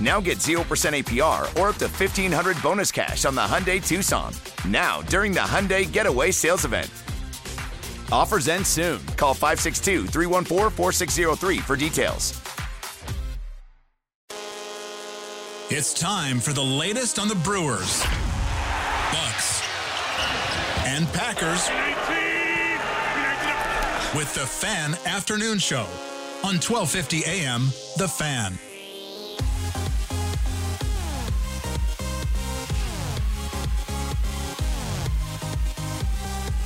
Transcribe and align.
Now 0.00 0.20
get 0.20 0.38
0% 0.38 0.60
APR 0.60 1.42
or 1.58 1.68
up 1.70 1.76
to 1.76 1.86
1500 1.86 2.62
bonus 2.62 2.92
cash 2.92 3.24
on 3.24 3.34
the 3.34 3.40
Hyundai 3.40 3.84
Tucson. 3.84 4.32
Now, 4.68 5.00
during 5.02 5.32
the 5.32 5.40
Hyundai 5.40 5.90
Getaway 5.90 6.32
Sales 6.32 6.64
Event. 6.64 6.90
Offers 8.12 8.48
end 8.48 8.66
soon. 8.66 9.00
Call 9.16 9.34
562 9.34 10.06
314 10.06 10.70
4603 10.70 11.58
for 11.58 11.76
details. 11.76 12.40
It's 15.68 15.98
time 15.98 16.38
for 16.38 16.52
the 16.52 16.62
latest 16.62 17.18
on 17.18 17.26
the 17.26 17.34
Brewers, 17.34 18.00
Bucks, 19.10 19.62
and 20.86 21.08
Packers 21.08 21.68
with 24.14 24.32
the 24.34 24.46
Fan 24.46 24.94
Afternoon 25.06 25.58
Show 25.58 25.86
on 26.44 26.60
1250 26.60 27.24
AM 27.24 27.66
The 27.96 28.06
Fan. 28.06 28.56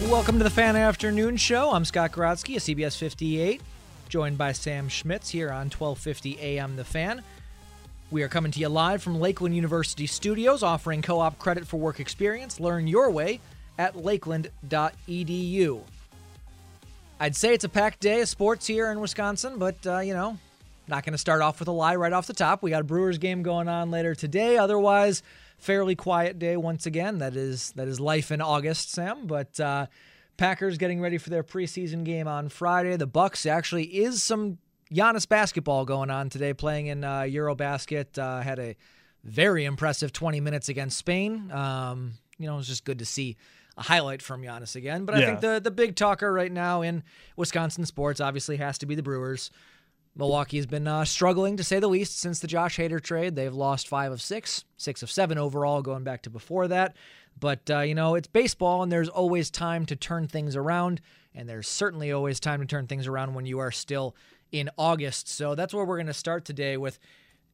Welcome 0.09 0.39
to 0.39 0.45
the 0.45 0.51
Fan 0.51 0.77
Afternoon 0.77 1.37
Show. 1.37 1.71
I'm 1.73 1.85
Scott 1.85 2.11
Grodsky 2.11 2.57
of 2.57 2.63
CBS 2.63 2.97
58, 2.97 3.61
joined 4.09 4.39
by 4.39 4.53
Sam 4.53 4.89
Schmitz 4.89 5.29
here 5.29 5.51
on 5.51 5.67
1250 5.69 6.41
AM 6.41 6.75
The 6.75 6.85
Fan. 6.85 7.23
We 8.11 8.23
are 8.23 8.29
coming 8.29 8.51
to 8.51 8.59
you 8.59 8.71
live 8.71 9.03
from 9.03 9.21
Lakeland 9.21 9.55
University 9.55 10.07
Studios, 10.07 10.63
offering 10.63 11.03
co 11.03 11.21
op 11.21 11.39
credit 11.39 11.67
for 11.67 11.77
work 11.77 12.01
experience. 12.01 12.59
Learn 12.59 12.87
your 12.87 13.11
way 13.11 13.41
at 13.79 13.95
lakeland.edu. 13.95 15.81
I'd 17.21 17.37
say 17.37 17.53
it's 17.53 17.65
a 17.65 17.69
packed 17.69 18.01
day 18.01 18.23
of 18.23 18.29
sports 18.29 18.67
here 18.67 18.91
in 18.91 19.01
Wisconsin, 19.01 19.59
but, 19.59 19.87
uh, 19.87 19.99
you 19.99 20.15
know, 20.15 20.39
not 20.89 21.05
going 21.05 21.13
to 21.13 21.19
start 21.19 21.43
off 21.43 21.59
with 21.59 21.69
a 21.69 21.73
lie 21.73 21.95
right 21.95 22.13
off 22.13 22.27
the 22.27 22.33
top. 22.33 22.63
We 22.63 22.71
got 22.71 22.81
a 22.81 22.85
Brewers 22.85 23.19
game 23.19 23.43
going 23.43 23.69
on 23.69 23.91
later 23.91 24.15
today. 24.15 24.57
Otherwise, 24.57 25.23
fairly 25.61 25.95
quiet 25.95 26.39
day 26.39 26.57
once 26.57 26.87
again. 26.87 27.19
That 27.19 27.37
is 27.37 27.73
that 27.73 27.87
is 27.89 28.01
life 28.01 28.31
in 28.33 28.41
August, 28.41 28.91
Sam. 28.91 29.27
But 29.27 29.59
uh, 29.61 29.87
Packers 30.37 30.79
getting 30.79 31.01
ready 31.01 31.19
for 31.19 31.31
their 31.31 31.45
preseason 31.45 32.05
game 32.05 32.27
on 32.27 32.49
Friday. 32.49 32.97
The 32.97 33.07
Bucks 33.07 33.47
actually 33.47 33.85
is 33.85 34.23
some 34.23 34.59
Giannis 34.93 35.29
basketball 35.29 35.85
going 35.85 36.11
on 36.11 36.29
today, 36.31 36.53
playing 36.55 36.87
in 36.89 37.05
uh, 37.05 37.21
EuroBasket. 37.21 38.19
Uh, 38.19 38.41
had 38.43 38.59
a 38.59 38.75
very 39.23 39.65
impressive 39.65 40.13
20 40.13 40.41
minutes 40.41 40.69
against 40.69 40.97
Spain. 40.97 41.51
Um, 41.53 42.15
you 42.39 42.47
know, 42.47 42.55
it 42.55 42.59
was 42.59 42.67
just 42.67 42.85
good 42.85 42.99
to 43.01 43.05
see 43.05 43.37
a 43.77 43.83
highlight 43.83 44.23
from 44.23 44.43
Giannis 44.43 44.75
again. 44.77 45.05
But 45.05 45.15
I 45.15 45.19
Yeah. 45.21 45.27
think 45.27 45.41
the 45.41 45.61
the 45.63 45.71
big 45.71 45.95
talker 45.95 46.33
right 46.33 46.51
now 46.51 46.83
in 46.83 47.03
Wisconsin 47.37 47.85
sports 47.85 48.21
obviously 48.21 48.57
has 48.57 48.79
to 48.79 48.87
be 48.87 48.95
the 48.95 49.03
Brewers. 49.03 49.51
Milwaukee 50.17 50.57
has 50.57 50.67
been 50.67 50.87
uh, 50.87 51.05
struggling 51.05 51.57
to 51.57 51.65
say 51.65 51.79
the 51.79 51.89
least 51.89 52.19
since 52.19 52.41
the 52.41 52.47
Josh 52.47 52.79
Hader 52.79 53.01
trade. 53.01 53.37
They've 53.37 53.55
lost 53.55 53.89
five 53.89 54.13
of 54.13 54.21
six, 54.21 54.65
six 54.77 55.03
of 55.03 55.11
seven 55.11 55.39
overall, 55.39 55.83
going 55.83 56.05
back 56.05 56.23
to 56.23 56.31
before 56.31 56.69
that. 56.69 56.97
But, 57.39 57.71
uh, 57.71 57.81
you 57.81 57.95
know, 57.95 58.17
it's 58.17 58.29
baseball 58.29 58.83
and 58.83 58.91
there's 58.91 59.09
always 59.09 59.51
time 59.51 59.87
to 59.87 59.97
turn 59.97 60.27
things 60.27 60.57
around. 60.57 61.01
And 61.35 61.49
there's 61.49 61.69
certainly 61.69 62.13
always 62.13 62.41
time 62.41 62.61
to 62.61 62.67
turn 62.67 62.87
things 62.87 63.07
around 63.07 63.35
when 63.35 63.47
you 63.47 63.61
are 63.61 63.71
still 63.71 64.17
in 64.51 64.69
August. 64.77 65.29
So 65.29 65.55
that's 65.55 65.73
where 65.73 65.85
we're 65.85 65.97
going 65.97 66.07
to 66.09 66.13
start 66.13 66.45
today 66.45 66.77
with 66.77 66.99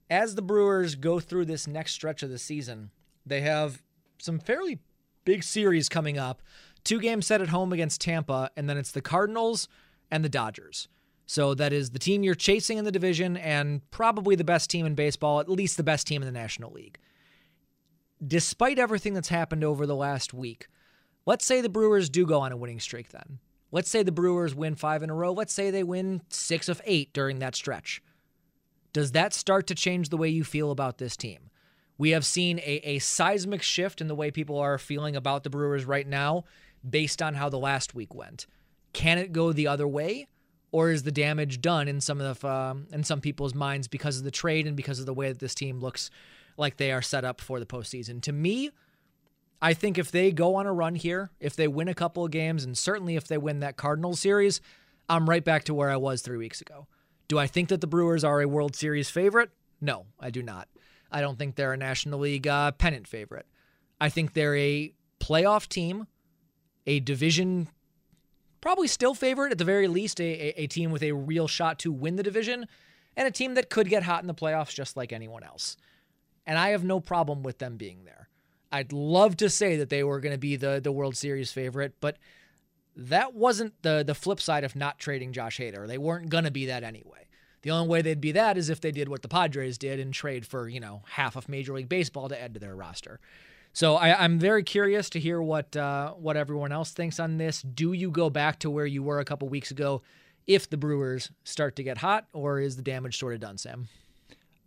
as 0.09 0.34
the 0.34 0.43
Brewers 0.43 0.94
go 0.94 1.21
through 1.21 1.47
this 1.47 1.67
next 1.67 1.93
stretch 1.93 2.23
of 2.23 2.31
the 2.31 2.38
season, 2.38 2.91
they 3.25 3.41
have 3.41 3.83
some 4.19 4.38
fairly 4.38 4.78
big 5.25 5.43
series 5.43 5.88
coming 5.88 6.19
up. 6.19 6.43
Two 6.84 7.00
games 7.00 7.27
set 7.27 7.41
at 7.41 7.49
home 7.49 7.73
against 7.73 8.00
Tampa, 8.00 8.50
and 8.56 8.71
then 8.71 8.78
it's 8.78 8.93
the 8.93 9.03
Cardinals 9.03 9.69
and 10.11 10.25
the 10.25 10.28
Dodgers. 10.28 10.88
So 11.26 11.54
that 11.54 11.72
is 11.72 11.91
the 11.91 11.98
team 11.98 12.22
you're 12.22 12.37
chasing 12.37 12.78
in 12.78 12.84
the 12.84 12.92
division 12.92 13.37
and 13.37 13.88
probably 13.91 14.37
the 14.37 14.44
best 14.44 14.70
team 14.70 14.87
in 14.87 14.94
baseball, 14.94 15.41
at 15.41 15.48
least 15.48 15.76
the 15.76 15.82
best 15.82 16.06
team 16.06 16.22
in 16.22 16.26
the 16.26 16.32
National 16.32 16.72
League. 16.72 16.98
Despite 18.25 18.78
everything 18.78 19.12
that's 19.12 19.28
happened 19.28 19.64
over 19.64 19.87
the 19.87 19.97
last 19.97 20.32
week, 20.32 20.69
let's 21.26 21.44
say 21.44 21.60
the 21.60 21.69
Brewers 21.69 22.09
do 22.09 22.25
go 22.25 22.41
on 22.41 22.53
a 22.53 22.56
winning 22.56 22.81
streak 22.81 23.10
then. 23.10 23.41
Let's 23.72 23.91
say 23.91 24.04
the 24.04 24.12
Brewers 24.12 24.54
win 24.54 24.76
five 24.76 25.03
in 25.03 25.10
a 25.10 25.14
row. 25.14 25.32
Let's 25.32 25.53
say 25.53 25.70
they 25.70 25.82
win 25.82 26.22
six 26.28 26.69
of 26.69 26.81
eight 26.84 27.12
during 27.12 27.41
that 27.41 27.56
stretch. 27.56 28.00
Does 28.93 29.12
that 29.12 29.34
start 29.34 29.66
to 29.66 29.75
change 29.75 30.08
the 30.08 30.16
way 30.16 30.28
you 30.28 30.44
feel 30.44 30.70
about 30.70 30.98
this 30.98 31.16
team? 31.16 31.50
We 31.98 32.10
have 32.10 32.25
seen 32.25 32.60
a, 32.60 32.81
a 32.84 32.98
seismic 33.00 33.62
shift 33.62 34.00
in 34.00 34.06
the 34.06 34.14
way 34.14 34.31
people 34.31 34.58
are 34.58 34.78
feeling 34.78 35.16
about 35.16 35.43
the 35.43 35.50
Brewers 35.50 35.84
right 35.84 36.06
now 36.06 36.44
based 36.88 37.20
on 37.20 37.34
how 37.34 37.48
the 37.48 37.58
last 37.58 37.94
week 37.94 38.14
went. 38.14 38.47
Can 38.93 39.19
it 39.19 39.32
go 39.32 39.53
the 39.53 39.66
other 39.66 39.88
way? 39.88 40.28
Or 40.76 40.91
is 40.91 41.04
the 41.04 41.10
damage 41.10 41.62
done 41.62 41.88
in 41.88 42.03
some 42.03 42.20
of 42.20 42.38
the, 42.38 42.47
um, 42.47 42.87
in 42.92 43.03
some 43.03 43.22
people's 43.22 43.54
minds 43.54 43.88
because 43.88 44.19
of 44.19 44.25
the 44.25 44.31
trade 44.31 44.66
and 44.66 44.76
because 44.76 45.00
of 45.00 45.06
the 45.06 45.14
way 45.14 45.28
that 45.28 45.38
this 45.38 45.54
team 45.54 45.81
looks 45.81 46.10
like 46.59 46.76
they 46.76 46.92
are 46.92 47.00
set 47.00 47.25
up 47.25 47.41
for 47.41 47.59
the 47.59 47.64
postseason? 47.64 48.20
To 48.20 48.32
me, 48.32 48.69
I 49.62 49.72
think 49.72 49.97
if 49.97 50.10
they 50.10 50.32
go 50.32 50.56
on 50.56 50.66
a 50.66 50.75
run 50.75 50.94
here, 50.94 51.31
if 51.41 51.56
they 51.56 51.66
win 51.66 51.88
a 51.88 51.94
couple 51.94 52.26
of 52.26 52.31
games, 52.31 52.62
and 52.62 52.76
certainly 52.76 53.16
if 53.16 53.26
they 53.26 53.38
win 53.38 53.60
that 53.60 53.78
Cardinals 53.78 54.20
series, 54.20 54.60
I'm 55.09 55.31
right 55.31 55.42
back 55.42 55.64
to 55.64 55.72
where 55.72 55.88
I 55.88 55.97
was 55.97 56.20
three 56.20 56.37
weeks 56.37 56.60
ago. 56.60 56.87
Do 57.26 57.38
I 57.38 57.47
think 57.47 57.70
that 57.70 57.81
the 57.81 57.87
Brewers 57.87 58.22
are 58.22 58.43
a 58.43 58.47
World 58.47 58.76
Series 58.76 59.08
favorite? 59.08 59.48
No, 59.81 60.04
I 60.20 60.28
do 60.28 60.43
not. 60.43 60.69
I 61.10 61.22
don't 61.22 61.38
think 61.38 61.54
they're 61.54 61.72
a 61.72 61.78
National 61.78 62.19
League 62.19 62.47
uh, 62.47 62.72
pennant 62.72 63.08
favorite. 63.08 63.47
I 63.98 64.10
think 64.10 64.34
they're 64.34 64.56
a 64.56 64.93
playoff 65.20 65.69
team, 65.69 66.06
a 66.87 67.00
division, 67.00 67.69
probably 68.66 68.88
still 68.88 69.15
favorite 69.15 69.53
at 69.53 69.59
the 69.59 69.65
very 69.65 69.87
least, 69.87 70.21
a, 70.21 70.25
a, 70.25 70.62
a 70.62 70.66
team 70.66 70.91
with 70.91 71.04
a 71.04 71.12
real 71.12 71.47
shot 71.47 71.78
to 71.78 71.93
win 71.93 72.16
the 72.16 72.22
division, 72.25 72.66
and 73.16 73.28
a 73.28 73.31
team 73.31 73.54
that 73.54 73.71
could 73.71 73.88
get 73.88 74.03
hot 74.03 74.25
in 74.25 74.27
the 74.27 74.34
playoffs 74.34 74.75
just 74.75 74.97
like 74.97 75.12
anyone 75.12 75.44
else. 75.44 75.76
And 76.44 76.58
I 76.58 76.70
have 76.70 76.82
no 76.82 76.99
problem 76.99 77.44
with 77.44 77.58
them 77.58 77.76
being 77.76 78.05
there. 78.05 78.29
I'd 78.73 78.93
love 78.93 79.37
to 79.37 79.49
say 79.49 79.76
that 79.76 79.88
they 79.88 80.02
were 80.02 80.19
going 80.19 80.35
to 80.35 80.38
be 80.38 80.56
the 80.56 80.81
the 80.82 80.90
World 80.90 81.17
Series 81.17 81.52
favorite, 81.52 81.94
but 82.00 82.17
that 82.96 83.35
wasn't 83.35 83.81
the 83.82 84.02
the 84.05 84.17
flip 84.17 84.40
side 84.40 84.64
of 84.64 84.75
not 84.75 84.99
trading 84.99 85.32
Josh 85.32 85.61
Hader. 85.61 85.87
They 85.87 85.96
weren't 85.96 86.29
going 86.29 86.43
to 86.43 86.50
be 86.50 86.67
that 86.67 86.82
anyway. 86.82 87.29
The 87.62 87.70
only 87.70 87.87
way 87.87 88.02
they'd 88.02 88.20
be 88.20 88.32
that 88.32 88.58
is 88.58 88.69
if 88.69 88.81
they 88.81 88.90
did 88.90 89.08
what 89.08 89.23
the 89.23 89.29
Padres 89.29 89.79
did 89.79 90.00
and 90.00 90.12
trade 90.12 90.44
for 90.44 90.69
you 90.69 90.81
know 90.81 91.02
half 91.11 91.37
of 91.37 91.49
Major 91.49 91.75
League 91.75 91.88
Baseball 91.88 92.29
to 92.29 92.43
add 92.43 92.55
to 92.55 92.58
their 92.58 92.75
roster. 92.75 93.20
So 93.76 93.96
I, 93.96 94.25
I'm 94.25 94.38
very 94.38 94.62
curious 94.62 95.11
to 95.11 95.20
hear 95.20 95.43
what 95.43 95.76
uh, 95.76 96.12
what 96.12 96.34
everyone 96.38 96.73
else 96.73 96.93
thinks 96.93 97.20
on 97.20 97.37
this. 97.37 97.61
Do 97.61 97.93
you 97.93 98.11
go 98.11 98.31
back 98.31 98.58
to 98.61 98.70
where 98.70 98.87
you 98.87 99.02
were 99.02 99.20
a 99.20 99.25
couple 99.26 99.50
weeks 99.50 99.70
ago 99.70 100.00
if 100.46 100.70
the 100.70 100.78
Brewers 100.78 101.31
start 101.44 101.76
to 101.76 101.82
get 101.82 101.99
hot, 101.99 102.26
or 102.32 102.58
is 102.58 102.76
the 102.76 102.82
damage 102.82 103.19
sort 103.19 103.34
of 103.34 103.40
done, 103.40 103.58
Sam? 103.58 103.88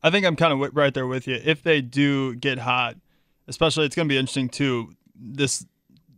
I 0.04 0.12
think 0.12 0.28
I'm 0.28 0.36
kind 0.36 0.54
of 0.54 0.76
right 0.76 0.94
there 0.94 1.08
with 1.08 1.28
you. 1.28 1.42
If 1.44 1.64
they 1.64 1.82
do 1.82 2.36
get 2.36 2.60
hot, 2.60 2.98
especially 3.48 3.88
it's 3.88 3.96
going 3.96 4.08
to 4.08 4.14
be 4.14 4.18
interesting 4.18 4.48
too. 4.48 4.94
This 5.16 5.66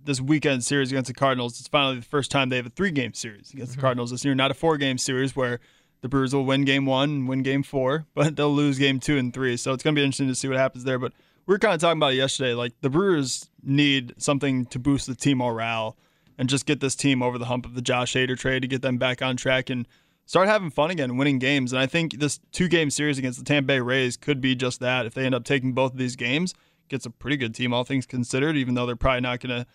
this 0.04 0.20
weekend 0.20 0.66
series 0.66 0.92
against 0.92 1.08
the 1.08 1.14
Cardinals. 1.14 1.62
It's 1.62 1.70
finally 1.70 1.96
the 1.96 2.06
first 2.06 2.30
time 2.30 2.50
they 2.50 2.58
have 2.58 2.66
a 2.66 2.72
three 2.72 2.92
game 2.92 3.14
series 3.14 3.54
against 3.54 3.76
the 3.76 3.80
Cardinals 3.80 4.12
this 4.12 4.26
year, 4.26 4.36
not 4.36 4.52
a 4.52 4.54
four 4.54 4.76
game 4.76 4.98
series 4.98 5.34
where 5.34 5.62
the 6.02 6.10
Brewers 6.10 6.36
will 6.36 6.44
win 6.44 6.66
game 6.66 6.86
one 6.86 7.26
win 7.26 7.42
game 7.42 7.64
four, 7.64 8.06
but 8.14 8.36
they'll 8.36 8.54
lose 8.54 8.78
game 8.78 9.00
two 9.00 9.18
and 9.18 9.34
three. 9.34 9.56
So 9.56 9.72
it's 9.72 9.82
going 9.82 9.96
to 9.96 10.00
be 10.02 10.04
interesting 10.04 10.28
to 10.28 10.36
see 10.36 10.50
what 10.50 10.58
happens 10.58 10.84
there. 10.84 11.00
But 11.00 11.14
we 11.46 11.54
were 11.54 11.60
kind 11.60 11.74
of 11.74 11.82
talking 11.82 11.98
about 11.98 12.14
it 12.14 12.18
yesterday. 12.18 12.54
Like 12.54 12.74
the 12.82 12.90
Brewers 12.90 13.50
need 13.64 14.14
something 14.18 14.66
to 14.68 14.80
boost 14.80 15.08
the 15.08 15.16
team 15.16 15.40
morale 15.40 15.98
and 16.38 16.50
just 16.50 16.66
get 16.66 16.80
this 16.80 16.96
team 16.96 17.22
over 17.22 17.38
the 17.38 17.46
hump 17.46 17.66
of 17.66 17.76
the 17.76 17.82
Josh 17.82 18.14
Hader 18.14 18.38
trade 18.38 18.62
to 18.62 18.68
get 18.68 18.82
them 18.82 18.98
back 18.98 19.22
on 19.22 19.38
track 19.38 19.70
and 19.70 19.88
start 20.26 20.48
having 20.48 20.70
fun 20.70 20.92
again, 20.92 21.18
winning 21.18 21.40
games. 21.40 21.74
And 21.74 21.80
I 21.82 21.86
think 21.86 22.20
this 22.20 22.40
two 22.52 22.68
game 22.68 22.90
series 22.90 23.18
against 23.18 23.38
the 23.38 23.46
Tampa 23.46 23.68
Bay 23.68 23.80
Rays 23.80 24.18
could 24.18 24.42
be 24.42 24.56
just 24.56 24.80
that. 24.80 25.06
If 25.06 25.14
they 25.14 25.26
end 25.26 25.36
up 25.36 25.44
taking 25.44 25.74
both 25.74 25.92
of 25.92 25.98
these 25.98 26.16
games, 26.16 26.54
gets 26.90 27.06
a 27.06 27.10
pretty 27.10 27.38
good 27.38 27.56
team, 27.56 27.74
all 27.74 27.84
things 27.84 28.06
considered, 28.06 28.56
even 28.56 28.76
though 28.76 28.86
they're 28.86 28.96
probably 28.96 29.22
not 29.22 29.40
going 29.40 29.64
to 29.64 29.68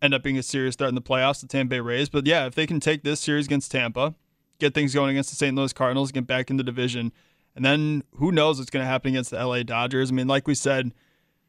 end 0.00 0.14
up 0.14 0.22
being 0.22 0.38
a 0.38 0.42
serious 0.42 0.74
threat 0.74 0.88
in 0.88 0.94
the 0.94 1.02
playoffs, 1.02 1.40
the 1.40 1.46
Tampa 1.46 1.70
Bay 1.70 1.80
Rays. 1.80 2.08
But 2.08 2.26
yeah, 2.26 2.46
if 2.46 2.54
they 2.54 2.66
can 2.66 2.80
take 2.80 3.04
this 3.04 3.20
series 3.20 3.46
against 3.46 3.70
Tampa, 3.70 4.14
get 4.58 4.74
things 4.74 4.94
going 4.94 5.10
against 5.10 5.30
the 5.30 5.36
St. 5.36 5.56
Louis 5.56 5.72
Cardinals, 5.72 6.12
get 6.12 6.26
back 6.26 6.50
in 6.50 6.56
the 6.56 6.64
division, 6.64 7.12
and 7.54 7.64
then 7.64 8.02
who 8.16 8.32
knows 8.32 8.58
what's 8.58 8.70
going 8.70 8.82
to 8.84 8.88
happen 8.88 9.10
against 9.10 9.30
the 9.30 9.44
LA 9.44 9.62
Dodgers. 9.62 10.10
I 10.10 10.14
mean, 10.14 10.26
like 10.28 10.46
we 10.46 10.54
said, 10.54 10.92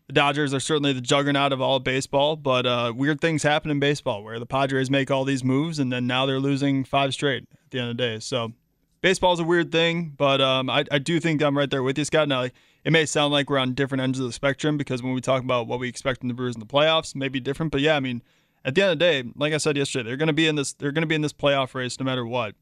the 0.08 0.14
Dodgers 0.14 0.54
are 0.54 0.60
certainly 0.60 0.94
the 0.94 1.02
juggernaut 1.02 1.54
of 1.54 1.62
all 1.62 1.78
of 1.78 1.84
baseball, 1.84 2.36
but 2.36 2.66
uh, 2.66 2.94
weird 2.96 3.22
things 3.22 3.44
happen 3.44 3.72
in 3.72 3.80
baseball 3.80 4.24
where 4.24 4.40
the 4.40 4.46
Padres 4.46 4.90
make 4.90 5.10
all 5.10 5.24
these 5.24 5.44
moves 5.44 5.80
and 5.80 5.92
then 5.92 6.06
now 6.06 6.26
they're 6.26 6.40
losing 6.40 6.84
five 6.84 7.14
straight 7.14 7.44
at 7.52 7.72
the 7.72 7.80
end 7.80 7.90
of 7.90 7.98
the 7.98 8.04
day. 8.04 8.20
So 8.20 8.54
baseball 9.02 9.34
is 9.34 9.40
a 9.40 9.44
weird 9.44 9.72
thing, 9.72 10.14
but 10.18 10.42
um, 10.42 10.70
I, 10.70 10.86
I 10.92 11.00
do 11.00 11.20
think 11.20 11.42
I'm 11.42 11.58
right 11.58 11.70
there 11.70 11.84
with 11.84 11.98
you, 11.98 12.06
Scott. 12.06 12.28
Now, 12.28 12.42
like, 12.42 12.54
it 12.84 12.92
may 12.92 13.06
sound 13.06 13.32
like 13.32 13.50
we're 13.50 13.60
on 13.60 13.74
different 13.74 14.02
ends 14.02 14.20
of 14.20 14.26
the 14.26 14.34
spectrum 14.34 14.78
because 14.78 15.02
when 15.02 15.14
we 15.14 15.22
talk 15.22 15.42
about 15.42 15.68
what 15.68 15.80
we 15.80 15.88
expect 15.88 16.20
from 16.20 16.28
the 16.28 16.34
Brewers 16.34 16.56
in 16.56 16.60
the 16.60 16.66
playoffs, 16.66 17.16
may 17.16 17.30
be 17.30 17.40
different. 17.40 17.72
But 17.72 17.82
yeah, 17.82 17.96
I 17.96 18.02
mean, 18.02 18.22
at 18.66 18.76
the 18.76 18.82
end 18.82 18.92
of 18.92 19.00
the 19.00 19.06
day, 19.06 19.24
like 19.36 19.54
I 19.54 19.58
said 19.58 19.78
yesterday, 19.78 20.10
they're 20.10 20.18
going 20.18 20.28
to 20.28 20.34
be 20.34 20.48
in 20.48 20.56
this. 20.56 20.74
They're 20.74 20.92
going 20.92 21.04
to 21.04 21.08
be 21.08 21.16
in 21.16 21.22
this 21.22 21.34
playoff 21.34 21.74
race 21.76 22.00
no 22.00 22.06
matter 22.06 22.26
what. 22.26 22.56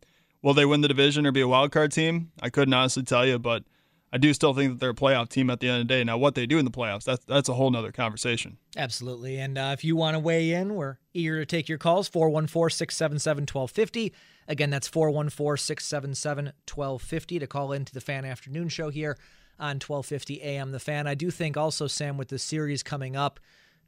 Will 0.43 0.53
they 0.53 0.65
win 0.65 0.81
the 0.81 0.87
division 0.87 1.25
or 1.25 1.31
be 1.31 1.41
a 1.41 1.47
wild 1.47 1.71
card 1.71 1.91
team? 1.91 2.31
I 2.41 2.49
couldn't 2.49 2.73
honestly 2.73 3.03
tell 3.03 3.25
you, 3.25 3.37
but 3.37 3.63
I 4.13 4.17
do 4.17 4.33
still 4.33 4.53
think 4.53 4.73
that 4.73 4.79
they're 4.79 4.89
a 4.89 4.93
playoff 4.93 5.29
team 5.29 5.49
at 5.49 5.61
the 5.61 5.69
end 5.69 5.81
of 5.81 5.87
the 5.87 5.93
day. 5.93 6.03
Now, 6.03 6.17
what 6.17 6.35
they 6.35 6.45
do 6.45 6.59
in 6.59 6.65
the 6.65 6.71
playoffs, 6.71 7.05
that's 7.05 7.23
that's 7.25 7.47
a 7.47 7.53
whole 7.53 7.71
nother 7.71 7.91
conversation. 7.91 8.57
Absolutely. 8.75 9.39
And 9.39 9.57
uh, 9.57 9.71
if 9.73 9.83
you 9.83 9.95
want 9.95 10.15
to 10.15 10.19
weigh 10.19 10.51
in, 10.51 10.75
we're 10.75 10.97
eager 11.13 11.39
to 11.39 11.45
take 11.45 11.69
your 11.69 11.77
calls 11.77 12.07
414 12.09 12.75
677 12.75 13.43
1250. 13.43 14.13
Again, 14.47 14.69
that's 14.69 14.87
414 14.87 15.57
677 15.57 16.45
1250 16.45 17.39
to 17.39 17.47
call 17.47 17.71
into 17.71 17.93
the 17.93 18.01
Fan 18.01 18.25
Afternoon 18.25 18.67
Show 18.67 18.89
here 18.89 19.17
on 19.59 19.75
1250 19.75 20.41
AM 20.41 20.71
The 20.71 20.79
Fan. 20.79 21.07
I 21.07 21.15
do 21.15 21.31
think 21.31 21.55
also, 21.55 21.87
Sam, 21.87 22.17
with 22.17 22.29
the 22.29 22.39
series 22.39 22.83
coming 22.83 23.15
up, 23.15 23.39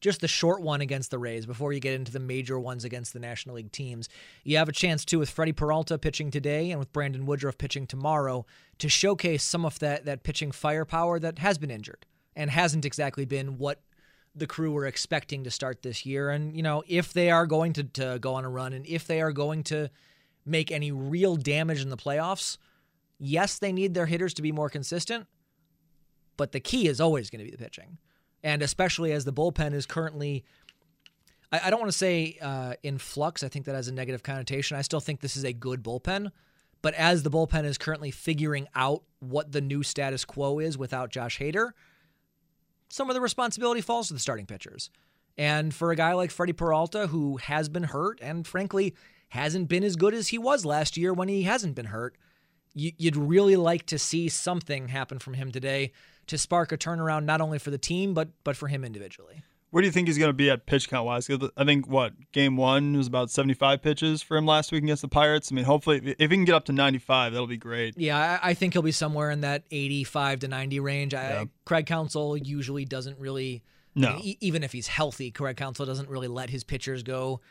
just 0.04 0.20
the 0.20 0.28
short 0.28 0.62
one 0.62 0.82
against 0.82 1.12
the 1.12 1.18
Rays 1.18 1.46
before 1.46 1.72
you 1.72 1.80
get 1.80 1.94
into 1.94 2.12
the 2.12 2.20
major 2.20 2.60
ones 2.60 2.84
against 2.84 3.14
the 3.14 3.20
National 3.20 3.56
League 3.56 3.72
teams. 3.72 4.10
You 4.44 4.58
have 4.58 4.68
a 4.68 4.74
chance 4.74 5.06
too 5.06 5.18
with 5.18 5.30
Freddie 5.30 5.54
Peralta 5.54 5.98
pitching 5.98 6.30
today 6.30 6.72
and 6.72 6.80
with 6.80 6.92
Brandon 6.92 7.26
Woodruff 7.26 7.58
pitching 7.58 7.88
tomorrow 7.88 8.46
to 8.80 8.90
showcase 8.90 9.44
some 9.44 9.64
of 9.64 9.80
that 9.80 10.04
that 10.04 10.24
pitching 10.24 10.52
firepower 10.52 11.20
that 11.20 11.40
has 11.40 11.58
been 11.58 11.72
injured 11.72 12.06
and 12.36 12.52
hasn't 12.52 12.84
exactly 12.84 13.24
been 13.24 13.58
what 13.58 13.82
the 14.36 14.46
crew 14.46 14.74
were 14.74 14.86
expecting 14.86 15.46
to 15.46 15.52
start 15.52 15.84
this 15.84 16.06
year. 16.06 16.30
And, 16.30 16.54
you 16.54 16.64
know, 16.64 16.84
if 16.86 17.14
they 17.14 17.32
are 17.32 17.48
going 17.48 17.72
to, 17.74 17.84
to 17.84 18.18
go 18.20 18.34
on 18.34 18.44
a 18.44 18.50
run 18.50 18.74
and 18.74 18.86
if 18.86 19.08
they 19.08 19.22
are 19.22 19.32
going 19.32 19.64
to 19.66 19.90
make 20.46 20.70
any 20.70 20.92
real 20.92 21.38
damage 21.38 21.82
in 21.82 21.90
the 21.90 21.98
playoffs, 21.98 22.58
yes, 23.20 23.58
they 23.58 23.72
need 23.72 23.94
their 23.94 24.08
hitters 24.08 24.34
to 24.34 24.42
be 24.42 24.52
more 24.52 24.70
consistent, 24.70 25.28
but 26.36 26.52
the 26.52 26.60
key 26.60 26.90
is 26.90 27.00
always 27.00 27.30
going 27.30 27.40
to 27.40 27.50
be 27.50 27.56
the 27.56 27.64
pitching 27.64 28.00
and 28.44 28.62
especially 28.62 29.12
as 29.12 29.26
the 29.26 29.34
bullpen 29.34 29.74
is 29.74 29.86
currently. 29.86 30.44
I, 31.52 31.70
don't 31.70 31.80
want 31.80 31.92
to 31.92 31.98
say 31.98 32.38
uh, 32.42 32.74
in 32.82 32.98
flux. 32.98 33.44
I 33.44 33.48
think 33.48 33.66
that 33.66 33.76
has 33.76 33.88
a 33.88 33.94
negative 33.94 34.24
connotation. 34.24 34.76
I 34.76 34.82
still 34.82 35.00
think 35.00 35.22
this 35.22 35.38
is 35.38 35.44
a 35.44 35.54
good 35.54 35.84
bullpen, 35.84 36.32
but 36.82 36.96
as 36.96 37.22
the 37.22 37.30
bullpen 37.30 37.64
is 37.64 37.78
currently 37.78 38.10
figuring 38.10 38.68
out 38.74 39.04
what 39.20 39.52
the 39.52 39.62
new 39.62 39.84
status 39.84 40.26
quo 40.26 40.58
is 40.58 40.80
without 40.80 41.12
Josh 41.12 41.38
Hader, 41.38 41.74
some 42.90 43.08
of 43.08 43.14
the 43.14 43.22
responsibility 43.22 43.82
falls 43.82 44.08
to 44.08 44.16
the 44.16 44.20
starting 44.20 44.48
pitchers. 44.48 44.90
And 45.38 45.74
for 45.74 45.92
a 45.92 45.96
guy 45.96 46.14
like 46.14 46.32
Freddie 46.32 46.54
Peralta, 46.54 47.08
who 47.08 47.38
has 47.38 47.70
been 47.70 47.84
hurt 47.84 48.20
and 48.22 48.46
frankly 48.46 48.96
hasn't 49.30 49.68
been 49.68 49.84
as 49.84 49.96
good 49.96 50.14
as 50.14 50.30
he 50.30 50.38
was 50.38 50.66
last 50.66 50.98
year 50.98 51.14
when 51.14 51.28
he 51.28 51.44
hasn't 51.44 51.76
been 51.76 51.88
hurt, 51.88 52.16
you'd 52.74 53.16
really 53.16 53.56
like 53.56 53.86
to 53.88 54.00
see 54.00 54.30
something 54.30 54.88
happen 54.88 55.20
from 55.20 55.36
him 55.36 55.52
today 55.52 55.92
to 56.28 56.38
spark 56.38 56.72
a 56.72 56.78
turnaround 56.78 57.26
not 57.26 57.42
only 57.42 57.60
for 57.60 57.72
the 57.72 57.78
team 57.78 58.14
but 58.14 58.30
but 58.44 58.56
for 58.56 58.68
him 58.68 58.84
individually. 58.84 59.44
Where 59.74 59.82
do 59.82 59.88
you 59.88 59.92
think 59.92 60.08
he's 60.08 60.20
going 60.20 60.30
to 60.30 60.34
be 60.34 60.52
at 60.52 60.68
pitch 60.68 60.88
count 60.88 61.08
wise? 61.08 61.28
I 61.58 61.66
think 61.66 61.88
what 61.88 62.14
game 62.32 62.58
one 62.58 62.96
was 62.96 63.08
about 63.08 63.32
75 63.32 63.82
pitches 63.82 64.22
for 64.22 64.38
him 64.38 64.46
last 64.46 64.72
week 64.72 64.84
against 64.84 65.02
the 65.02 65.08
Pirates. 65.08 65.52
I 65.52 65.56
mean, 65.56 65.66
hopefully, 65.66 66.16
if 66.20 66.30
he 66.30 66.38
can 66.38 66.46
get 66.46 66.54
up 66.54 66.66
to 66.66 66.74
95, 66.74 67.32
that'll 67.34 67.48
be 67.48 67.58
great. 67.58 67.98
Yeah, 67.98 68.40
I, 68.44 68.54
think 68.54 68.74
he'll 68.74 68.84
be 68.84 68.92
somewhere 68.92 69.32
in 69.32 69.42
that 69.42 69.64
85 69.72 70.42
to 70.42 70.48
90 70.48 70.80
range. 70.80 71.14
Yeah. 71.14 71.42
I, 71.42 71.50
Craig 71.66 71.88
Counsell 71.88 72.38
usually 72.38 72.86
doesn't 72.86 73.18
really, 73.18 73.64
no, 73.96 74.10
I 74.10 74.16
mean, 74.18 74.36
even 74.42 74.64
if 74.64 74.74
he's 74.74 74.86
healthy, 74.86 75.32
Craig 75.32 75.58
Counsell 75.58 75.88
doesn't 75.88 76.08
really 76.08 76.28
let 76.28 76.52
his 76.52 76.64
pitchers 76.64 77.02
go 77.02 77.42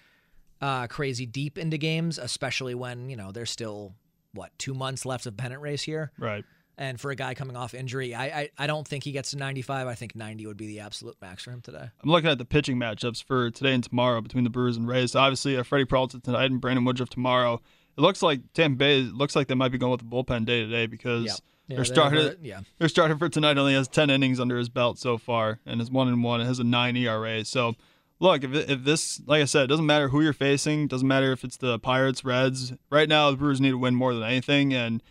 uh, 0.60 0.86
crazy 0.86 1.26
deep 1.26 1.58
into 1.58 1.76
games, 1.76 2.18
especially 2.18 2.76
when 2.76 3.10
you 3.10 3.16
know 3.16 3.32
there's 3.32 3.50
still 3.50 3.94
what 4.34 4.50
two 4.58 4.74
months 4.74 5.04
left 5.04 5.26
of 5.26 5.36
pennant 5.36 5.60
race 5.60 5.82
here. 5.82 6.10
Right. 6.18 6.44
And 6.78 6.98
for 6.98 7.10
a 7.10 7.14
guy 7.14 7.34
coming 7.34 7.54
off 7.54 7.74
injury, 7.74 8.14
I, 8.14 8.24
I, 8.24 8.50
I 8.58 8.66
don't 8.66 8.88
think 8.88 9.04
he 9.04 9.12
gets 9.12 9.32
to 9.32 9.36
95. 9.36 9.86
I 9.86 9.94
think 9.94 10.16
90 10.16 10.46
would 10.46 10.56
be 10.56 10.66
the 10.66 10.80
absolute 10.80 11.16
max 11.20 11.44
for 11.44 11.50
him 11.50 11.60
today. 11.60 11.90
I'm 12.02 12.10
looking 12.10 12.30
at 12.30 12.38
the 12.38 12.46
pitching 12.46 12.78
matchups 12.78 13.22
for 13.22 13.50
today 13.50 13.74
and 13.74 13.84
tomorrow 13.84 14.20
between 14.20 14.44
the 14.44 14.50
Brewers 14.50 14.76
and 14.76 14.88
Rays. 14.88 15.14
Obviously, 15.14 15.56
uh, 15.56 15.62
Freddie 15.62 15.84
Peralta 15.84 16.18
tonight 16.18 16.50
and 16.50 16.60
Brandon 16.60 16.84
Woodruff 16.84 17.10
tomorrow. 17.10 17.60
It 17.96 18.00
looks 18.00 18.22
like 18.22 18.40
Tampa 18.54 18.76
Bay 18.76 19.00
looks 19.02 19.36
like 19.36 19.48
they 19.48 19.54
might 19.54 19.70
be 19.70 19.76
going 19.76 19.92
with 19.92 20.00
the 20.00 20.06
bullpen 20.06 20.46
day 20.46 20.64
to 20.64 20.66
day 20.66 20.86
because 20.86 21.26
yeah. 21.26 21.34
Yeah, 21.68 21.76
their 21.76 21.84
starter, 21.84 22.36
yeah. 22.42 22.60
their 22.78 22.88
starter 22.88 23.16
for 23.16 23.28
tonight 23.28 23.56
only 23.56 23.74
has 23.74 23.86
10 23.86 24.10
innings 24.10 24.40
under 24.40 24.58
his 24.58 24.68
belt 24.68 24.98
so 24.98 25.16
far 25.16 25.60
and 25.64 25.80
is 25.80 25.90
one 25.90 26.08
and 26.08 26.22
one. 26.22 26.40
It 26.40 26.44
has 26.46 26.58
a 26.58 26.64
nine 26.64 26.96
ERA. 26.96 27.44
So 27.44 27.74
look, 28.22 28.44
if, 28.44 28.54
if 28.54 28.84
this, 28.84 29.20
like 29.26 29.42
I 29.42 29.44
said, 29.44 29.64
it 29.64 29.66
doesn't 29.66 29.84
matter 29.84 30.08
who 30.08 30.22
you're 30.22 30.32
facing, 30.32 30.86
doesn't 30.86 31.06
matter 31.06 31.32
if 31.32 31.44
it's 31.44 31.56
the 31.56 31.78
Pirates, 31.78 32.24
Reds. 32.24 32.72
Right 32.88 33.08
now, 33.08 33.30
the 33.30 33.36
Brewers 33.36 33.60
need 33.60 33.70
to 33.70 33.78
win 33.78 33.94
more 33.94 34.14
than 34.14 34.22
anything, 34.22 34.72
and 34.72 35.02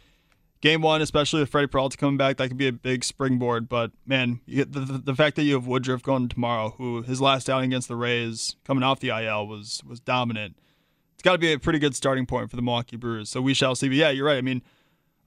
game 0.61 0.81
one, 0.81 1.01
especially 1.01 1.41
with 1.41 1.49
Freddie 1.49 1.67
Peralta 1.67 1.97
coming 1.97 2.17
back, 2.17 2.37
that 2.37 2.47
could 2.47 2.57
be 2.57 2.69
a 2.69 2.73
big 2.73 3.03
springboard. 3.03 3.67
But 3.67 3.91
man, 4.05 4.39
the, 4.47 4.63
the, 4.63 5.01
the 5.05 5.15
fact 5.15 5.35
that 5.35 5.43
you 5.43 5.55
have 5.55 5.67
Woodruff 5.67 6.01
going 6.01 6.29
tomorrow, 6.29 6.73
who 6.77 7.01
his 7.01 7.19
last 7.19 7.49
outing 7.49 7.71
against 7.71 7.89
the 7.89 7.97
Rays, 7.97 8.55
coming 8.63 8.83
off 8.83 9.01
the 9.01 9.09
IL, 9.09 9.45
was 9.45 9.81
was 9.85 9.99
dominant. 9.99 10.57
It's 11.13 11.23
got 11.23 11.33
to 11.33 11.37
be 11.37 11.51
a 11.51 11.59
pretty 11.59 11.79
good 11.79 11.95
starting 11.95 12.25
point 12.25 12.49
for 12.49 12.55
the 12.55 12.61
Milwaukee 12.61 12.95
Brewers. 12.95 13.29
So 13.29 13.41
we 13.41 13.53
shall 13.53 13.75
see. 13.75 13.89
But 13.89 13.97
yeah, 13.97 14.09
you're 14.09 14.25
right. 14.25 14.37
I 14.37 14.41
mean, 14.41 14.63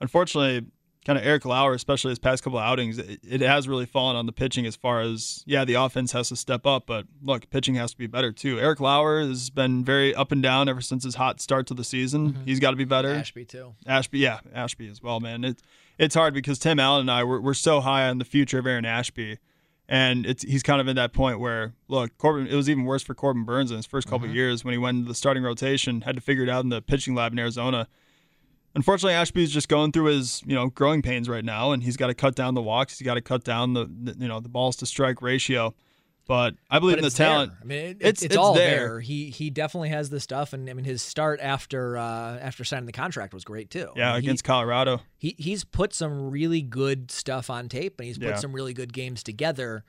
unfortunately, 0.01 0.67
kind 1.05 1.19
of 1.19 1.25
Eric 1.25 1.45
Lauer, 1.45 1.75
especially 1.75 2.11
his 2.11 2.19
past 2.19 2.43
couple 2.43 2.59
of 2.59 2.65
outings, 2.65 2.99
it, 2.99 3.21
it, 3.23 3.41
has 3.43 3.69
really 3.69 3.85
fallen 3.85 4.17
on 4.17 4.27
the 4.27 4.33
pitching 4.33 4.65
as 4.65 4.75
far 4.75 5.01
as, 5.01 5.43
yeah, 5.47 5.65
the 5.65 5.75
offense 5.75 6.13
has 6.13 6.31
to 6.31 6.37
step 6.37 6.67
up, 6.67 6.87
but 6.87 7.07
look, 7.23 7.49
pitching 7.51 7.75
has 7.75 7.93
to 7.93 7.99
be 7.99 8.07
better 8.07 8.33
too. 8.33 8.59
Eric 8.59 8.81
Lauer 8.81 9.21
has 9.21 9.51
been 9.51 9.85
very 9.85 10.15
up 10.15 10.33
and 10.33 10.43
down 10.43 10.69
ever 10.69 10.81
since 10.81 11.05
his 11.05 11.17
hot 11.17 11.41
start 11.41 11.67
to 11.67 11.75
the 11.75 11.85
season. 11.85 12.33
Mm-hmm. 12.33 12.45
He's 12.45 12.61
got 12.61 12.71
to 12.71 12.77
be 12.77 12.85
better. 12.85 13.13
Ashby 13.13 13.45
too. 13.45 13.75
Ashby, 13.87 14.19
yeah, 14.21 14.41
Ashby 14.55 14.89
as 14.89 15.03
well, 15.03 15.21
man. 15.21 15.45
It, 15.45 15.63
it's 15.99 16.15
hard 16.15 16.33
because 16.35 16.59
Tim 16.59 16.81
Allen 16.81 17.03
and 17.03 17.11
I, 17.11 17.23
we're, 17.23 17.41
we're 17.41 17.55
so 17.55 17.81
high 17.81 18.09
on 18.09 18.19
the 18.19 18.25
future 18.25 18.59
of 18.59 18.67
Aaron 18.67 18.87
Ashby. 18.87 19.39
And 19.87 20.25
it's 20.25 20.43
he's 20.43 20.63
kind 20.63 20.81
of 20.81 20.89
in 20.89 20.97
that 20.97 21.13
point 21.13 21.39
where 21.39 21.75
look, 21.89 22.17
Corbin. 22.17 22.47
It 22.47 22.55
was 22.55 22.71
even 22.71 22.85
worse 22.85 23.03
for 23.03 23.15
Corbin 23.15 23.45
Burnes 23.45 23.71
in 23.71 23.77
his 23.77 23.85
first 23.85 24.09
couple 24.09 24.27
mm-hmm. 24.27 24.35
years 24.35 24.65
when 24.65 24.73
he 24.73 24.79
went 24.79 24.97
into 24.97 25.09
the 25.09 25.15
starting 25.15 25.43
rotation, 25.43 26.01
had 26.01 26.15
to 26.15 26.23
figure 26.23 26.43
it 26.43 26.49
out 26.49 26.65
in 26.65 26.71
the 26.71 26.81
pitching 26.81 27.15
lab 27.15 27.33
in 27.33 27.39
Arizona 27.39 27.87
unfortunately, 28.75 29.15
Ashby's 29.15 29.51
just 29.51 29.69
going 29.69 29.93
through 29.93 30.07
his 30.07 30.43
you 30.47 30.55
know 30.55 30.69
growing 30.69 31.03
pains 31.03 31.29
right 31.29 31.45
now, 31.45 31.73
and 31.73 31.83
he's 31.83 31.97
got 31.97 32.09
to 32.09 32.15
cut 32.15 32.35
down 32.35 32.55
the 32.55 32.63
walks. 32.63 32.99
He's 32.99 33.07
got 33.07 33.15
to 33.15 33.21
cut 33.21 33.45
down 33.45 33.75
the, 33.75 33.87
the, 33.87 34.17
you 34.19 34.29
know 34.29 34.41
the 34.41 34.49
balls 34.49 34.77
to 34.77 34.87
strike 34.87 35.23
ratio. 35.23 35.75
But 36.27 36.55
I 36.71 36.79
believe 36.79 36.97
but 36.97 37.01
in 37.01 37.05
the 37.05 37.11
talent. 37.11 37.53
There. 37.53 37.61
I 37.63 37.67
mean, 37.67 37.79
it, 37.79 37.97
it's, 38.01 38.07
it's, 38.07 38.23
it's, 38.23 38.37
all 38.37 38.55
there. 38.55 38.89
there. 38.89 39.01
He 39.01 39.29
he 39.29 39.51
definitely 39.51 39.91
has 39.91 40.09
the 40.09 40.21
stuff, 40.21 40.55
and 40.55 40.69
I 40.71 40.73
mean 40.73 40.85
his 40.85 41.03
start 41.03 41.39
after 41.41 41.99
uh, 41.99 42.39
after 42.39 42.65
signing 42.65 42.87
the 42.87 42.93
contract 42.93 43.35
was 43.35 43.45
great 43.45 43.71
too. 43.71 43.91
Yeah, 43.95 44.11
I 44.11 44.13
mean, 44.13 44.25
against 44.25 44.47
he, 44.47 44.49
Colorado. 44.49 45.01
He 45.19 45.35
he's 45.39 45.65
put 45.65 45.93
some 45.93 46.31
really 46.31 46.63
good 46.63 47.11
stuff 47.11 47.51
on 47.51 47.69
tape, 47.69 48.01
and 48.01 48.07
he's 48.07 48.19
put 48.19 48.29
yeah. 48.29 48.37
some 48.37 48.55
really 48.55 48.73
good 48.73 48.93
games 48.93 49.23
together. 49.23 49.85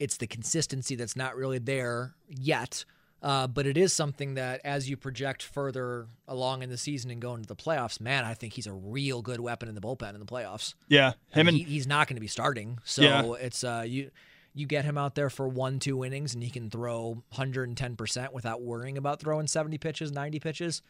It's 0.00 0.16
the 0.16 0.26
consistency 0.26 0.96
that's 0.96 1.14
not 1.14 1.36
really 1.36 1.58
there 1.58 2.14
yet. 2.28 2.84
Uh, 3.22 3.46
but 3.46 3.66
it 3.66 3.76
is 3.76 3.92
something 3.92 4.34
that, 4.34 4.60
as 4.64 4.90
you 4.90 4.96
project 4.96 5.44
further 5.44 6.06
along 6.26 6.62
in 6.62 6.70
the 6.70 6.76
season 6.76 7.08
and 7.10 7.22
go 7.22 7.34
into 7.34 7.46
the 7.46 7.54
playoffs, 7.54 8.00
man, 8.00 8.24
I 8.24 8.34
think 8.34 8.54
he's 8.54 8.66
a 8.66 8.72
real 8.72 9.22
good 9.22 9.38
weapon 9.38 9.68
in 9.68 9.76
the 9.76 9.80
bullpen 9.80 10.14
in 10.14 10.18
the 10.20 10.26
playoffs. 10.26 10.74
Yeah, 10.88 11.12
him 11.30 11.46
and, 11.46 11.56
he, 11.56 11.62
he's 11.62 11.86
not 11.86 12.08
going 12.08 12.16
to 12.16 12.20
be 12.20 12.26
starting, 12.26 12.78
so 12.84 13.02
yeah. 13.02 13.32
it's 13.40 13.62
uh, 13.62 13.84
you 13.86 14.10
you 14.54 14.66
get 14.66 14.84
him 14.84 14.98
out 14.98 15.14
there 15.14 15.30
for 15.30 15.46
one 15.46 15.78
two 15.78 16.04
innings 16.04 16.34
and 16.34 16.42
he 16.42 16.50
can 16.50 16.68
throw 16.68 17.22
110 17.30 17.96
percent 17.96 18.32
without 18.32 18.60
worrying 18.60 18.98
about 18.98 19.20
throwing 19.20 19.46
70 19.46 19.78
pitches, 19.78 20.10
90 20.10 20.40
pitches. 20.40 20.82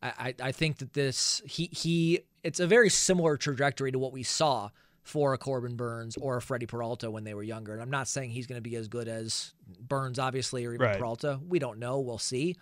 I, 0.00 0.12
I 0.18 0.34
I 0.40 0.52
think 0.52 0.78
that 0.78 0.92
this 0.92 1.42
he 1.44 1.68
he 1.72 2.20
it's 2.44 2.60
a 2.60 2.66
very 2.66 2.90
similar 2.90 3.36
trajectory 3.36 3.90
to 3.90 3.98
what 3.98 4.12
we 4.12 4.22
saw 4.22 4.70
for 5.02 5.34
a 5.34 5.38
Corbin 5.38 5.74
Burnes 5.76 6.16
or 6.16 6.36
a 6.36 6.42
Freddie 6.42 6.66
Peralta 6.66 7.10
when 7.10 7.24
they 7.24 7.34
were 7.34 7.42
younger. 7.42 7.72
And 7.72 7.82
I'm 7.82 7.90
not 7.90 8.06
saying 8.08 8.30
he's 8.30 8.46
going 8.46 8.58
to 8.58 8.62
be 8.62 8.76
as 8.76 8.88
good 8.88 9.08
as 9.08 9.52
Burnes, 9.80 10.18
obviously, 10.18 10.64
or 10.64 10.74
even 10.74 10.86
right. 10.86 10.98
Peralta. 10.98 11.40
We 11.46 11.58
don't 11.58 11.78
know. 11.78 11.98
We'll 12.00 12.18
see. 12.18 12.56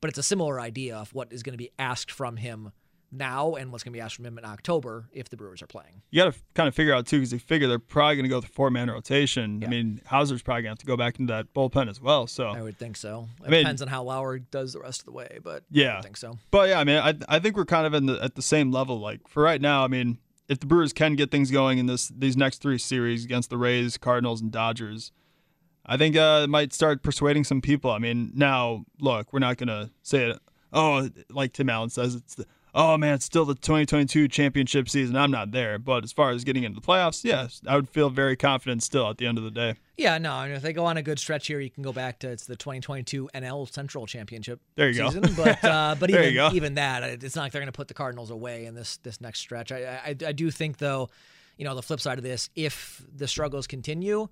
But 0.00 0.10
it's 0.10 0.18
a 0.18 0.22
similar 0.24 0.60
idea 0.60 0.96
of 0.96 1.14
what 1.14 1.32
is 1.32 1.42
going 1.42 1.54
to 1.54 1.58
be 1.58 1.70
asked 1.78 2.10
from 2.10 2.36
him 2.36 2.72
now 3.16 3.54
and 3.54 3.70
what's 3.70 3.84
going 3.84 3.92
to 3.92 3.96
be 3.96 4.00
asked 4.00 4.16
from 4.16 4.26
him 4.26 4.36
in 4.38 4.44
October 4.44 5.08
if 5.12 5.28
the 5.28 5.36
Brewers 5.36 5.62
are 5.62 5.68
playing. 5.68 6.02
You 6.10 6.24
got 6.24 6.34
to 6.34 6.40
kind 6.54 6.66
of 6.66 6.74
figure 6.74 6.92
out 6.92 7.06
too, 7.06 7.18
because 7.18 7.30
they 7.30 7.38
figure 7.38 7.68
they're 7.68 7.78
probably 7.78 8.16
going 8.16 8.24
to 8.24 8.28
go 8.28 8.36
with 8.38 8.46
four 8.46 8.70
man 8.70 8.90
rotation. 8.90 9.60
Yeah. 9.60 9.68
I 9.68 9.70
mean, 9.70 10.00
Houser's 10.04 10.42
probably 10.42 10.62
going 10.62 10.70
to 10.70 10.72
have 10.72 10.78
to 10.80 10.86
go 10.86 10.96
back 10.96 11.20
into 11.20 11.32
that 11.32 11.54
bullpen 11.54 11.88
as 11.88 12.00
well. 12.00 12.26
So 12.26 12.48
I 12.48 12.60
would 12.60 12.76
think 12.76 12.96
so. 12.96 13.28
It 13.40 13.46
I 13.46 13.50
mean- 13.50 13.60
depends 13.60 13.82
on 13.82 13.88
how 13.88 14.02
Lauer 14.02 14.40
does 14.40 14.72
the 14.72 14.80
rest 14.80 15.02
of 15.02 15.06
the 15.06 15.12
way, 15.12 15.38
but 15.44 15.62
Yeah. 15.70 15.96
I 15.98 16.00
think 16.00 16.16
so. 16.16 16.38
But 16.50 16.70
yeah, 16.70 16.80
I 16.80 16.84
mean, 16.84 16.96
I 16.98 17.14
I 17.28 17.38
think 17.38 17.56
we're 17.56 17.64
kind 17.66 17.86
of 17.86 17.94
in 17.94 18.06
the 18.06 18.18
at 18.20 18.34
the 18.34 18.42
same 18.42 18.72
level. 18.72 18.98
Like 18.98 19.28
for 19.28 19.42
right 19.44 19.60
now, 19.60 19.84
I 19.84 19.88
mean, 19.88 20.18
if 20.48 20.60
the 20.60 20.66
Brewers 20.66 20.92
can 20.92 21.14
get 21.14 21.30
things 21.30 21.50
going 21.50 21.78
in 21.78 21.86
this 21.86 22.08
these 22.08 22.36
next 22.36 22.60
three 22.60 22.78
series 22.78 23.24
against 23.24 23.50
the 23.50 23.56
Rays, 23.56 23.96
Cardinals, 23.96 24.40
and 24.40 24.50
Dodgers, 24.50 25.12
I 25.86 25.96
think 25.96 26.16
uh, 26.16 26.42
it 26.44 26.50
might 26.50 26.72
start 26.72 27.02
persuading 27.02 27.44
some 27.44 27.60
people. 27.60 27.90
I 27.90 27.98
mean, 27.98 28.32
now 28.34 28.84
look, 29.00 29.32
we're 29.32 29.38
not 29.40 29.56
gonna 29.56 29.90
say 30.02 30.30
it. 30.30 30.38
Oh, 30.72 31.08
like 31.30 31.52
Tim 31.52 31.70
Allen 31.70 31.90
says, 31.90 32.14
it's 32.14 32.34
the 32.34 32.46
oh 32.74 32.96
man, 32.96 33.14
it's 33.14 33.24
still 33.24 33.44
the 33.44 33.54
2022 33.54 34.28
championship 34.28 34.88
season. 34.88 35.16
I'm 35.16 35.30
not 35.30 35.52
there, 35.52 35.78
but 35.78 36.04
as 36.04 36.12
far 36.12 36.30
as 36.30 36.44
getting 36.44 36.64
into 36.64 36.80
the 36.80 36.86
playoffs, 36.86 37.24
yes, 37.24 37.60
I 37.66 37.76
would 37.76 37.88
feel 37.88 38.10
very 38.10 38.36
confident 38.36 38.82
still 38.82 39.08
at 39.08 39.18
the 39.18 39.26
end 39.26 39.38
of 39.38 39.44
the 39.44 39.50
day. 39.50 39.74
Yeah, 39.96 40.18
no, 40.18 40.32
I 40.32 40.46
mean, 40.48 40.56
if 40.56 40.62
they 40.62 40.72
go 40.72 40.86
on 40.86 40.96
a 40.96 41.02
good 41.02 41.20
stretch 41.20 41.46
here, 41.46 41.60
you 41.60 41.70
can 41.70 41.84
go 41.84 41.92
back 41.92 42.18
to 42.20 42.28
it's 42.28 42.46
the 42.46 42.56
2022 42.56 43.30
NL 43.32 43.72
Central 43.72 44.06
Championship 44.06 44.60
There 44.74 44.88
you 44.90 44.98
go. 44.98 45.10
season. 45.10 45.34
But 45.36 45.64
uh, 45.64 45.94
but 46.00 46.10
even 46.10 46.34
go. 46.34 46.50
even 46.52 46.74
that, 46.74 47.02
it's 47.22 47.36
not 47.36 47.42
like 47.42 47.52
they're 47.52 47.60
going 47.60 47.72
to 47.72 47.76
put 47.76 47.86
the 47.88 47.94
Cardinals 47.94 48.30
away 48.30 48.66
in 48.66 48.74
this 48.74 48.96
this 48.98 49.20
next 49.20 49.38
stretch. 49.40 49.70
I, 49.70 49.84
I 50.04 50.08
I 50.26 50.32
do 50.32 50.50
think 50.50 50.78
though, 50.78 51.10
you 51.56 51.64
know, 51.64 51.74
the 51.76 51.82
flip 51.82 52.00
side 52.00 52.18
of 52.18 52.24
this, 52.24 52.50
if 52.56 53.02
the 53.14 53.28
struggles 53.28 53.66
continue, 53.68 54.28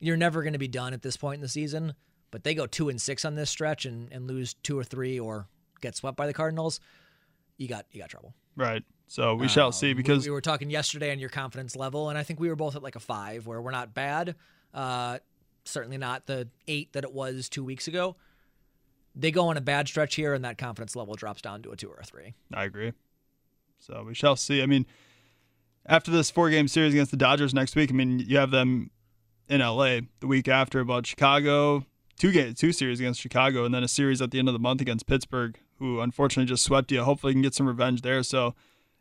you're 0.00 0.16
never 0.16 0.42
going 0.42 0.54
to 0.54 0.58
be 0.58 0.68
done 0.68 0.94
at 0.94 1.02
this 1.02 1.16
point 1.18 1.36
in 1.36 1.40
the 1.42 1.48
season. 1.48 1.94
But 2.30 2.44
they 2.44 2.54
go 2.54 2.66
two 2.66 2.88
and 2.88 2.98
six 2.98 3.26
on 3.26 3.34
this 3.34 3.50
stretch 3.50 3.84
and, 3.84 4.10
and 4.10 4.26
lose 4.26 4.54
two 4.62 4.78
or 4.78 4.84
three 4.84 5.20
or 5.20 5.46
get 5.82 5.94
swept 5.94 6.16
by 6.16 6.26
the 6.26 6.32
Cardinals, 6.32 6.80
you 7.58 7.68
got 7.68 7.84
you 7.92 8.00
got 8.00 8.08
trouble. 8.08 8.32
Right. 8.56 8.82
So 9.08 9.34
we 9.34 9.46
shall 9.48 9.66
Um, 9.66 9.72
see 9.72 9.88
we- 9.88 9.94
because 9.94 10.24
we, 10.24 10.30
were 10.30 10.40
talking 10.40 10.70
yesterday 10.70 11.12
on 11.12 11.18
your 11.18 11.28
confidence 11.28 11.76
level, 11.76 12.08
and 12.08 12.16
I 12.16 12.22
think 12.22 12.40
we 12.40 12.48
were 12.48 12.56
both 12.56 12.76
at 12.76 12.82
like 12.82 12.96
a 12.96 13.00
five, 13.00 13.46
where 13.46 13.60
we're 13.60 13.70
not 13.72 13.92
bad. 13.92 14.34
Uh, 14.74 15.18
certainly 15.64 15.98
not 15.98 16.26
the 16.26 16.48
eight 16.66 16.92
that 16.92 17.04
it 17.04 17.12
was 17.12 17.48
two 17.48 17.64
weeks 17.64 17.88
ago. 17.88 18.16
They 19.14 19.30
go 19.30 19.48
on 19.48 19.56
a 19.56 19.60
bad 19.60 19.88
stretch 19.88 20.14
here, 20.14 20.32
and 20.32 20.44
that 20.44 20.56
confidence 20.56 20.96
level 20.96 21.14
drops 21.14 21.42
down 21.42 21.62
to 21.62 21.70
a 21.70 21.76
two 21.76 21.88
or 21.88 21.98
a 22.00 22.04
three. 22.04 22.34
I 22.52 22.64
agree. 22.64 22.92
So 23.78 24.04
we 24.06 24.14
shall 24.14 24.36
see. 24.36 24.62
I 24.62 24.66
mean, 24.66 24.86
after 25.86 26.10
this 26.10 26.30
four 26.30 26.48
game 26.50 26.68
series 26.68 26.94
against 26.94 27.10
the 27.10 27.16
Dodgers 27.16 27.52
next 27.52 27.76
week, 27.76 27.90
I 27.90 27.94
mean, 27.94 28.20
you 28.20 28.38
have 28.38 28.50
them 28.50 28.90
in 29.48 29.60
LA 29.60 30.00
the 30.20 30.26
week 30.26 30.48
after, 30.48 30.80
about 30.80 31.06
Chicago, 31.06 31.84
two 32.18 32.32
game, 32.32 32.54
two 32.54 32.72
series 32.72 33.00
against 33.00 33.20
Chicago, 33.20 33.64
and 33.64 33.74
then 33.74 33.82
a 33.82 33.88
series 33.88 34.22
at 34.22 34.30
the 34.30 34.38
end 34.38 34.48
of 34.48 34.54
the 34.54 34.58
month 34.60 34.80
against 34.80 35.06
Pittsburgh, 35.06 35.58
who 35.78 36.00
unfortunately 36.00 36.48
just 36.48 36.64
swept 36.64 36.90
you. 36.92 37.02
Hopefully, 37.02 37.32
you 37.32 37.34
can 37.34 37.42
get 37.42 37.54
some 37.54 37.66
revenge 37.66 38.02
there. 38.02 38.22
So 38.22 38.54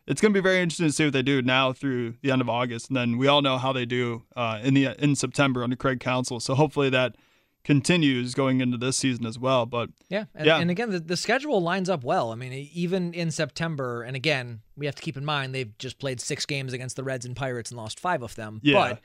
it's 0.08 0.20
going 0.22 0.34
to 0.34 0.38
be 0.40 0.44
very 0.44 0.62
interesting 0.62 0.88
to 0.88 0.92
see 0.94 1.04
what 1.06 1.14
they 1.14 1.22
do 1.22 1.42
now 1.42 1.74
through 1.74 2.16
the 2.22 2.32
end 2.32 2.42
of 2.42 2.50
August, 2.50 2.90
and 2.90 2.98
then 2.98 3.18
we 3.18 3.28
all 3.28 3.42
know 3.42 3.58
how 3.58 3.72
they 3.72 3.86
do 3.86 4.24
uh, 4.36 4.60
in 4.64 4.74
the 4.74 4.96
in 5.04 5.16
September 5.16 5.64
under 5.64 5.76
Craig 5.76 6.00
Counsell. 6.00 6.40
So 6.40 6.56
hopefully 6.56 6.90
that 6.90 7.16
continues 7.64 8.34
going 8.34 8.60
into 8.60 8.76
this 8.78 8.98
season 8.98 9.26
as 9.26 9.38
well. 9.38 9.66
But 9.68 9.90
Yeah, 10.10 10.26
and, 10.34 10.48
Yeah. 10.48 10.58
and 10.58 10.72
again, 10.72 10.90
the, 10.90 11.00
the 11.00 11.16
schedule 11.18 11.62
lines 11.62 11.90
up 11.90 12.04
well. 12.04 12.32
I 12.32 12.36
mean, 12.36 12.54
even 12.74 13.14
in 13.14 13.30
September, 13.30 14.02
and 14.02 14.16
again, 14.16 14.62
we 14.76 14.88
have 14.88 14.96
to 14.96 15.02
keep 15.02 15.16
in 15.16 15.24
mind 15.24 15.54
they've 15.54 15.78
just 15.78 16.00
played 16.00 16.20
six 16.20 16.46
games 16.48 16.74
against 16.74 16.96
the 16.96 17.04
Reds 17.04 17.26
and 17.26 17.36
Pirates 17.36 17.70
and 17.70 17.78
lost 17.78 18.00
five 18.00 18.24
of 18.24 18.34
them. 18.36 18.62
Yeah. 18.64 18.74
But 18.74 19.02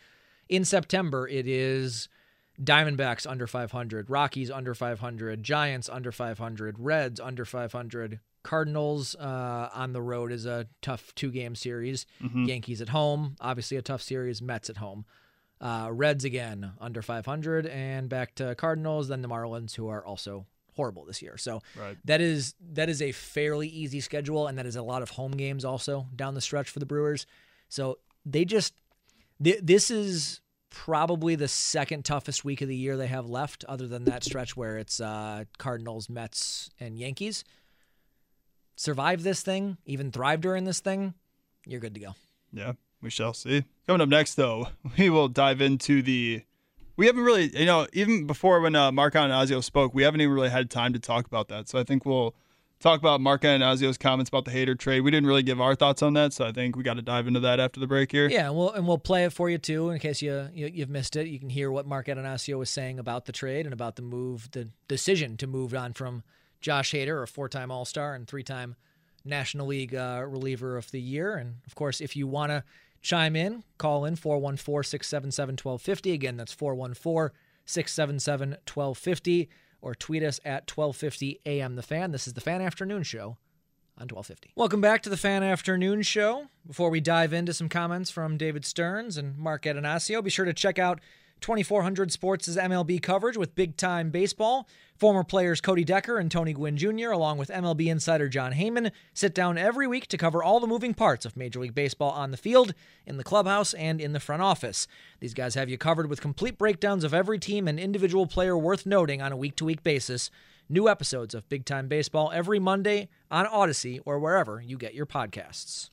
in 0.48 0.64
September, 0.64 1.28
it 1.28 1.46
is 1.46 2.08
Diamondbacks 2.58 3.30
under 3.30 3.46
500, 3.46 4.08
Rockies 4.08 4.50
under 4.50 4.74
500, 4.74 5.42
Giants 5.42 5.90
under 5.90 6.10
500, 6.10 6.76
Reds 6.78 7.20
under 7.20 7.44
500. 7.44 8.20
Cardinals 8.46 9.16
uh, 9.16 9.70
on 9.74 9.92
the 9.92 10.00
road 10.00 10.30
is 10.30 10.46
a 10.46 10.68
tough 10.80 11.12
two 11.16 11.32
game 11.32 11.56
series. 11.56 12.06
Yankees 12.46 12.80
at 12.80 12.90
home, 12.90 13.34
obviously 13.40 13.76
a 13.76 13.82
tough 13.82 14.02
series. 14.02 14.40
Mets 14.40 14.70
at 14.70 14.76
home. 14.76 15.04
Uh, 15.60 15.88
Reds 15.90 16.24
again 16.24 16.72
under 16.80 17.02
500, 17.02 17.66
and 17.66 18.08
back 18.08 18.36
to 18.36 18.54
Cardinals. 18.54 19.08
Then 19.08 19.20
the 19.22 19.28
Marlins, 19.28 19.74
who 19.74 19.88
are 19.88 20.04
also 20.06 20.46
horrible 20.76 21.04
this 21.04 21.22
year. 21.22 21.36
So 21.38 21.60
Right. 21.76 21.96
that 22.04 22.20
is 22.20 22.54
that 22.74 22.88
is 22.88 23.02
a 23.02 23.10
fairly 23.10 23.66
easy 23.66 23.98
schedule, 24.00 24.46
and 24.46 24.56
that 24.58 24.66
is 24.66 24.76
a 24.76 24.82
lot 24.82 25.02
of 25.02 25.10
home 25.10 25.32
games 25.32 25.64
also 25.64 26.06
down 26.14 26.34
the 26.34 26.40
stretch 26.40 26.70
for 26.70 26.78
the 26.78 26.86
Brewers. 26.86 27.26
So 27.68 27.98
they 28.24 28.44
just 28.44 28.74
th- 29.42 29.60
this 29.60 29.90
is 29.90 30.40
probably 30.70 31.34
the 31.34 31.48
second 31.48 32.04
toughest 32.04 32.44
week 32.44 32.60
of 32.60 32.68
the 32.68 32.76
year 32.76 32.96
they 32.96 33.06
have 33.08 33.26
left, 33.28 33.64
other 33.64 33.88
than 33.88 34.04
that 34.04 34.22
stretch 34.22 34.56
where 34.56 34.76
it's 34.78 35.00
uh, 35.00 35.44
Cardinals, 35.58 36.08
Mets, 36.08 36.70
and 36.78 36.96
Yankees. 36.96 37.42
Survive 38.76 39.22
this 39.22 39.42
thing, 39.42 39.78
even 39.86 40.12
thrive 40.12 40.40
during 40.40 40.64
this 40.64 40.80
thing, 40.80 41.14
you're 41.66 41.80
good 41.80 41.94
to 41.94 42.00
go. 42.00 42.14
Yeah, 42.52 42.72
we 43.02 43.10
shall 43.10 43.32
see. 43.32 43.64
Coming 43.86 44.02
up 44.02 44.08
next, 44.08 44.34
though, 44.34 44.68
we 44.98 45.10
will 45.10 45.28
dive 45.28 45.60
into 45.60 46.02
the. 46.02 46.42
We 46.96 47.06
haven't 47.06 47.24
really, 47.24 47.56
you 47.58 47.66
know, 47.66 47.86
even 47.92 48.26
before 48.26 48.60
when 48.60 48.74
uh, 48.74 48.90
Mark 48.90 49.14
Attanasio 49.14 49.62
spoke, 49.62 49.94
we 49.94 50.02
haven't 50.02 50.20
even 50.20 50.34
really 50.34 50.48
had 50.48 50.70
time 50.70 50.94
to 50.94 50.98
talk 50.98 51.26
about 51.26 51.48
that. 51.48 51.68
So 51.68 51.78
I 51.78 51.84
think 51.84 52.06
we'll 52.06 52.34
talk 52.80 53.00
about 53.00 53.20
Mark 53.20 53.42
Attanasio's 53.42 53.98
comments 53.98 54.28
about 54.28 54.44
the 54.44 54.50
Hader 54.50 54.78
trade. 54.78 55.00
We 55.00 55.10
didn't 55.10 55.26
really 55.26 55.42
give 55.42 55.60
our 55.60 55.74
thoughts 55.74 56.02
on 56.02 56.14
that, 56.14 56.32
so 56.32 56.46
I 56.46 56.52
think 56.52 56.76
we 56.76 56.82
got 56.82 56.94
to 56.94 57.02
dive 57.02 57.26
into 57.26 57.40
that 57.40 57.60
after 57.60 57.80
the 57.80 57.86
break 57.86 58.12
here. 58.12 58.28
Yeah, 58.28 58.46
and 58.46 58.56
we'll 58.56 58.72
and 58.72 58.86
we'll 58.86 58.98
play 58.98 59.24
it 59.24 59.32
for 59.32 59.50
you 59.50 59.58
too 59.58 59.90
in 59.90 59.98
case 59.98 60.22
you, 60.22 60.48
you 60.54 60.70
you've 60.72 60.90
missed 60.90 61.16
it. 61.16 61.26
You 61.26 61.38
can 61.38 61.50
hear 61.50 61.70
what 61.70 61.86
Mark 61.86 62.06
Attanasio 62.06 62.58
was 62.58 62.70
saying 62.70 62.98
about 62.98 63.26
the 63.26 63.32
trade 63.32 63.66
and 63.66 63.72
about 63.72 63.96
the 63.96 64.02
move, 64.02 64.50
the 64.52 64.68
decision 64.88 65.36
to 65.38 65.46
move 65.46 65.74
on 65.74 65.92
from 65.92 66.22
Josh 66.60 66.92
Hader, 66.92 67.22
a 67.22 67.26
four-time 67.26 67.70
All-Star 67.70 68.14
and 68.14 68.26
three-time 68.26 68.76
National 69.24 69.66
League 69.66 69.94
uh, 69.94 70.24
reliever 70.26 70.76
of 70.76 70.90
the 70.90 71.00
year. 71.00 71.36
And 71.36 71.56
of 71.66 71.74
course, 71.74 72.00
if 72.00 72.16
you 72.16 72.26
want 72.26 72.50
to 72.50 72.64
chime 73.02 73.36
in, 73.36 73.62
call 73.78 74.04
in 74.04 74.16
414-677-1250. 74.16 76.12
Again, 76.12 76.36
that's 76.36 76.54
414-677-1250 76.54 79.48
or 79.80 79.94
tweet 79.94 80.22
us 80.22 80.40
at 80.44 80.70
1250 80.70 81.40
AM 81.46 81.76
the 81.76 81.82
fan. 81.82 82.10
This 82.10 82.26
is 82.26 82.32
the 82.32 82.40
Fan 82.40 82.60
Afternoon 82.60 83.04
Show 83.04 83.36
on 83.98 84.08
1250. 84.08 84.52
Welcome 84.56 84.80
back 84.80 85.02
to 85.02 85.10
the 85.10 85.16
Fan 85.16 85.42
Afternoon 85.42 86.02
Show. 86.02 86.46
Before 86.66 86.90
we 86.90 87.00
dive 87.00 87.32
into 87.32 87.54
some 87.54 87.68
comments 87.68 88.10
from 88.10 88.36
David 88.36 88.64
Stearns 88.64 89.16
and 89.16 89.38
Mark 89.38 89.62
Attanasio, 89.62 90.22
be 90.22 90.30
sure 90.30 90.44
to 90.44 90.52
check 90.52 90.78
out 90.78 91.00
2400 91.40 92.10
Sports' 92.10 92.48
is 92.48 92.56
MLB 92.56 93.00
coverage 93.00 93.36
with 93.36 93.54
Big 93.54 93.76
Time 93.76 94.10
Baseball. 94.10 94.66
Former 94.96 95.22
players 95.24 95.60
Cody 95.60 95.84
Decker 95.84 96.18
and 96.18 96.30
Tony 96.30 96.54
Gwynn 96.54 96.78
Jr., 96.78 97.10
along 97.10 97.36
with 97.36 97.50
MLB 97.50 97.86
insider 97.86 98.28
Jon 98.28 98.52
Heyman, 98.52 98.90
sit 99.12 99.34
down 99.34 99.58
every 99.58 99.86
week 99.86 100.06
to 100.08 100.16
cover 100.16 100.42
all 100.42 100.58
the 100.58 100.66
moving 100.66 100.94
parts 100.94 101.26
of 101.26 101.36
Major 101.36 101.60
League 101.60 101.74
Baseball 101.74 102.10
on 102.10 102.30
the 102.30 102.38
field, 102.38 102.72
in 103.04 103.18
the 103.18 103.24
clubhouse, 103.24 103.74
and 103.74 104.00
in 104.00 104.12
the 104.12 104.20
front 104.20 104.40
office. 104.40 104.88
These 105.20 105.34
guys 105.34 105.54
have 105.54 105.68
you 105.68 105.76
covered 105.76 106.08
with 106.08 106.22
complete 106.22 106.56
breakdowns 106.56 107.04
of 107.04 107.12
every 107.12 107.38
team 107.38 107.68
and 107.68 107.78
individual 107.78 108.26
player 108.26 108.56
worth 108.56 108.86
noting 108.86 109.20
on 109.20 109.32
a 109.32 109.36
week 109.36 109.56
to 109.56 109.66
week 109.66 109.82
basis. 109.82 110.30
New 110.68 110.88
episodes 110.88 111.34
of 111.34 111.48
Big 111.48 111.64
Time 111.64 111.86
Baseball 111.86 112.32
every 112.34 112.58
Monday 112.58 113.08
on 113.30 113.46
Odyssey 113.46 114.00
or 114.06 114.18
wherever 114.18 114.60
you 114.60 114.78
get 114.78 114.94
your 114.94 115.06
podcasts. 115.06 115.90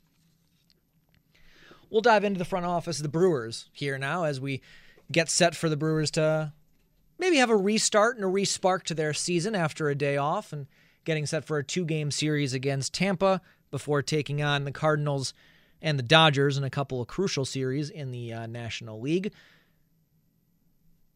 We'll 1.89 2.01
dive 2.01 2.23
into 2.23 2.39
the 2.39 2.45
front 2.45 2.65
office 2.65 2.97
of 2.97 3.03
the 3.03 3.09
Brewers 3.09 3.69
here 3.71 4.00
now 4.00 4.23
as 4.23 4.41
we 4.41 4.62
get 5.12 5.29
set 5.29 5.55
for 5.55 5.69
the 5.69 5.77
Brewers 5.77 6.12
to 6.12 6.53
maybe 7.19 7.38
have 7.38 7.50
a 7.50 7.55
restart 7.55 8.15
and 8.15 8.25
a 8.25 8.27
respark 8.27 8.83
to 8.83 8.93
their 8.93 9.13
season 9.13 9.55
after 9.55 9.89
a 9.89 9.95
day 9.95 10.17
off 10.17 10.53
and 10.53 10.67
getting 11.05 11.25
set 11.25 11.45
for 11.45 11.57
a 11.57 11.63
two 11.63 11.86
game 11.86 12.12
series 12.12 12.53
against 12.53 12.93
Tampa 12.93 13.41
before 13.72 14.01
taking 14.01 14.41
on 14.41 14.65
the 14.65 14.72
Cardinals 14.72 15.33
and 15.81 16.00
the 16.00 16.03
Dodgers 16.03 16.57
in 16.57 16.63
a 16.63 16.69
couple 16.69 17.01
of 17.01 17.07
crucial 17.07 17.45
series 17.45 17.89
in 17.89 18.12
the 18.12 18.33
uh, 18.33 18.48
National 18.48 19.00
League. 19.00 19.33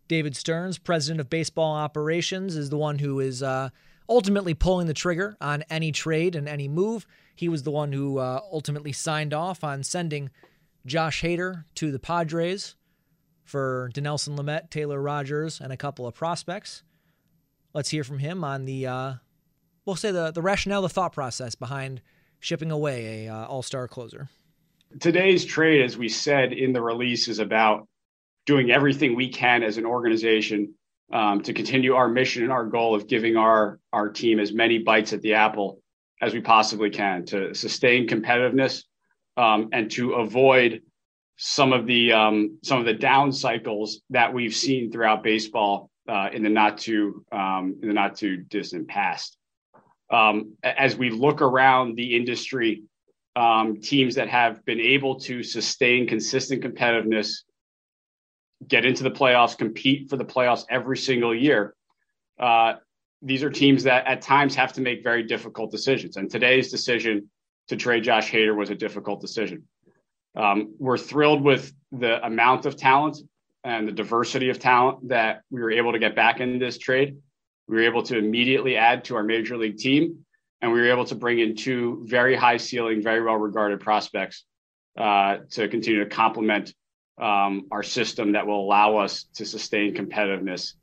David 0.08 0.36
Stearns, 0.36 0.78
president 0.78 1.20
of 1.20 1.30
baseball 1.30 1.76
operations, 1.76 2.56
is 2.56 2.70
the 2.70 2.78
one 2.78 3.00
who 3.00 3.20
is 3.20 3.44
uh, 3.44 3.70
ultimately 4.08 4.54
pulling 4.54 4.88
the 4.88 4.94
trigger 4.94 5.36
on 5.42 5.64
any 5.70 5.92
trade 5.92 6.36
and 6.36 6.48
any 6.48 6.68
move. 6.68 7.06
He 7.36 7.50
was 7.50 7.64
the 7.64 7.72
one 7.72 7.92
who 7.92 8.18
uh, 8.18 8.42
ultimately 8.52 8.94
signed 8.94 9.34
off 9.34 9.64
on 9.64 9.84
sending 9.84 10.30
Josh 10.86 11.22
Hader 11.22 11.66
to 11.76 11.92
the 11.92 12.00
Padres 12.00 12.76
for 13.48 13.90
Dinelson 13.94 14.38
Lamet, 14.38 14.70
Taylor 14.70 15.02
Rogers, 15.02 15.60
and 15.62 15.72
a 15.72 15.78
couple 15.78 16.06
of 16.06 16.14
prospects. 16.14 16.84
Let's 17.74 17.90
hear 17.90 18.04
from 18.04 18.20
him 18.20 18.44
on 18.44 18.66
the, 18.66 18.86
uh, 18.86 19.14
we'll 19.86 19.96
say 19.96 20.12
the 20.12 20.32
the 20.32 20.42
rationale, 20.42 20.82
the 20.82 20.90
thought 20.90 21.14
process 21.14 21.56
behind 21.56 22.02
shipping 22.40 22.72
away 22.72 23.26
a 23.26 23.34
uh, 23.34 23.46
All 23.46 23.64
Star 23.64 23.88
closer. 23.88 24.30
today's 25.00 25.46
trade, 25.46 25.82
as 25.82 25.98
we 25.98 26.10
said 26.10 26.54
in 26.54 26.74
the 26.74 26.82
release, 26.82 27.28
is 27.28 27.40
about 27.40 27.88
doing 28.46 28.72
everything 28.72 29.16
we 29.16 29.30
can 29.30 29.64
as 29.64 29.78
an 29.78 29.86
organization 29.86 30.74
um, 31.14 31.42
to 31.42 31.54
continue 31.54 31.94
our 31.96 32.08
mission 32.08 32.44
and 32.44 32.52
our 32.52 32.66
goal 32.66 32.96
of 32.96 33.08
giving 33.08 33.38
our 33.38 33.80
our 33.94 34.10
team 34.10 34.40
as 34.40 34.52
many 34.54 34.80
bites 34.80 35.14
at 35.14 35.22
the 35.22 35.34
apple 35.34 35.82
as 36.22 36.34
we 36.34 36.42
possibly 36.42 36.90
can 36.90 37.26
to 37.26 37.54
sustain 37.54 38.08
competitiveness 38.08 38.84
um, 39.38 39.70
and 39.72 39.92
to 39.92 40.14
avoid 40.14 40.82
some 41.38 41.72
of 41.72 41.86
the 41.86 42.12
um, 42.12 42.58
some 42.64 42.80
of 42.80 42.86
the 42.86 42.94
down 42.94 43.32
cycles 43.32 44.02
that 44.10 44.34
we've 44.34 44.56
seen 44.56 44.92
throughout 44.92 45.24
baseball 45.24 45.90
uh, 46.10 46.30
in 46.34 46.44
the 46.44 46.50
not 46.50 46.80
too 46.80 47.24
um, 47.32 47.78
in 47.82 47.88
the 47.88 47.94
not 47.94 48.16
too 48.16 48.38
distant 48.38 48.88
past. 48.88 49.38
Um, 50.10 50.54
as 50.64 50.96
we 50.96 51.10
look 51.10 51.42
around 51.42 51.96
the 51.96 52.16
industry 52.16 52.84
um, 53.36 53.82
teams 53.82 54.16
that 54.16 54.30
have 54.30 54.66
been 54.66 54.80
able 54.80 55.20
to 55.22 55.44
sustain 55.44 56.08
consistent 56.08 56.64
competitiveness, 56.64 57.44
get 58.68 58.84
into 58.84 59.04
the 59.04 59.12
playoffs, 59.12 59.56
compete 59.56 60.10
for 60.10 60.18
the 60.18 60.26
playoffs 60.26 60.66
every 60.70 60.98
single 60.98 61.36
year. 61.36 61.76
Uh, 62.40 62.76
these 63.22 63.44
are 63.44 63.50
teams 63.50 63.84
that 63.84 64.08
at 64.08 64.22
times 64.22 64.56
have 64.56 64.74
to 64.74 64.82
make 64.82 65.04
very 65.04 65.24
difficult 65.24 65.72
decisions. 65.72 66.18
And 66.18 66.32
today's 66.32 66.72
decision 66.72 67.30
to 67.68 67.76
trade 67.76 68.04
Josh 68.04 68.32
Hader 68.32 68.56
was 68.56 68.70
a 68.70 68.76
difficult 68.76 69.22
decision. 69.22 69.64
Um, 70.38 70.76
we're 70.78 71.00
thrilled 71.00 71.42
with 71.42 71.74
the 71.92 72.24
amount 72.26 72.66
of 72.66 72.78
talent 72.78 73.18
and 73.64 73.88
the 73.88 73.92
diversity 73.92 74.50
of 74.50 74.60
talent 74.60 75.10
that 75.10 75.42
we 75.50 75.62
were 75.62 75.72
able 75.72 75.92
to 75.94 76.00
get 76.00 76.16
back 76.16 76.40
in 76.40 76.60
this 76.60 76.78
trade. 76.78 77.18
We 77.68 77.78
were 77.78 77.84
able 77.84 78.04
to 78.04 78.18
immediately 78.18 78.78
add 78.78 79.04
to 79.06 79.16
our 79.16 79.24
major 79.24 79.58
league 79.58 79.78
team, 79.78 80.26
and 80.62 80.72
we 80.72 80.80
were 80.80 80.90
able 80.90 81.06
to 81.06 81.16
bring 81.16 81.40
in 81.40 81.56
two 81.56 82.04
very 82.06 82.36
high 82.36 82.58
ceiling, 82.58 83.02
very 83.02 83.22
well 83.22 83.36
regarded 83.36 83.80
prospects 83.80 84.46
uh, 84.98 85.38
to 85.52 85.68
continue 85.68 86.04
to 86.04 86.10
complement 86.10 86.74
um, 87.20 87.68
our 87.72 87.84
system 87.84 88.34
that 88.34 88.46
will 88.46 88.62
allow 88.62 88.98
us 88.98 89.24
to 89.36 89.46
sustain 89.46 89.96
competitiveness 89.96 90.74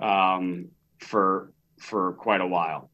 um, 0.00 0.68
for 0.98 1.52
for 1.78 2.14
quite 2.14 2.40
a 2.40 2.46
while. 2.46 2.90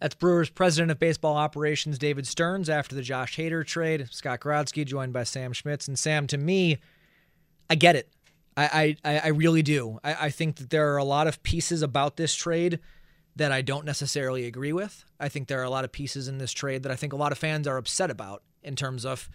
That's 0.00 0.14
Brewers 0.14 0.48
president 0.48 0.90
of 0.90 0.98
baseball 0.98 1.36
operations 1.36 1.98
David 1.98 2.26
Stearns 2.26 2.70
after 2.70 2.94
the 2.94 3.02
Josh 3.02 3.36
Hader 3.36 3.64
trade. 3.66 4.08
Scott 4.10 4.40
Grodsky 4.40 4.86
joined 4.86 5.12
by 5.12 5.24
Sam 5.24 5.52
Schmitz. 5.52 5.86
And 5.86 5.98
Sam, 5.98 6.26
to 6.28 6.38
me, 6.38 6.78
I 7.68 7.74
get 7.74 7.96
it. 7.96 8.08
I 8.56 8.96
I, 9.04 9.18
I 9.24 9.28
really 9.28 9.62
do. 9.62 10.00
I, 10.02 10.26
I 10.26 10.30
think 10.30 10.56
that 10.56 10.70
there 10.70 10.92
are 10.92 10.96
a 10.96 11.04
lot 11.04 11.26
of 11.26 11.42
pieces 11.42 11.82
about 11.82 12.16
this 12.16 12.34
trade 12.34 12.80
that 13.36 13.52
I 13.52 13.62
don't 13.62 13.84
necessarily 13.84 14.46
agree 14.46 14.72
with. 14.72 15.04
I 15.18 15.28
think 15.28 15.48
there 15.48 15.60
are 15.60 15.64
a 15.64 15.70
lot 15.70 15.84
of 15.84 15.92
pieces 15.92 16.28
in 16.28 16.38
this 16.38 16.52
trade 16.52 16.82
that 16.82 16.92
I 16.92 16.96
think 16.96 17.12
a 17.12 17.16
lot 17.16 17.32
of 17.32 17.38
fans 17.38 17.68
are 17.68 17.76
upset 17.76 18.10
about 18.10 18.42
in 18.62 18.76
terms 18.76 19.04
of 19.04 19.28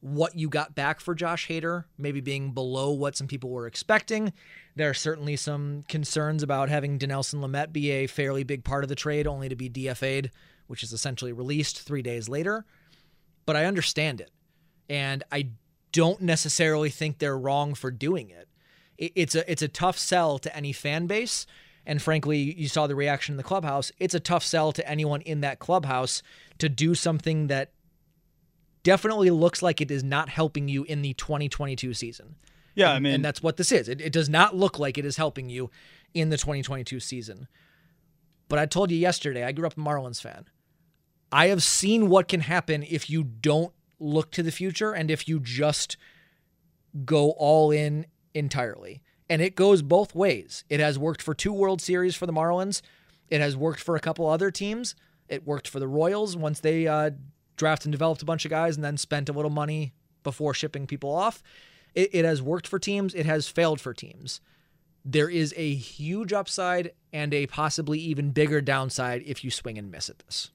what 0.00 0.34
you 0.34 0.48
got 0.48 0.74
back 0.74 1.00
for 1.00 1.14
Josh 1.14 1.48
Hader, 1.48 1.84
maybe 1.98 2.20
being 2.20 2.52
below 2.52 2.90
what 2.90 3.16
some 3.16 3.26
people 3.26 3.50
were 3.50 3.66
expecting. 3.66 4.32
There 4.74 4.88
are 4.88 4.94
certainly 4.94 5.36
some 5.36 5.84
concerns 5.88 6.42
about 6.42 6.68
having 6.70 6.98
Dinelson 6.98 7.40
Lamet 7.40 7.72
be 7.72 7.90
a 7.90 8.06
fairly 8.06 8.42
big 8.42 8.64
part 8.64 8.82
of 8.82 8.88
the 8.88 8.94
trade, 8.94 9.26
only 9.26 9.48
to 9.48 9.56
be 9.56 9.68
DFA'd, 9.68 10.30
which 10.68 10.82
is 10.82 10.92
essentially 10.92 11.32
released 11.32 11.82
three 11.82 12.02
days 12.02 12.28
later. 12.28 12.64
But 13.44 13.56
I 13.56 13.66
understand 13.66 14.20
it. 14.20 14.30
And 14.88 15.22
I 15.30 15.50
don't 15.92 16.20
necessarily 16.22 16.90
think 16.90 17.18
they're 17.18 17.38
wrong 17.38 17.74
for 17.74 17.90
doing 17.90 18.30
it. 18.30 18.48
It's 18.96 19.34
a 19.34 19.50
it's 19.50 19.62
a 19.62 19.68
tough 19.68 19.98
sell 19.98 20.38
to 20.38 20.54
any 20.54 20.72
fan 20.72 21.06
base. 21.06 21.46
And 21.86 22.02
frankly, 22.02 22.38
you 22.38 22.68
saw 22.68 22.86
the 22.86 22.94
reaction 22.94 23.32
in 23.32 23.36
the 23.38 23.42
clubhouse. 23.42 23.90
It's 23.98 24.14
a 24.14 24.20
tough 24.20 24.44
sell 24.44 24.72
to 24.72 24.88
anyone 24.88 25.22
in 25.22 25.40
that 25.40 25.58
clubhouse 25.58 26.22
to 26.58 26.68
do 26.68 26.94
something 26.94 27.46
that 27.46 27.72
definitely 28.82 29.30
looks 29.30 29.62
like 29.62 29.80
it 29.80 29.90
is 29.90 30.02
not 30.02 30.28
helping 30.28 30.68
you 30.68 30.84
in 30.84 31.02
the 31.02 31.14
2022 31.14 31.94
season. 31.94 32.36
Yeah, 32.74 32.88
and, 32.88 32.96
I 32.96 33.00
mean, 33.00 33.14
and 33.14 33.24
that's 33.24 33.42
what 33.42 33.56
this 33.56 33.72
is. 33.72 33.88
It, 33.88 34.00
it 34.00 34.12
does 34.12 34.28
not 34.28 34.56
look 34.56 34.78
like 34.78 34.96
it 34.98 35.04
is 35.04 35.16
helping 35.16 35.48
you 35.48 35.70
in 36.14 36.30
the 36.30 36.36
2022 36.36 37.00
season. 37.00 37.48
But 38.48 38.58
I 38.58 38.66
told 38.66 38.90
you 38.90 38.96
yesterday, 38.96 39.44
I 39.44 39.52
grew 39.52 39.66
up 39.66 39.76
a 39.76 39.80
Marlins 39.80 40.20
fan. 40.20 40.46
I 41.32 41.48
have 41.48 41.62
seen 41.62 42.08
what 42.08 42.28
can 42.28 42.40
happen 42.40 42.82
if 42.82 43.08
you 43.08 43.22
don't 43.22 43.72
look 44.00 44.30
to 44.32 44.42
the 44.42 44.50
future 44.50 44.92
and 44.92 45.10
if 45.10 45.28
you 45.28 45.38
just 45.38 45.96
go 47.04 47.30
all 47.32 47.70
in 47.70 48.06
entirely. 48.34 49.02
And 49.28 49.40
it 49.40 49.54
goes 49.54 49.82
both 49.82 50.14
ways. 50.14 50.64
It 50.68 50.80
has 50.80 50.98
worked 50.98 51.22
for 51.22 51.34
two 51.34 51.52
World 51.52 51.80
Series 51.80 52.16
for 52.16 52.26
the 52.26 52.32
Marlins. 52.32 52.82
It 53.28 53.40
has 53.40 53.56
worked 53.56 53.80
for 53.80 53.94
a 53.94 54.00
couple 54.00 54.26
other 54.26 54.50
teams. 54.50 54.96
It 55.28 55.46
worked 55.46 55.68
for 55.68 55.78
the 55.78 55.86
Royals 55.86 56.36
once 56.36 56.58
they 56.58 56.88
uh, 56.88 57.10
drafted 57.60 57.86
and 57.86 57.92
developed 57.92 58.22
a 58.22 58.24
bunch 58.24 58.44
of 58.44 58.50
guys 58.50 58.74
and 58.74 58.84
then 58.84 58.96
spent 58.96 59.28
a 59.28 59.32
little 59.32 59.50
money 59.50 59.92
before 60.24 60.52
shipping 60.52 60.86
people 60.86 61.14
off. 61.14 61.42
It, 61.94 62.10
it 62.12 62.24
has 62.24 62.42
worked 62.42 62.66
for 62.66 62.78
teams. 62.78 63.14
It 63.14 63.26
has 63.26 63.46
failed 63.46 63.80
for 63.80 63.94
teams. 63.94 64.40
There 65.04 65.28
is 65.28 65.54
a 65.56 65.74
huge 65.74 66.32
upside 66.32 66.92
and 67.12 67.32
a 67.32 67.46
possibly 67.46 67.98
even 68.00 68.32
bigger 68.32 68.60
downside 68.60 69.22
if 69.24 69.44
you 69.44 69.50
swing 69.50 69.78
and 69.78 69.90
miss 69.90 70.08
at 70.08 70.18
this. 70.20 70.50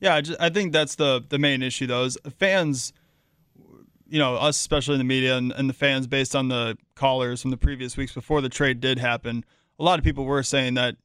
Yeah, 0.00 0.14
I, 0.14 0.20
just, 0.22 0.40
I 0.40 0.50
think 0.50 0.72
that's 0.72 0.96
the 0.96 1.24
the 1.26 1.38
main 1.38 1.62
issue 1.62 1.86
though. 1.86 2.04
Is 2.04 2.18
fans, 2.38 2.92
you 4.08 4.18
know, 4.18 4.36
us 4.36 4.58
especially 4.58 4.94
in 4.94 4.98
the 4.98 5.04
media 5.04 5.36
and, 5.36 5.52
and 5.52 5.70
the 5.70 5.74
fans, 5.74 6.06
based 6.06 6.36
on 6.36 6.48
the 6.48 6.76
callers 6.94 7.40
from 7.40 7.50
the 7.50 7.56
previous 7.56 7.96
weeks 7.96 8.12
before 8.12 8.40
the 8.40 8.50
trade 8.50 8.80
did 8.80 8.98
happen, 8.98 9.44
a 9.78 9.82
lot 9.82 9.98
of 9.98 10.04
people 10.04 10.24
were 10.24 10.42
saying 10.42 10.74
that 10.74 10.96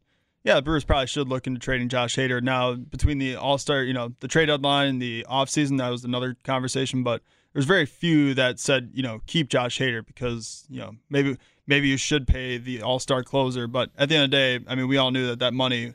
yeah, 0.44 0.56
the 0.56 0.62
Brewers 0.62 0.84
probably 0.84 1.08
should 1.08 1.28
look 1.28 1.46
into 1.46 1.60
trading 1.60 1.90
Josh 1.90 2.16
Hader. 2.16 2.42
Now, 2.42 2.74
between 2.74 3.20
the 3.20 3.36
All 3.36 3.58
Star, 3.58 3.84
you 3.84 3.94
know, 3.94 4.14
the 4.22 4.28
trade 4.28 4.48
deadline 4.48 4.88
and 4.88 5.02
the 5.02 5.26
offseason, 5.30 5.78
that 5.78 5.90
was 5.90 6.04
another 6.04 6.36
conversation. 6.44 7.04
But 7.04 7.22
there's 7.54 7.66
very 7.66 7.86
few 7.86 8.34
that 8.34 8.60
said, 8.60 8.92
you 8.94 9.04
know, 9.04 9.22
keep 9.28 9.50
Josh 9.50 9.80
Hader 9.80 10.06
because, 10.06 10.66
you 10.70 10.80
know, 10.80 10.94
maybe 11.10 11.38
maybe 11.68 11.88
you 11.88 11.98
should 11.98 12.26
pay 12.26 12.58
the 12.58 12.82
All 12.82 12.98
Star 12.98 13.24
closer. 13.24 13.68
But 13.68 13.92
at 13.98 14.10
the 14.10 14.16
end 14.16 14.26
of 14.26 14.32
the 14.32 14.38
day, 14.38 14.66
I 14.68 14.76
mean, 14.76 14.88
we 14.88 14.98
all 14.98 15.12
knew 15.12 15.28
that 15.28 15.40
that 15.40 15.54
money 15.54 15.94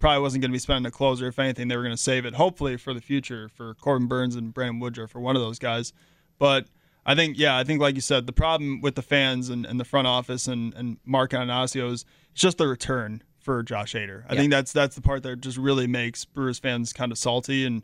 probably 0.00 0.20
wasn't 0.20 0.42
going 0.42 0.50
to 0.50 0.54
be 0.54 0.58
spent 0.58 0.78
on 0.78 0.86
a 0.86 0.90
closer. 0.90 1.28
If 1.28 1.38
anything, 1.38 1.68
they 1.68 1.76
were 1.76 1.82
going 1.82 1.96
to 1.96 2.02
save 2.02 2.26
it, 2.26 2.34
hopefully, 2.34 2.76
for 2.76 2.94
the 2.94 3.00
future 3.00 3.48
for 3.48 3.74
Corbin 3.74 4.08
Burnes 4.08 4.34
and 4.34 4.52
Brandon 4.52 4.80
Woodruff 4.80 5.10
for 5.10 5.20
one 5.20 5.36
of 5.36 5.42
those 5.42 5.60
guys. 5.60 5.92
But 6.38 6.66
I 7.06 7.14
think, 7.14 7.38
yeah, 7.38 7.56
I 7.56 7.62
think, 7.62 7.80
like 7.80 7.94
you 7.94 8.00
said, 8.00 8.26
the 8.26 8.32
problem 8.32 8.80
with 8.80 8.96
the 8.96 9.02
fans 9.02 9.50
and, 9.50 9.64
and 9.64 9.78
the 9.78 9.84
front 9.84 10.08
office 10.08 10.48
and, 10.48 10.74
and 10.74 10.96
Mark 11.04 11.30
Attanasio 11.30 11.92
is 11.92 12.04
it's 12.32 12.40
just 12.40 12.58
the 12.58 12.66
return 12.66 13.22
for 13.44 13.62
Josh 13.62 13.94
Hader. 13.94 14.24
I 14.28 14.34
think 14.34 14.50
that's 14.50 14.72
that's 14.72 14.96
the 14.96 15.02
part 15.02 15.22
that 15.22 15.40
just 15.40 15.58
really 15.58 15.86
makes 15.86 16.24
Brewers 16.24 16.58
fans 16.58 16.92
kind 16.92 17.12
of 17.12 17.18
salty. 17.18 17.64
And 17.64 17.82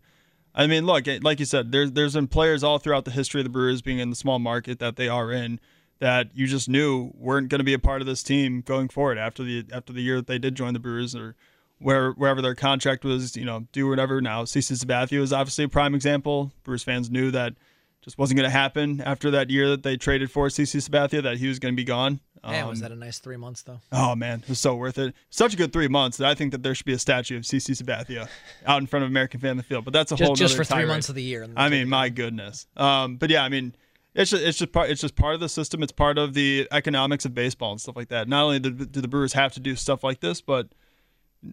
I 0.54 0.66
mean, 0.66 0.86
look, 0.86 1.06
like 1.22 1.38
you 1.38 1.46
said, 1.46 1.70
there's 1.70 1.92
there's 1.92 2.14
been 2.14 2.26
players 2.26 2.64
all 2.64 2.78
throughout 2.78 3.04
the 3.04 3.10
history 3.10 3.40
of 3.40 3.44
the 3.44 3.50
Brewers 3.50 3.82
being 3.82 3.98
in 3.98 4.10
the 4.10 4.16
small 4.16 4.38
market 4.38 4.78
that 4.78 4.96
they 4.96 5.08
are 5.08 5.30
in 5.30 5.60
that 6.00 6.30
you 6.34 6.46
just 6.46 6.68
knew 6.68 7.12
weren't 7.14 7.50
going 7.50 7.58
to 7.58 7.64
be 7.64 7.74
a 7.74 7.78
part 7.78 8.00
of 8.00 8.06
this 8.06 8.22
team 8.22 8.62
going 8.62 8.88
forward 8.88 9.18
after 9.18 9.44
the 9.44 9.64
after 9.72 9.92
the 9.92 10.02
year 10.02 10.16
that 10.16 10.26
they 10.26 10.38
did 10.38 10.54
join 10.54 10.72
the 10.72 10.80
Brewers 10.80 11.14
or 11.14 11.36
where 11.78 12.12
wherever 12.12 12.42
their 12.42 12.54
contract 12.54 13.04
was, 13.04 13.36
you 13.36 13.44
know, 13.44 13.66
do 13.72 13.88
whatever. 13.88 14.20
Now, 14.20 14.44
CC 14.44 14.82
Sabathia 14.82 15.20
is 15.20 15.32
obviously 15.32 15.64
a 15.64 15.68
prime 15.68 15.94
example. 15.94 16.52
Brewers 16.64 16.82
fans 16.82 17.10
knew 17.10 17.30
that 17.30 17.54
just 18.02 18.18
wasn't 18.18 18.38
going 18.38 18.48
to 18.48 18.56
happen 18.56 19.00
after 19.02 19.30
that 19.32 19.50
year 19.50 19.68
that 19.68 19.82
they 19.82 19.96
traded 19.96 20.30
for 20.30 20.48
CC 20.48 20.88
Sabathia 20.88 21.22
that 21.22 21.38
he 21.38 21.48
was 21.48 21.58
going 21.58 21.74
to 21.74 21.76
be 21.76 21.84
gone. 21.84 22.20
Man, 22.42 22.62
um, 22.62 22.70
was 22.70 22.80
that 22.80 22.90
a 22.90 22.96
nice 22.96 23.18
three 23.18 23.36
months 23.36 23.62
though? 23.62 23.80
Oh 23.92 24.14
man, 24.14 24.40
it 24.40 24.48
was 24.48 24.58
so 24.58 24.74
worth 24.74 24.96
it. 24.96 25.14
Such 25.28 25.52
a 25.52 25.56
good 25.58 25.74
three 25.74 25.88
months 25.88 26.16
that 26.16 26.26
I 26.26 26.34
think 26.34 26.52
that 26.52 26.62
there 26.62 26.74
should 26.74 26.86
be 26.86 26.94
a 26.94 26.98
statue 26.98 27.36
of 27.36 27.42
CC 27.42 27.76
Sabathia 27.80 28.28
out 28.66 28.80
in 28.80 28.86
front 28.86 29.04
of 29.04 29.10
American 29.10 29.40
Family 29.40 29.62
Field. 29.62 29.84
But 29.84 29.92
that's 29.92 30.10
a 30.12 30.16
just, 30.16 30.26
whole 30.26 30.34
just 30.34 30.56
for 30.56 30.64
three 30.64 30.86
months 30.86 31.10
of 31.10 31.14
the 31.14 31.22
year. 31.22 31.46
I 31.54 31.68
mean, 31.68 31.88
my 31.88 32.08
goodness. 32.08 32.66
Um, 32.78 33.16
but 33.16 33.28
yeah, 33.28 33.44
I 33.44 33.50
mean, 33.50 33.74
it's 34.14 34.30
just 34.30 34.42
it's 34.42 34.58
just 34.58 34.72
part 34.72 34.88
it's 34.88 35.02
just 35.02 35.16
part 35.16 35.34
of 35.34 35.40
the 35.40 35.50
system. 35.50 35.82
It's 35.82 35.92
part 35.92 36.16
of 36.16 36.32
the 36.32 36.66
economics 36.72 37.26
of 37.26 37.34
baseball 37.34 37.72
and 37.72 37.80
stuff 37.80 37.96
like 37.96 38.08
that. 38.08 38.26
Not 38.26 38.44
only 38.44 38.58
do, 38.58 38.70
do 38.70 39.00
the 39.02 39.08
Brewers 39.08 39.34
have 39.34 39.52
to 39.54 39.60
do 39.60 39.76
stuff 39.76 40.02
like 40.02 40.20
this, 40.20 40.40
but 40.40 40.68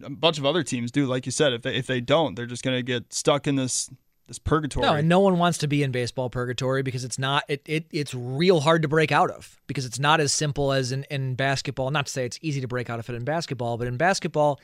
a 0.02 0.10
bunch 0.10 0.38
of 0.38 0.46
other 0.46 0.62
teams 0.62 0.90
do. 0.90 1.06
Like 1.06 1.26
you 1.26 1.32
said, 1.32 1.52
if 1.52 1.62
they 1.62 1.74
if 1.74 1.86
they 1.86 2.00
don't, 2.00 2.34
they're 2.34 2.46
just 2.46 2.62
going 2.62 2.76
to 2.76 2.82
get 2.82 3.12
stuck 3.12 3.46
in 3.46 3.56
this 3.56 3.90
this 4.28 4.38
purgatory. 4.38 4.86
No, 4.86 4.94
and 4.94 5.08
no 5.08 5.20
one 5.20 5.38
wants 5.38 5.58
to 5.58 5.66
be 5.66 5.82
in 5.82 5.90
baseball 5.90 6.30
purgatory 6.30 6.82
because 6.82 7.02
it's 7.02 7.18
not 7.18 7.44
it, 7.48 7.62
it 7.66 7.86
it's 7.90 8.14
real 8.14 8.60
hard 8.60 8.82
to 8.82 8.88
break 8.88 9.10
out 9.10 9.30
of 9.30 9.60
because 9.66 9.84
it's 9.84 9.98
not 9.98 10.20
as 10.20 10.32
simple 10.32 10.70
as 10.70 10.92
in, 10.92 11.04
in 11.10 11.34
basketball. 11.34 11.90
Not 11.90 12.06
to 12.06 12.12
say 12.12 12.24
it's 12.24 12.38
easy 12.42 12.60
to 12.60 12.68
break 12.68 12.88
out 12.88 13.00
of 13.00 13.08
it 13.08 13.14
in 13.14 13.24
basketball, 13.24 13.78
but 13.78 13.88
in 13.88 13.96
basketball, 13.96 14.60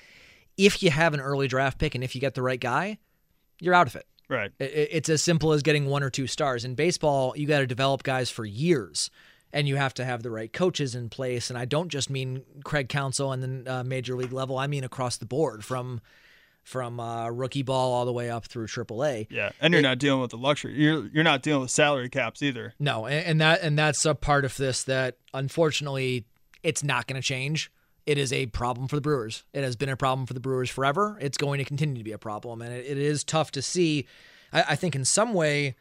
if 0.56 0.82
you 0.82 0.90
have 0.90 1.14
an 1.14 1.20
early 1.20 1.48
draft 1.48 1.78
pick 1.78 1.94
and 1.94 2.04
if 2.04 2.14
you 2.14 2.20
get 2.20 2.34
the 2.34 2.42
right 2.42 2.60
guy, 2.60 2.98
you're 3.58 3.74
out 3.74 3.86
of 3.86 3.96
it. 3.96 4.06
Right. 4.28 4.52
It, 4.58 4.88
it's 4.92 5.08
as 5.08 5.22
simple 5.22 5.52
as 5.52 5.62
getting 5.62 5.86
one 5.86 6.02
or 6.02 6.10
two 6.10 6.26
stars. 6.26 6.64
In 6.64 6.74
baseball, 6.74 7.34
you 7.36 7.46
got 7.46 7.60
to 7.60 7.66
develop 7.66 8.02
guys 8.02 8.30
for 8.30 8.44
years. 8.44 9.10
And 9.52 9.68
you 9.68 9.76
have 9.76 9.94
to 9.94 10.04
have 10.04 10.24
the 10.24 10.32
right 10.32 10.52
coaches 10.52 10.96
in 10.96 11.08
place. 11.08 11.48
And 11.48 11.56
I 11.56 11.64
don't 11.64 11.88
just 11.88 12.10
mean 12.10 12.42
Craig 12.64 12.88
Counsell 12.88 13.30
and 13.30 13.64
the 13.64 13.72
uh, 13.72 13.84
major 13.84 14.16
league 14.16 14.32
level. 14.32 14.58
I 14.58 14.66
mean 14.66 14.82
across 14.82 15.16
the 15.16 15.26
board 15.26 15.64
from 15.64 16.00
from 16.64 16.98
uh, 16.98 17.28
rookie 17.28 17.62
ball 17.62 17.92
all 17.92 18.04
the 18.04 18.12
way 18.12 18.30
up 18.30 18.46
through 18.46 18.66
AAA. 18.66 19.28
Yeah, 19.30 19.52
and 19.60 19.72
you're 19.72 19.80
it, 19.80 19.84
not 19.84 19.98
dealing 19.98 20.20
with 20.20 20.30
the 20.30 20.38
luxury. 20.38 20.74
You're 20.74 21.06
you're 21.08 21.22
not 21.22 21.42
dealing 21.42 21.62
with 21.62 21.70
salary 21.70 22.08
caps 22.08 22.42
either. 22.42 22.74
No, 22.80 23.06
and, 23.06 23.26
and 23.26 23.40
that 23.40 23.62
and 23.62 23.78
that's 23.78 24.04
a 24.04 24.14
part 24.14 24.44
of 24.44 24.56
this 24.56 24.82
that 24.84 25.18
unfortunately 25.32 26.24
it's 26.62 26.82
not 26.82 27.06
going 27.06 27.20
to 27.20 27.26
change. 27.26 27.70
It 28.06 28.18
is 28.18 28.32
a 28.32 28.46
problem 28.46 28.88
for 28.88 28.96
the 28.96 29.02
Brewers. 29.02 29.44
It 29.52 29.62
has 29.62 29.76
been 29.76 29.88
a 29.88 29.96
problem 29.96 30.26
for 30.26 30.34
the 30.34 30.40
Brewers 30.40 30.68
forever. 30.68 31.16
It's 31.20 31.38
going 31.38 31.58
to 31.58 31.64
continue 31.64 31.98
to 31.98 32.04
be 32.04 32.12
a 32.12 32.18
problem, 32.18 32.62
and 32.62 32.72
it, 32.72 32.86
it 32.86 32.98
is 32.98 33.22
tough 33.22 33.50
to 33.52 33.62
see. 33.62 34.06
I, 34.52 34.64
I 34.70 34.76
think 34.76 34.96
in 34.96 35.04
some 35.04 35.34
way, 35.34 35.76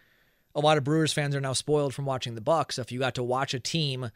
a 0.53 0.59
lot 0.59 0.77
of 0.77 0.83
Brewers 0.83 1.13
fans 1.13 1.33
are 1.33 1.41
now 1.41 1.53
spoiled 1.53 1.93
from 1.93 2.05
watching 2.05 2.35
the 2.35 2.41
Bucks. 2.41 2.77
If 2.77 2.91
you 2.91 2.99
got 2.99 3.15
to 3.15 3.23
watch 3.23 3.53
a 3.53 3.59
team 3.59 4.11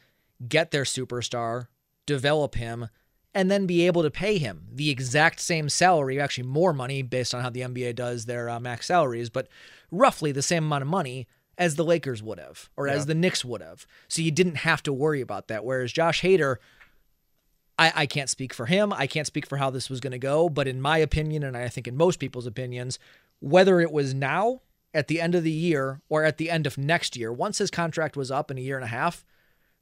get 0.47 0.71
their 0.71 0.83
superstar, 0.83 1.67
develop 2.05 2.55
him, 2.55 2.89
and 3.33 3.51
then 3.51 3.65
be 3.65 3.85
able 3.85 4.03
to 4.03 4.11
pay 4.11 4.37
him 4.37 4.67
the 4.71 4.89
exact 4.89 5.39
same 5.39 5.69
salary, 5.69 6.19
actually 6.19 6.47
more 6.47 6.73
money 6.73 7.01
based 7.01 7.35
on 7.35 7.41
how 7.41 7.49
the 7.49 7.61
NBA 7.61 7.95
does 7.95 8.25
their 8.25 8.49
uh, 8.49 8.59
max 8.59 8.87
salaries, 8.87 9.29
but 9.29 9.47
roughly 9.91 10.31
the 10.31 10.41
same 10.41 10.65
amount 10.65 10.81
of 10.81 10.87
money 10.87 11.27
as 11.57 11.75
the 11.75 11.83
Lakers 11.83 12.21
would 12.21 12.39
have 12.39 12.69
or 12.77 12.87
yeah. 12.87 12.93
as 12.93 13.05
the 13.05 13.15
Knicks 13.15 13.43
would 13.43 13.61
have. 13.61 13.85
So 14.07 14.21
you 14.21 14.31
didn't 14.31 14.57
have 14.57 14.83
to 14.83 14.93
worry 14.93 15.21
about 15.21 15.47
that. 15.47 15.65
Whereas 15.65 15.91
Josh 15.91 16.21
Hader, 16.21 16.57
I, 17.79 17.93
I 17.95 18.05
can't 18.05 18.29
speak 18.29 18.53
for 18.53 18.67
him. 18.67 18.93
I 18.93 19.07
can't 19.07 19.27
speak 19.27 19.47
for 19.47 19.57
how 19.57 19.69
this 19.69 19.89
was 19.89 19.99
going 19.99 20.11
to 20.11 20.19
go. 20.19 20.49
But 20.49 20.67
in 20.67 20.81
my 20.81 20.97
opinion, 20.97 21.43
and 21.43 21.57
I 21.57 21.67
think 21.69 21.87
in 21.87 21.95
most 21.95 22.19
people's 22.19 22.47
opinions, 22.47 22.99
whether 23.39 23.79
it 23.79 23.91
was 23.91 24.13
now 24.13 24.61
at 24.93 25.07
the 25.07 25.21
end 25.21 25.35
of 25.35 25.43
the 25.43 25.51
year 25.51 26.01
or 26.09 26.23
at 26.23 26.37
the 26.37 26.49
end 26.49 26.67
of 26.67 26.77
next 26.77 27.15
year, 27.15 27.31
once 27.31 27.57
his 27.57 27.71
contract 27.71 28.15
was 28.15 28.31
up 28.31 28.51
in 28.51 28.57
a 28.57 28.61
year 28.61 28.75
and 28.75 28.85
a 28.85 28.89
half, 28.89 29.25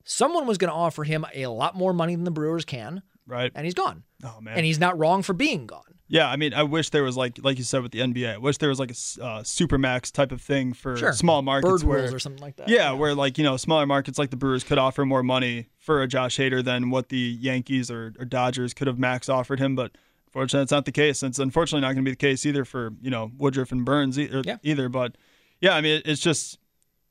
someone 0.03 0.47
was 0.47 0.57
going 0.57 0.69
to 0.69 0.75
offer 0.75 1.03
him 1.03 1.25
a 1.33 1.47
lot 1.47 1.75
more 1.75 1.93
money 1.93 2.15
than 2.15 2.25
the 2.25 2.31
Brewers 2.31 2.65
can. 2.65 3.01
Right. 3.27 3.51
And 3.55 3.65
he's 3.65 3.73
gone. 3.73 4.03
Oh 4.23 4.39
man. 4.41 4.57
And 4.57 4.65
he's 4.65 4.79
not 4.79 4.97
wrong 4.97 5.21
for 5.23 5.33
being 5.33 5.65
gone. 5.65 5.81
Yeah, 6.07 6.29
I 6.29 6.35
mean, 6.35 6.53
I 6.53 6.61
wish 6.61 6.91
there 6.91 7.01
was 7.01 7.17
like, 7.17 7.39
like 7.43 7.57
you 7.57 7.63
said 7.63 7.81
with 7.81 7.91
the 7.91 7.97
NBA, 7.99 8.35
I 8.35 8.37
wish 8.37 8.59
there 8.59 8.69
was 8.69 8.79
like 8.79 8.91
a 8.91 8.93
uh, 9.23 9.41
supermax 9.41 10.11
type 10.11 10.31
of 10.31 10.39
thing 10.39 10.71
for 10.73 10.95
Sure. 10.95 11.11
small 11.13 11.41
markets 11.41 11.81
Bird 11.81 11.89
where, 11.89 12.13
or 12.13 12.19
something 12.19 12.43
like 12.43 12.57
that. 12.57 12.69
Yeah, 12.69 12.91
where 12.91 13.15
like 13.15 13.39
you 13.39 13.43
know 13.43 13.57
smaller 13.57 13.87
markets 13.87 14.19
like 14.19 14.29
the 14.29 14.37
Brewers 14.37 14.63
could 14.63 14.77
offer 14.77 15.03
more 15.03 15.23
money 15.23 15.69
for 15.79 16.03
a 16.03 16.07
Josh 16.07 16.37
Hader 16.37 16.63
than 16.63 16.91
what 16.91 17.09
the 17.09 17.17
Yankees 17.17 17.89
or, 17.89 18.13
or 18.19 18.25
Dodgers 18.25 18.75
could 18.75 18.85
have 18.85 18.99
max 18.99 19.27
offered 19.29 19.59
him. 19.59 19.75
But 19.75 19.97
unfortunately, 20.27 20.61
that's 20.61 20.71
not 20.71 20.85
the 20.85 20.91
case. 20.91 21.23
And 21.23 21.31
it's 21.31 21.39
unfortunately 21.39 21.81
not 21.81 21.93
going 21.93 22.05
to 22.05 22.09
be 22.09 22.11
the 22.11 22.15
case 22.17 22.45
either 22.45 22.65
for 22.65 22.93
you 23.01 23.09
know 23.09 23.31
Woodruff 23.35 23.71
and 23.71 23.83
Burnes 23.83 24.19
e- 24.19 24.29
or- 24.31 24.43
Yeah. 24.45 24.57
either. 24.61 24.89
But 24.89 25.15
yeah, 25.59 25.75
I 25.75 25.81
mean, 25.81 26.03
it's 26.05 26.21
just 26.21 26.59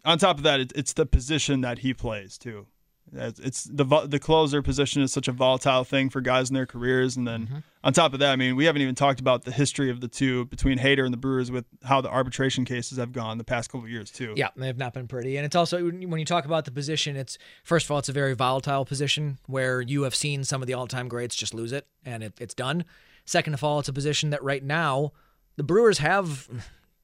on 0.04 0.18
top 0.18 0.36
of 0.36 0.44
that, 0.44 0.60
it, 0.60 0.72
it's 0.76 0.92
the 0.92 1.04
position 1.06 1.62
that 1.62 1.80
he 1.80 1.92
plays 1.94 2.38
too. 2.38 2.68
It's 3.16 3.64
the 3.64 3.84
the 4.06 4.18
closer 4.18 4.60
position 4.62 5.02
is 5.02 5.12
such 5.12 5.28
a 5.28 5.32
volatile 5.32 5.84
thing 5.84 6.10
for 6.10 6.20
guys 6.20 6.50
in 6.50 6.54
their 6.54 6.66
careers, 6.66 7.16
and 7.16 7.26
then 7.26 7.46
Mm-hmm. 7.46 7.58
on 7.84 7.92
top 7.92 8.12
of 8.14 8.20
that, 8.20 8.32
I 8.32 8.36
mean, 8.36 8.56
we 8.56 8.64
haven't 8.64 8.82
even 8.82 8.94
talked 8.94 9.20
about 9.20 9.44
the 9.44 9.50
history 9.52 9.90
of 9.90 10.00
the 10.00 10.08
two 10.08 10.46
between 10.46 10.78
Hader 10.78 11.04
and 11.04 11.12
the 11.12 11.18
Brewers 11.18 11.50
with 11.50 11.64
how 11.84 12.00
the 12.00 12.08
arbitration 12.08 12.64
cases 12.64 12.98
have 12.98 13.12
gone 13.12 13.38
the 13.38 13.44
past 13.44 13.70
couple 13.70 13.84
of 13.84 13.90
years 13.90 14.10
too. 14.10 14.32
Yeah, 14.36 14.48
they've 14.56 14.76
not 14.76 14.94
been 14.94 15.06
pretty. 15.08 15.36
And 15.36 15.44
it's 15.46 15.56
also 15.56 15.82
when 15.84 16.18
you 16.18 16.24
talk 16.24 16.44
about 16.44 16.64
the 16.64 16.70
position, 16.70 17.16
it's 17.16 17.38
first 17.62 17.86
of 17.86 17.90
all, 17.90 17.98
it's 17.98 18.08
a 18.08 18.12
very 18.12 18.34
volatile 18.34 18.84
position 18.84 19.38
where 19.46 19.80
you 19.80 20.02
have 20.02 20.14
seen 20.14 20.44
some 20.44 20.62
of 20.62 20.66
the 20.66 20.74
all-time 20.74 21.08
greats 21.08 21.34
just 21.36 21.54
lose 21.54 21.72
it 21.72 21.86
and 22.04 22.22
it, 22.22 22.32
it's 22.40 22.54
done. 22.54 22.84
Second 23.26 23.54
of 23.54 23.62
all, 23.64 23.78
it's 23.78 23.88
a 23.88 23.92
position 23.92 24.30
that 24.30 24.42
right 24.42 24.62
now 24.64 25.12
the 25.56 25.62
Brewers 25.62 25.98
have 25.98 26.48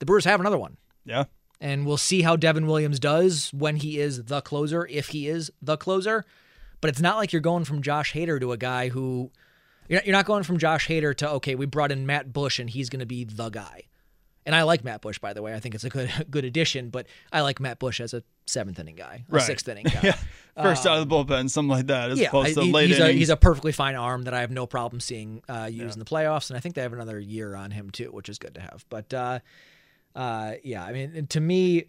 the 0.01 0.07
Brewers 0.07 0.25
have 0.25 0.41
another 0.41 0.59
one. 0.59 0.77
yeah. 1.05 1.25
And 1.61 1.85
we'll 1.87 1.97
see 1.99 2.23
how 2.23 2.37
Devin 2.37 2.67
Williams 2.67 2.99
does 2.99 3.51
when 3.53 3.77
he 3.77 3.99
is 4.01 4.25
the 4.25 4.41
closer, 4.41 4.87
if 4.87 5.09
he 5.09 5.29
is 5.29 5.51
the 5.61 5.77
closer. 5.77 6.25
But 6.81 6.89
it's 6.89 7.01
not 7.01 7.17
like 7.19 7.33
you're 7.33 7.43
going 7.43 7.65
from 7.65 7.83
Josh 7.83 8.15
Hader 8.15 8.41
to 8.41 8.53
a 8.53 8.57
guy 8.57 8.89
who 8.89 9.31
you're 9.89 10.01
not, 10.07 10.25
going 10.25 10.45
from 10.45 10.57
Josh 10.59 10.89
Hader 10.89 11.15
to 11.17 11.29
okay, 11.33 11.55
we 11.55 11.67
brought 11.67 11.93
in 11.93 12.07
Matt 12.07 12.33
Bush 12.33 12.59
and 12.59 12.71
he's 12.71 12.89
going 12.89 13.01
to 13.01 13.07
be 13.07 13.25
the 13.25 13.51
guy. 13.51 13.83
And 14.47 14.55
I 14.57 14.63
like 14.63 14.83
Matt 14.85 15.03
Bush, 15.03 15.19
by 15.19 15.35
the 15.35 15.43
way. 15.43 15.53
I 15.53 15.61
think 15.61 15.75
it's 15.75 15.85
a 15.85 15.91
good 15.91 16.11
good 16.31 16.47
addition. 16.47 16.89
But 16.89 17.07
I 17.31 17.43
like 17.43 17.61
Matt 17.61 17.79
Bush 17.79 18.01
as 18.01 18.15
a 18.15 18.23
seventh 18.47 18.79
inning 18.79 18.97
guy, 18.97 19.25
a 19.29 19.35
Right. 19.35 19.43
sixth 19.43 19.69
inning 19.69 19.85
guy. 19.93 20.01
yeah, 20.03 20.17
first 20.57 20.87
out 20.87 20.99
of 20.99 21.07
the 21.07 21.15
bullpen, 21.15 21.51
something 21.51 21.69
like 21.69 21.89
that, 21.89 22.11
as 22.11 22.19
Yeah, 22.19 22.29
opposed 22.29 22.55
to 22.55 22.63
he- 22.63 22.73
late 22.73 22.89
he's, 22.89 22.99
a, 23.01 23.13
he's 23.13 23.29
a 23.31 23.37
perfectly 23.37 23.73
fine 23.73 23.97
arm 23.97 24.23
that 24.23 24.33
I 24.33 24.41
have 24.41 24.51
no 24.51 24.65
problem 24.67 25.01
seeing 25.01 25.43
uh, 25.49 25.69
used 25.71 25.95
in 25.95 25.99
the 25.99 26.07
playoffs, 26.07 26.49
and 26.49 26.57
I 26.57 26.61
think 26.61 26.75
they 26.75 26.81
have 26.83 26.95
another 26.95 27.21
year 27.21 27.55
on 27.55 27.71
him 27.71 27.91
too, 27.91 28.07
which 28.07 28.31
is 28.31 28.39
good 28.39 28.55
to 28.55 28.61
have. 28.63 28.87
But 28.89 29.13
uh, 29.13 29.41
uh, 30.15 30.55
yeah, 30.63 30.85
I 30.85 30.93
mean, 30.93 31.27
to 31.29 31.41
me, 31.41 31.85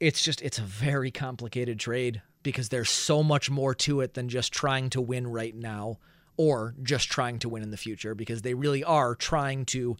it's 0.00 0.22
just 0.22 0.42
it's 0.42 0.58
a 0.58 0.62
very 0.62 1.10
complicated 1.10 1.78
trade 1.78 2.22
because 2.42 2.68
there's 2.68 2.90
so 2.90 3.22
much 3.22 3.50
more 3.50 3.74
to 3.74 4.00
it 4.00 4.14
than 4.14 4.28
just 4.28 4.52
trying 4.52 4.90
to 4.90 5.00
win 5.00 5.26
right 5.26 5.54
now 5.54 5.98
or 6.36 6.74
just 6.82 7.10
trying 7.10 7.38
to 7.38 7.48
win 7.48 7.62
in 7.62 7.70
the 7.70 7.76
future 7.76 8.14
because 8.14 8.42
they 8.42 8.54
really 8.54 8.84
are 8.84 9.14
trying 9.14 9.64
to 9.64 9.96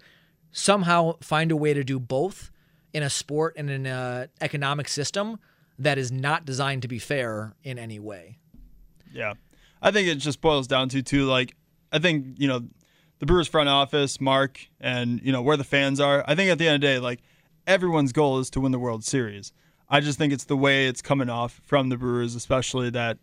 somehow 0.52 1.14
find 1.20 1.50
a 1.50 1.56
way 1.56 1.72
to 1.74 1.82
do 1.82 1.98
both 1.98 2.50
in 2.92 3.02
a 3.02 3.10
sport 3.10 3.54
and 3.56 3.70
in 3.70 3.86
an 3.86 4.28
economic 4.40 4.88
system 4.88 5.38
that 5.78 5.98
is 5.98 6.12
not 6.12 6.44
designed 6.44 6.82
to 6.82 6.88
be 6.88 6.98
fair 6.98 7.54
in 7.64 7.78
any 7.78 7.98
way. 7.98 8.38
Yeah. 9.12 9.34
I 9.82 9.90
think 9.90 10.08
it 10.08 10.16
just 10.16 10.40
boils 10.40 10.66
down 10.66 10.88
to 10.90 11.02
too 11.02 11.24
like 11.26 11.56
I 11.92 11.98
think, 11.98 12.36
you 12.38 12.48
know, 12.48 12.64
the 13.20 13.26
Brewers 13.26 13.48
front 13.48 13.68
office, 13.68 14.20
Mark, 14.20 14.60
and 14.80 15.20
you 15.22 15.32
know, 15.32 15.42
where 15.42 15.56
the 15.56 15.64
fans 15.64 16.00
are, 16.00 16.24
I 16.26 16.34
think 16.34 16.50
at 16.50 16.58
the 16.58 16.66
end 16.66 16.76
of 16.76 16.80
the 16.80 16.86
day, 16.86 16.98
like 16.98 17.20
everyone's 17.66 18.12
goal 18.12 18.38
is 18.38 18.50
to 18.50 18.60
win 18.60 18.72
the 18.72 18.78
World 18.78 19.04
Series. 19.04 19.52
I 19.88 20.00
just 20.00 20.18
think 20.18 20.32
it's 20.32 20.44
the 20.44 20.56
way 20.56 20.86
it's 20.86 21.02
coming 21.02 21.28
off 21.28 21.60
from 21.64 21.88
the 21.88 21.96
Brewers, 21.96 22.34
especially 22.34 22.90
that 22.90 23.18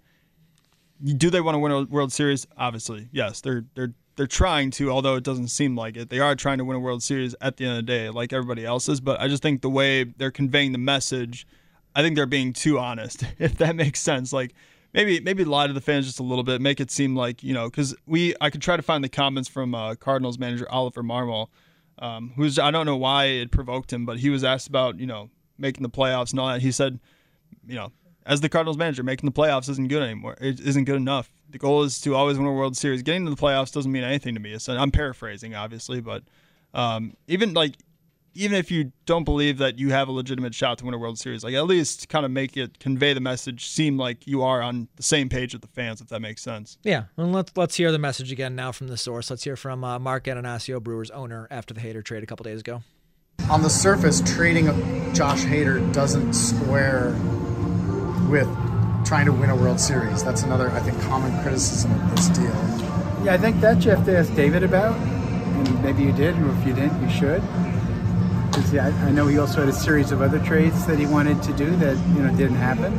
do 1.04 1.30
they 1.30 1.42
want 1.42 1.56
to 1.56 1.60
win 1.60 1.72
a 1.72 1.84
World 1.84 2.12
Series? 2.12 2.46
Obviously, 2.58 3.10
yes. 3.12 3.42
They're 3.42 3.66
they're 3.74 3.94
they're 4.16 4.28
trying 4.28 4.72
to, 4.72 4.92
although 4.92 5.16
it 5.16 5.24
doesn't 5.24 5.48
seem 5.48 5.76
like 5.76 5.98
it. 5.98 6.10
They 6.10 6.20
are 6.20 6.36
trying 6.36 6.60
to 6.60 6.66
win 6.66 6.78
a 6.78 6.80
World 6.80 7.02
Series 7.02 7.36
at 7.42 7.58
the 7.58 7.66
end 7.66 7.72
of 7.72 7.78
the 7.78 7.92
day, 7.92 8.10
like 8.10 8.34
everybody 8.34 8.66
else 8.66 8.88
is. 8.88 9.02
But 9.02 9.20
I 9.20 9.28
just 9.28 9.42
think 9.42 9.62
the 9.62 9.70
way 9.70 10.04
they're 10.04 10.32
conveying 10.32 10.74
the 10.74 10.78
message, 10.78 11.48
I 11.96 12.02
think 12.02 12.16
they're 12.16 12.26
being 12.26 12.54
too 12.54 12.78
honest, 12.78 13.24
if 13.40 13.58
that 13.58 13.76
makes 13.76 14.00
sense. 14.00 14.32
Like 14.32 14.54
maybe 14.94 15.20
maybe 15.20 15.44
lie 15.44 15.68
to 15.68 15.74
the 15.74 15.82
fans 15.82 16.06
just 16.06 16.20
a 16.20 16.24
little 16.24 16.44
bit, 16.44 16.62
make 16.62 16.80
it 16.80 16.92
seem 16.92 17.16
like 17.16 17.44
you 17.44 17.54
know, 17.54 17.70
because 17.70 17.96
we 18.06 18.36
I 18.40 18.50
could 18.50 18.62
try 18.62 18.78
to 18.78 18.84
find 18.84 19.04
the 19.04 19.10
comments 19.10 19.50
from 19.50 19.74
uh, 19.74 19.96
Cardinals 19.96 20.38
manager 20.38 20.68
Oliver 20.70 21.04
Marmol, 21.04 21.48
um, 22.02 22.34
who's 22.36 22.60
I 22.60 22.72
don't 22.72 22.86
know 22.86 22.98
why 22.98 23.26
it 23.26 23.52
provoked 23.52 23.94
him, 23.94 24.06
but 24.06 24.20
he 24.20 24.30
was 24.30 24.44
asked 24.44 24.68
about 24.68 25.00
you 25.00 25.06
know 25.06 25.30
making 25.58 25.84
the 25.84 25.90
playoffs 25.90 26.32
and 26.32 26.40
all 26.40 26.48
that. 26.48 26.62
He 26.62 26.72
said, 26.72 27.00
you 27.68 27.76
know, 27.76 27.92
as 28.26 28.42
the 28.42 28.50
Cardinals 28.50 28.78
manager, 28.78 29.04
making 29.04 29.30
the 29.30 29.40
playoffs 29.40 29.70
isn't 29.70 29.88
good 29.88 30.02
anymore. 30.02 30.36
It 30.42 30.60
isn't 30.60 30.86
good 30.86 30.96
enough. 30.96 31.32
The 31.50 31.60
goal 31.60 31.84
is 31.84 32.02
to 32.02 32.16
always 32.16 32.38
win 32.38 32.48
a 32.48 32.52
World 32.52 32.76
Series. 32.76 33.04
Getting 33.04 33.26
to 33.26 33.30
the 33.30 33.38
playoffs 33.38 33.72
doesn't 33.72 33.92
mean 33.92 34.04
anything 34.04 34.34
to 34.34 34.40
me. 34.40 34.58
I'm 34.68 34.92
paraphrasing, 34.92 35.54
obviously, 35.54 36.02
but 36.02 36.24
um, 36.74 37.16
even 37.28 37.54
like 37.54 37.76
even 38.34 38.56
if 38.58 38.72
you 38.72 38.92
don't 39.06 39.24
believe 39.24 39.58
that 39.58 39.78
you 39.78 39.90
have 39.90 40.08
a 40.08 40.12
legitimate 40.12 40.56
shot 40.56 40.78
to 40.78 40.86
win 40.86 40.94
a 40.94 40.98
World 40.98 41.20
Series, 41.20 41.44
like 41.44 41.54
at 41.54 41.66
least 41.66 42.08
kind 42.10 42.26
of 42.26 42.32
make 42.32 42.56
it 42.56 42.80
convey 42.80 43.14
the 43.14 43.20
message, 43.20 43.68
seem 43.68 43.98
like 43.98 44.26
you 44.26 44.42
are 44.42 44.62
on 44.62 44.88
the 44.96 45.04
same 45.04 45.28
page 45.30 45.54
with 45.54 45.62
the 45.62 45.68
fans, 45.68 46.00
if 46.02 46.08
that 46.08 46.22
makes 46.22 46.42
sense. 46.42 46.78
Yeah, 46.84 47.06
and 47.18 47.34
let's 47.34 47.52
let's 47.56 47.76
hear 47.76 47.92
the 47.92 48.00
message 48.00 48.32
again 48.32 48.56
now 48.56 48.72
from 48.72 48.88
the 48.88 48.98
source. 48.98 49.30
Let's 49.30 49.44
hear 49.44 49.56
from 49.56 49.84
uh, 49.84 50.00
Mark 50.00 50.26
Attanasio, 50.26 50.82
Brewers 50.82 51.12
owner, 51.12 51.48
after 51.52 51.74
the 51.74 51.82
Hader 51.82 52.04
trade 52.04 52.24
a 52.24 52.26
couple 52.26 52.44
days 52.44 52.62
ago. 52.62 52.84
on 53.50 53.64
the 53.64 53.70
surface, 53.70 54.22
trading 54.36 54.66
Josh 55.14 55.42
Hader 55.44 55.94
doesn't 55.94 56.34
square 56.34 57.16
with 58.30 58.48
trying 59.06 59.26
to 59.26 59.34
win 59.34 59.50
a 59.50 59.56
World 59.56 59.80
Series. 59.80 60.24
That's 60.24 60.44
another, 60.44 60.70
I 60.72 60.80
think, 60.80 61.02
common 61.02 61.38
criticism 61.42 61.92
of 61.92 62.16
this 62.16 62.30
deal. 62.30 62.46
Yeah, 63.26 63.34
I 63.34 63.38
think 63.38 63.60
that 63.60 63.84
you 63.84 63.92
have 63.92 64.06
to 64.06 64.18
ask 64.18 64.34
David 64.36 64.64
about, 64.64 64.96
and 64.96 65.84
maybe 65.84 66.04
you 66.04 66.14
did, 66.14 66.38
or 66.38 66.50
if 66.58 66.66
you 66.66 66.74
didn't, 66.74 67.02
you 67.02 67.10
should. 67.10 67.44
'Cause, 68.52 68.74
yeah, 68.74 68.88
I, 68.88 69.08
I 69.08 69.12
know 69.12 69.28
he 69.28 69.38
also 69.38 69.62
had 69.62 69.70
a 69.70 69.74
series 69.74 70.12
of 70.12 70.22
other 70.22 70.40
trades 70.40 70.86
that 70.86 71.00
he 71.00 71.06
wanted 71.06 71.42
to 71.44 71.54
do 71.54 71.74
that 71.78 71.96
you 72.16 72.22
know 72.24 72.36
didn't 72.36 72.58
happen, 72.58 72.94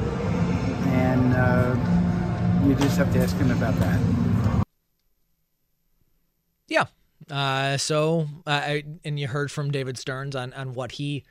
and 0.93 1.35
uh, 1.35 2.67
you 2.67 2.75
just 2.77 2.97
have 2.97 3.13
to 3.13 3.19
ask 3.19 3.37
him 3.37 3.51
about 3.51 3.75
that. 3.81 4.65
Yeah. 6.69 6.87
Uh, 7.31 7.77
so, 7.77 8.29
uh, 8.47 8.51
I, 8.51 8.85
and 9.05 9.19
you 9.21 9.29
heard 9.29 9.51
from 9.51 9.71
David 9.71 9.99
Stearns 9.99 10.35
on 10.35 10.53
on 10.55 10.73
what 10.75 10.93
he 10.93 11.23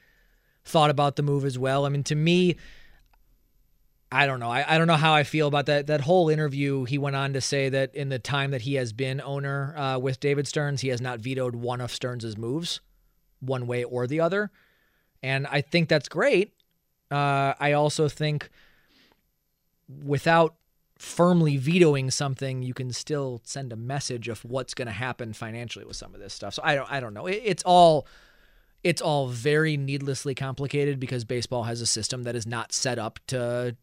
thought 0.64 0.90
about 0.92 1.16
the 1.16 1.24
move 1.24 1.44
as 1.44 1.58
well. 1.58 1.86
I 1.86 1.90
mean, 1.90 2.04
to 2.04 2.16
me, 2.16 2.58
I 4.12 4.28
don't 4.28 4.40
know. 4.40 4.52
I, 4.52 4.76
I 4.76 4.78
don't 4.78 4.88
know 4.88 4.96
how 4.96 5.14
I 5.14 5.24
feel 5.24 5.48
about 5.48 5.66
that. 5.66 5.88
That 5.88 6.02
whole 6.02 6.30
interview, 6.30 6.84
he 6.86 6.98
went 6.98 7.16
on 7.16 7.34
to 7.34 7.42
say 7.42 7.70
that 7.70 7.96
in 7.96 8.10
the 8.10 8.20
time 8.20 8.52
that 8.52 8.62
he 8.62 8.76
has 8.76 8.94
been 8.94 9.20
owner 9.22 9.76
uh, 9.76 9.98
with 9.98 10.20
David 10.20 10.48
Stearns, 10.48 10.82
he 10.82 10.90
has 10.90 11.02
not 11.02 11.20
vetoed 11.20 11.56
one 11.56 11.82
of 11.82 11.92
Stearns' 11.92 12.38
moves, 12.38 12.80
one 13.42 13.68
way 13.68 13.84
or 13.84 14.08
the 14.08 14.22
other. 14.22 14.52
And 15.22 15.46
I 15.48 15.62
think 15.62 15.90
that's 15.90 16.08
great. 16.08 16.54
Uh, 17.12 17.54
I 17.60 17.74
also 17.74 18.08
think 18.08 18.50
without 20.04 20.56
firmly 20.98 21.58
vetoing 21.58 22.12
something, 22.12 22.62
you 22.62 22.74
can 22.74 22.94
still 22.94 23.42
send 23.44 23.74
a 23.74 23.76
message 23.76 24.28
of 24.28 24.46
what's 24.46 24.74
going 24.74 24.88
to 24.88 24.94
happen 24.94 25.34
financially 25.34 25.84
with 25.84 25.98
some 25.98 26.14
of 26.14 26.22
this 26.22 26.34
stuff. 26.34 26.54
So 26.54 26.62
I 26.64 26.76
don't, 26.76 26.92
I 26.92 27.00
don't 27.00 27.14
know. 27.14 27.26
It, 27.28 27.42
it's 27.44 27.64
all, 27.64 28.08
it's 28.84 29.02
all 29.02 29.28
very 29.28 29.78
needlessly 29.78 30.36
complicated 30.36 31.00
because 31.00 31.26
baseball 31.26 31.64
has 31.64 31.82
a 31.82 31.86
system 31.86 32.24
that 32.24 32.36
is 32.36 32.48
not 32.48 32.72
set 32.72 32.98
up 32.98 33.20
to 33.28 33.76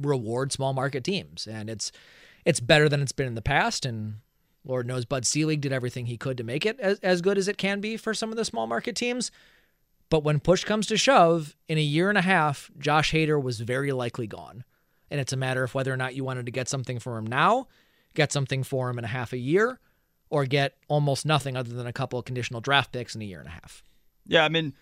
reward 0.00 0.52
small 0.52 0.72
market 0.72 1.04
teams, 1.04 1.46
and 1.46 1.68
it's, 1.68 1.90
it's 2.44 2.60
better 2.60 2.88
than 2.88 3.02
it's 3.02 3.12
been 3.12 3.26
in 3.26 3.34
the 3.34 3.42
past. 3.42 3.84
And 3.84 4.16
Lord 4.64 4.86
knows 4.86 5.04
Bud 5.04 5.24
Selig 5.24 5.60
did 5.60 5.72
everything 5.72 6.06
he 6.06 6.16
could 6.16 6.36
to 6.36 6.44
make 6.44 6.66
it 6.66 6.78
as, 6.80 6.98
as 7.00 7.22
good 7.22 7.38
as 7.38 7.48
it 7.48 7.58
can 7.58 7.80
be 7.80 7.96
for 7.96 8.12
some 8.12 8.30
of 8.30 8.36
the 8.36 8.44
small 8.44 8.66
market 8.66 8.94
teams. 8.94 9.30
But 10.10 10.24
when 10.24 10.40
push 10.40 10.64
comes 10.64 10.86
to 10.88 10.96
shove, 10.96 11.56
in 11.68 11.78
a 11.78 11.82
year 11.82 12.08
and 12.08 12.18
a 12.18 12.22
half, 12.22 12.70
Josh 12.78 13.12
Hader 13.12 13.40
was 13.40 13.60
very 13.60 13.92
likely 13.92 14.26
gone. 14.26 14.64
And 15.10 15.20
it's 15.20 15.32
a 15.32 15.36
matter 15.36 15.62
of 15.62 15.74
whether 15.74 15.92
or 15.92 15.96
not 15.96 16.14
you 16.14 16.24
wanted 16.24 16.46
to 16.46 16.52
get 16.52 16.68
something 16.68 16.98
for 16.98 17.16
him 17.16 17.26
now, 17.26 17.68
get 18.14 18.32
something 18.32 18.62
for 18.62 18.90
him 18.90 18.98
in 18.98 19.04
a 19.04 19.08
half 19.08 19.32
a 19.32 19.38
year, 19.38 19.80
or 20.28 20.46
get 20.46 20.76
almost 20.88 21.24
nothing 21.24 21.56
other 21.56 21.72
than 21.72 21.86
a 21.86 21.92
couple 21.92 22.18
of 22.18 22.24
conditional 22.24 22.60
draft 22.60 22.92
picks 22.92 23.14
in 23.14 23.22
a 23.22 23.24
year 23.24 23.40
and 23.40 23.48
a 23.48 23.52
half. 23.52 23.82
Yeah, 24.26 24.44
I 24.44 24.48
mean, 24.48 24.74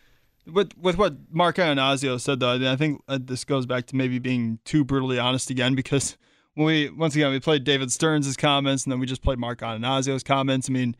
with 0.47 0.77
with 0.79 0.97
what 0.97 1.17
Mark 1.31 1.57
Attanasio 1.57 2.21
said 2.21 2.41
though, 2.41 2.71
I 2.71 2.77
think 2.77 3.03
uh, 3.09 3.19
this 3.21 3.45
goes 3.45 3.67
back 3.67 3.87
to 3.87 3.97
maybe 3.97 4.19
being 4.19 4.59
too 4.65 4.85
brutally 4.85 5.19
honest 5.19 5.51
again 5.51 5.75
because 5.75 6.17
we 6.67 6.91
once 6.91 7.15
again 7.15 7.31
we 7.31 7.41
played 7.41 7.65
David 7.65 7.93
Stearns' 7.93 8.37
comments 8.37 8.85
and 8.85 8.93
then 8.93 8.99
we 8.99 9.07
just 9.07 9.23
played 9.23 9.39
Mark 9.39 9.61
Attanasio's 9.61 10.23
comments. 10.23 10.69
I 10.69 10.73
mean, 10.73 10.97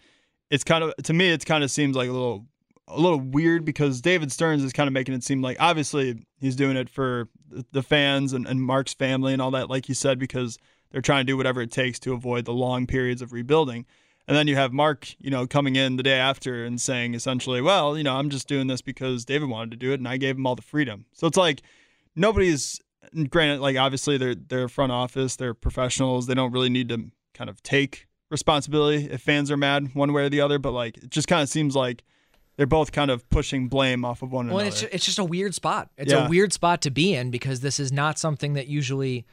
it's 0.51 0.65
kind 0.65 0.85
of 0.85 0.95
to 1.03 1.13
me 1.13 1.31
it 1.31 1.45
kind 1.45 1.65
of 1.65 1.71
seems 1.71 1.97
like 1.97 2.09
a 2.09 2.13
little 2.13 2.47
a 2.87 3.01
little 3.01 3.21
weird 3.21 3.65
because 3.65 4.01
David 4.01 4.33
Stearns 4.33 4.65
is 4.65 4.73
kind 4.73 4.87
of 4.87 4.93
making 4.93 5.15
it 5.15 5.23
seem 5.23 5.43
like 5.43 5.57
obviously 5.61 6.25
he's 6.41 6.57
doing 6.57 6.77
it 6.77 6.89
for 6.89 7.29
the 7.73 7.83
fans 7.83 8.33
and, 8.33 8.47
and 8.47 8.63
Mark's 8.63 8.95
family 8.95 9.33
and 9.33 9.43
all 9.43 9.51
that, 9.51 9.69
like 9.69 9.89
you 9.89 9.95
said, 9.95 10.19
because 10.19 10.59
they're 10.91 11.03
trying 11.03 11.27
to 11.27 11.33
do 11.33 11.37
whatever 11.37 11.61
it 11.61 11.71
takes 11.71 11.99
to 12.01 12.13
avoid 12.13 12.45
the 12.45 12.53
long 12.53 12.87
periods 12.87 13.21
of 13.21 13.33
rebuilding. 13.33 13.85
And 14.27 14.37
then 14.37 14.47
you 14.47 14.57
have 14.57 14.73
Mark, 14.73 15.15
you 15.19 15.31
know, 15.31 15.47
coming 15.47 15.77
in 15.77 15.97
the 15.97 16.03
day 16.03 16.19
after 16.19 16.65
and 16.65 16.81
saying 16.81 17.15
essentially, 17.15 17.63
well, 17.63 17.97
you 17.97 18.05
know, 18.05 18.17
I'm 18.17 18.29
just 18.29 18.49
doing 18.49 18.67
this 18.67 18.83
because 18.83 19.25
David 19.25 19.49
wanted 19.49 19.71
to 19.73 19.77
do 19.77 19.93
it 19.93 20.01
and 20.01 20.09
I 20.09 20.19
gave 20.19 20.37
him 20.37 20.47
all 20.47 20.55
the 20.55 20.63
freedom. 20.63 21.07
So 21.13 21.27
it's 21.27 21.37
like 21.37 21.63
nobody's 22.15 22.81
granted, 23.31 23.61
like 23.61 23.77
obviously 23.77 24.19
they're 24.19 24.35
they're 24.35 24.69
front 24.69 24.93
office, 24.93 25.37
they're 25.37 25.55
professionals. 25.55 26.27
They 26.27 26.35
don't 26.35 26.53
really 26.53 26.71
need 26.71 26.89
to 26.91 27.11
kind 27.35 27.51
of 27.51 27.63
take 27.63 28.07
responsibility 28.31 29.09
if 29.11 29.23
fans 29.23 29.51
are 29.51 29.57
mad 29.57 29.95
one 29.95 30.13
way 30.13 30.25
or 30.25 30.29
the 30.29 30.41
other. 30.41 30.59
But 30.59 30.73
like 30.73 30.99
it 30.99 31.11
just 31.11 31.29
kind 31.29 31.43
of 31.43 31.49
seems 31.49 31.75
like 31.75 32.05
they're 32.57 32.67
both 32.67 32.93
kind 32.93 33.11
of 33.11 33.29
pushing 33.31 33.69
blame 33.69 34.05
off 34.05 34.23
of 34.23 34.33
one 34.33 34.49
well, 34.49 34.59
another. 34.59 34.75
Well, 34.75 34.85
it's 34.85 34.95
it's 34.95 35.05
just 35.07 35.19
a 35.19 35.25
weird 35.25 35.55
spot. 35.55 35.91
It's 35.97 36.13
Yeah. 36.13 36.27
a 36.27 36.29
weird 36.29 36.53
spot 36.53 36.83
to 36.83 36.91
be 36.91 37.15
in 37.15 37.31
because 37.31 37.61
this 37.61 37.79
is 37.81 37.93
not 37.93 38.19
something 38.19 38.55
that 38.55 38.67
usually. 38.67 39.25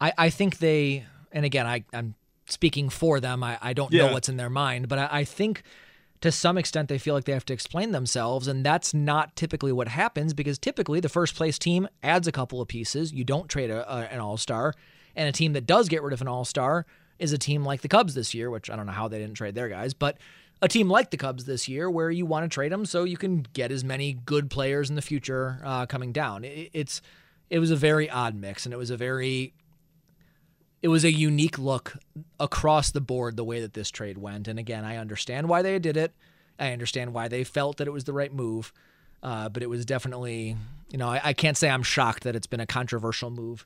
I 0.00 0.12
I 0.18 0.30
think 0.30 0.58
they 0.58 1.04
and 1.32 1.44
again 1.44 1.66
I 1.66 1.84
I'm 1.92 2.14
speaking 2.46 2.88
for 2.88 3.20
them. 3.20 3.42
I 3.42 3.58
I 3.62 3.72
don't 3.72 3.92
know 3.92 4.12
what's 4.12 4.28
in 4.28 4.36
their 4.36 4.50
mind, 4.50 4.88
but 4.88 4.98
I, 4.98 5.08
I 5.10 5.24
think 5.24 5.62
to 6.24 6.32
some 6.32 6.56
extent 6.56 6.88
they 6.88 6.96
feel 6.96 7.12
like 7.12 7.24
they 7.24 7.34
have 7.34 7.44
to 7.44 7.52
explain 7.52 7.92
themselves, 7.92 8.48
and 8.48 8.64
that's 8.64 8.94
not 8.94 9.36
typically 9.36 9.72
what 9.72 9.88
happens 9.88 10.32
because 10.32 10.58
typically 10.58 10.98
the 10.98 11.10
first 11.10 11.34
place 11.34 11.58
team 11.58 11.86
adds 12.02 12.26
a 12.26 12.32
couple 12.32 12.62
of 12.62 12.68
pieces. 12.68 13.12
You 13.12 13.24
don't 13.24 13.46
trade 13.46 13.68
a, 13.68 13.86
a, 13.94 13.98
an 14.06 14.20
all 14.20 14.38
star, 14.38 14.72
and 15.14 15.28
a 15.28 15.32
team 15.32 15.52
that 15.52 15.66
does 15.66 15.86
get 15.90 16.02
rid 16.02 16.14
of 16.14 16.22
an 16.22 16.28
all 16.28 16.46
star 16.46 16.86
is 17.18 17.34
a 17.34 17.36
team 17.36 17.62
like 17.62 17.82
the 17.82 17.88
Cubs 17.88 18.14
this 18.14 18.32
year, 18.32 18.48
which 18.48 18.70
I 18.70 18.76
don't 18.76 18.86
know 18.86 18.92
how 18.92 19.06
they 19.06 19.18
didn't 19.18 19.34
trade 19.34 19.54
their 19.54 19.68
guys, 19.68 19.92
but 19.92 20.16
a 20.62 20.66
team 20.66 20.88
like 20.88 21.10
the 21.10 21.18
Cubs 21.18 21.44
this 21.44 21.68
year 21.68 21.90
where 21.90 22.10
you 22.10 22.24
want 22.24 22.50
to 22.50 22.54
trade 22.54 22.72
them 22.72 22.86
so 22.86 23.04
you 23.04 23.18
can 23.18 23.44
get 23.52 23.70
as 23.70 23.84
many 23.84 24.14
good 24.14 24.48
players 24.48 24.88
in 24.88 24.96
the 24.96 25.02
future 25.02 25.60
uh, 25.62 25.84
coming 25.84 26.10
down. 26.10 26.42
It, 26.42 26.70
it's 26.72 27.02
it 27.50 27.58
was 27.58 27.70
a 27.70 27.76
very 27.76 28.08
odd 28.08 28.34
mix, 28.34 28.64
and 28.64 28.72
it 28.72 28.78
was 28.78 28.88
a 28.88 28.96
very 28.96 29.52
it 30.84 30.88
was 30.88 31.02
a 31.02 31.10
unique 31.10 31.58
look 31.58 31.96
across 32.38 32.90
the 32.90 33.00
board 33.00 33.38
the 33.38 33.42
way 33.42 33.58
that 33.58 33.72
this 33.72 33.90
trade 33.90 34.18
went. 34.18 34.46
And 34.46 34.58
again, 34.58 34.84
I 34.84 34.98
understand 34.98 35.48
why 35.48 35.62
they 35.62 35.78
did 35.78 35.96
it. 35.96 36.12
I 36.58 36.72
understand 36.72 37.14
why 37.14 37.26
they 37.26 37.42
felt 37.42 37.78
that 37.78 37.88
it 37.88 37.90
was 37.90 38.04
the 38.04 38.12
right 38.12 38.30
move. 38.30 38.70
Uh, 39.22 39.48
but 39.48 39.62
it 39.62 39.70
was 39.70 39.86
definitely, 39.86 40.58
you 40.90 40.98
know, 40.98 41.08
I, 41.08 41.22
I 41.24 41.32
can't 41.32 41.56
say 41.56 41.70
I'm 41.70 41.82
shocked 41.82 42.24
that 42.24 42.36
it's 42.36 42.46
been 42.46 42.60
a 42.60 42.66
controversial 42.66 43.30
move 43.30 43.64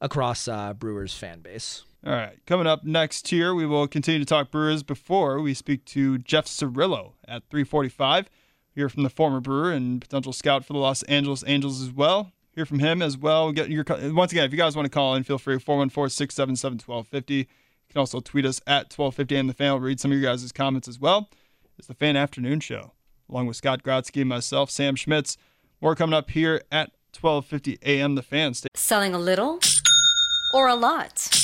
across 0.00 0.48
uh, 0.48 0.72
Brewers 0.72 1.12
fan 1.12 1.40
base. 1.40 1.84
All 2.06 2.14
right. 2.14 2.38
Coming 2.46 2.66
up 2.66 2.82
next 2.82 3.28
here, 3.28 3.54
we 3.54 3.66
will 3.66 3.86
continue 3.86 4.20
to 4.20 4.26
talk 4.26 4.50
Brewers 4.50 4.82
before 4.82 5.42
we 5.42 5.52
speak 5.52 5.84
to 5.84 6.16
Jeff 6.16 6.46
Cirillo 6.46 7.12
at 7.28 7.42
345. 7.50 8.30
Hear 8.74 8.88
from 8.88 9.02
the 9.02 9.10
former 9.10 9.40
Brewer 9.40 9.70
and 9.70 10.00
potential 10.00 10.32
scout 10.32 10.64
for 10.64 10.72
the 10.72 10.78
Los 10.78 11.02
Angeles 11.02 11.44
Angels 11.46 11.82
as 11.82 11.92
well. 11.92 12.32
Hear 12.54 12.64
from 12.66 12.78
him 12.78 13.02
as 13.02 13.18
well. 13.18 13.50
Get 13.52 13.68
your 13.68 13.84
Once 14.12 14.30
again, 14.32 14.44
if 14.44 14.52
you 14.52 14.58
guys 14.58 14.76
want 14.76 14.86
to 14.86 14.90
call 14.90 15.14
in, 15.16 15.24
feel 15.24 15.38
free 15.38 15.58
414 15.58 16.08
677 16.10 16.78
1250. 16.86 17.34
You 17.34 17.44
can 17.90 17.98
also 17.98 18.20
tweet 18.20 18.46
us 18.46 18.60
at 18.66 18.96
1250 18.96 19.36
and 19.36 19.48
the 19.48 19.54
fan 19.54 19.72
will 19.72 19.80
read 19.80 19.98
some 20.00 20.12
of 20.12 20.18
your 20.18 20.30
guys' 20.30 20.50
comments 20.52 20.86
as 20.88 21.00
well. 21.00 21.28
It's 21.78 21.88
the 21.88 21.94
Fan 21.94 22.16
Afternoon 22.16 22.60
Show, 22.60 22.92
along 23.28 23.46
with 23.48 23.56
Scott 23.56 23.82
Grodsky 23.82 24.20
and 24.20 24.28
myself, 24.28 24.70
Sam 24.70 24.94
Schmitz. 24.94 25.36
More 25.80 25.96
coming 25.96 26.14
up 26.14 26.30
here 26.30 26.62
at 26.70 26.92
1250 27.20 27.78
a.m. 27.84 28.14
The 28.14 28.22
Fan. 28.22 28.54
Stay- 28.54 28.68
Selling 28.74 29.14
a 29.14 29.18
little 29.18 29.58
or 30.54 30.68
a 30.68 30.76
lot? 30.76 31.43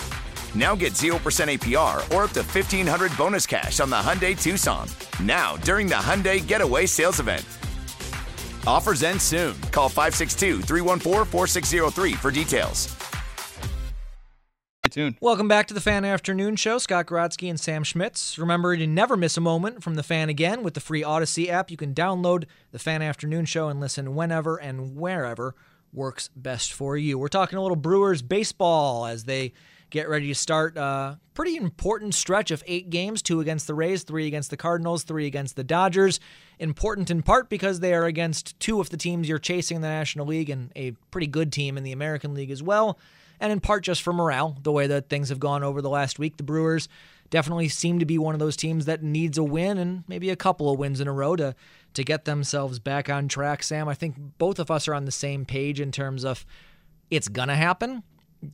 Now 0.53 0.75
get 0.75 0.93
0% 0.93 1.15
APR 1.15 1.97
or 2.13 2.23
up 2.25 2.31
to 2.31 2.41
1500 2.41 3.15
bonus 3.17 3.47
cash 3.47 3.79
on 3.79 3.89
the 3.89 3.95
Hyundai 3.95 4.39
Tucson. 4.39 4.87
Now, 5.23 5.55
during 5.57 5.87
the 5.87 5.95
Hyundai 5.95 6.45
Getaway 6.45 6.87
Sales 6.87 7.19
Event. 7.19 7.45
Offers 8.67 9.03
end 9.03 9.21
soon. 9.21 9.59
Call 9.71 9.89
562 9.89 10.61
314 10.61 11.25
4603 11.25 12.13
for 12.13 12.31
details. 12.31 12.95
tuned. 14.91 15.15
Welcome 15.21 15.47
back 15.47 15.67
to 15.67 15.73
the 15.73 15.79
Fan 15.79 16.03
Afternoon 16.03 16.57
Show. 16.57 16.77
Scott 16.77 17.05
Grodsky 17.05 17.49
and 17.49 17.57
Sam 17.57 17.83
Schmitz. 17.83 18.37
Remember 18.37 18.75
to 18.75 18.85
never 18.85 19.15
miss 19.15 19.37
a 19.37 19.41
moment 19.41 19.81
from 19.81 19.95
the 19.95 20.03
Fan 20.03 20.27
again 20.27 20.63
with 20.63 20.73
the 20.73 20.81
free 20.81 21.01
Odyssey 21.01 21.49
app. 21.49 21.71
You 21.71 21.77
can 21.77 21.93
download 21.93 22.43
the 22.71 22.79
Fan 22.79 23.01
Afternoon 23.01 23.45
Show 23.45 23.69
and 23.69 23.79
listen 23.79 24.15
whenever 24.15 24.57
and 24.57 24.97
wherever 24.97 25.55
works 25.93 26.29
best 26.35 26.73
for 26.73 26.97
you. 26.97 27.17
We're 27.17 27.29
talking 27.29 27.57
a 27.57 27.61
little 27.61 27.77
Brewers 27.77 28.21
baseball 28.21 29.05
as 29.05 29.23
they 29.23 29.53
get 29.91 30.09
ready 30.09 30.27
to 30.27 30.35
start 30.35 30.77
a 30.77 31.19
pretty 31.33 31.57
important 31.57 32.15
stretch 32.15 32.49
of 32.49 32.63
eight 32.65 32.89
games 32.89 33.21
two 33.21 33.41
against 33.41 33.67
the 33.67 33.73
Rays, 33.73 34.03
three 34.03 34.25
against 34.25 34.49
the 34.49 34.57
Cardinals, 34.57 35.03
three 35.03 35.27
against 35.27 35.55
the 35.55 35.63
Dodgers. 35.63 36.19
Important 36.59 37.11
in 37.11 37.21
part 37.21 37.49
because 37.49 37.79
they 37.79 37.93
are 37.93 38.05
against 38.05 38.59
two 38.59 38.79
of 38.79 38.89
the 38.89 38.97
teams 38.97 39.29
you're 39.29 39.37
chasing 39.37 39.75
in 39.75 39.81
the 39.81 39.87
National 39.87 40.25
League 40.25 40.49
and 40.49 40.71
a 40.75 40.91
pretty 41.11 41.27
good 41.27 41.51
team 41.51 41.77
in 41.77 41.83
the 41.83 41.91
American 41.91 42.33
League 42.33 42.51
as 42.51 42.63
well. 42.63 42.97
And 43.39 43.51
in 43.51 43.59
part 43.59 43.83
just 43.83 44.01
for 44.01 44.13
morale, 44.13 44.57
the 44.63 44.71
way 44.71 44.87
that 44.87 45.09
things 45.09 45.29
have 45.29 45.39
gone 45.39 45.63
over 45.63 45.81
the 45.81 45.89
last 45.89 46.19
week. 46.19 46.37
The 46.37 46.43
Brewers 46.43 46.87
definitely 47.29 47.69
seem 47.69 47.99
to 47.99 48.05
be 48.05 48.17
one 48.17 48.35
of 48.35 48.39
those 48.39 48.55
teams 48.55 48.85
that 48.85 49.03
needs 49.03 49.37
a 49.37 49.43
win 49.43 49.77
and 49.77 50.03
maybe 50.07 50.29
a 50.29 50.35
couple 50.35 50.71
of 50.71 50.79
wins 50.79 51.01
in 51.01 51.07
a 51.07 51.13
row 51.13 51.35
to 51.35 51.55
to 51.93 52.03
get 52.05 52.23
themselves 52.23 52.79
back 52.79 53.09
on 53.09 53.27
track. 53.27 53.63
Sam, 53.63 53.89
I 53.89 53.93
think 53.93 54.15
both 54.37 54.59
of 54.59 54.71
us 54.71 54.87
are 54.87 54.93
on 54.93 55.03
the 55.03 55.11
same 55.11 55.43
page 55.43 55.81
in 55.81 55.91
terms 55.91 56.23
of 56.23 56.45
it's 57.09 57.27
gonna 57.27 57.55
happen 57.55 58.03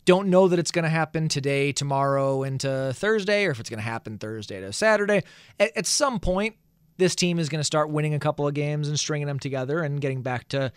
don't 0.06 0.28
know 0.30 0.47
that 0.47 0.60
it's 0.60 0.71
going 0.71 0.84
to 0.84 0.89
happen 0.89 1.30
today, 1.30 1.71
tomorrow, 1.71 2.43
into 2.43 2.91
Thursday, 2.93 3.45
or 3.45 3.52
if 3.52 3.60
it's 3.60 3.69
going 3.69 3.80
to 3.80 3.84
happen 3.84 4.17
Thursday 4.17 4.60
to 4.60 4.73
Saturday. 4.73 5.23
At, 5.60 5.78
at 5.78 5.86
some 5.86 6.19
point, 6.19 6.56
this 6.97 7.15
team 7.15 7.39
is 7.39 7.50
going 7.50 7.60
to 7.60 7.65
start 7.65 7.89
winning 7.89 8.13
a 8.13 8.19
couple 8.19 8.47
of 8.47 8.54
games 8.54 8.88
and 8.88 9.00
stringing 9.00 9.28
them 9.28 9.39
together 9.39 9.80
and 9.82 10.02
getting 10.02 10.21
back 10.21 10.47
to 10.50 10.71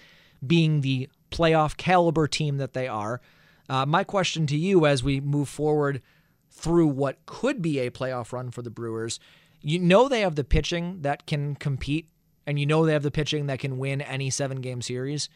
being 0.47 0.81
the 0.81 1.09
playoff 1.31 1.77
caliber 1.77 2.27
team 2.29 2.59
that 2.59 2.73
they 2.73 2.89
are. 2.89 3.21
Uh, 3.69 3.87
my 3.87 4.05
question 4.05 4.47
to 4.47 4.57
you 4.57 4.87
as 4.87 5.03
we 5.03 5.21
move 5.21 5.49
forward 5.49 6.03
through 6.51 6.89
what 6.89 7.25
could 7.27 7.63
be 7.63 7.79
a 7.79 7.91
playoff 7.91 8.33
run 8.33 8.51
for 8.51 8.63
the 8.63 8.71
Brewers, 8.71 9.21
you 9.63 9.79
know 9.79 10.09
they 10.09 10.21
have 10.21 10.35
the 10.35 10.45
pitching 10.45 11.03
that 11.03 11.27
can 11.27 11.55
compete, 11.55 12.09
and 12.47 12.59
you 12.59 12.67
know 12.67 12.85
they 12.85 12.93
have 12.93 13.03
the 13.03 13.11
pitching 13.11 13.47
that 13.47 13.59
can 13.59 13.79
win 13.79 14.01
any 14.01 14.31
seven 14.31 14.61
game 14.61 14.83
series. 14.83 15.29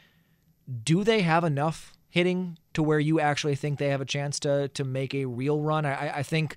Do 0.82 1.04
they 1.04 1.22
have 1.22 1.44
enough 1.44 1.93
hitting 2.14 2.56
to 2.74 2.80
where 2.80 3.00
you 3.00 3.18
actually 3.18 3.56
think 3.56 3.80
they 3.80 3.88
have 3.88 4.00
a 4.00 4.04
chance 4.04 4.38
to 4.38 4.68
to 4.68 4.84
make 4.84 5.12
a 5.16 5.24
real 5.24 5.60
run. 5.60 5.84
I, 5.84 6.18
I 6.18 6.22
think, 6.22 6.56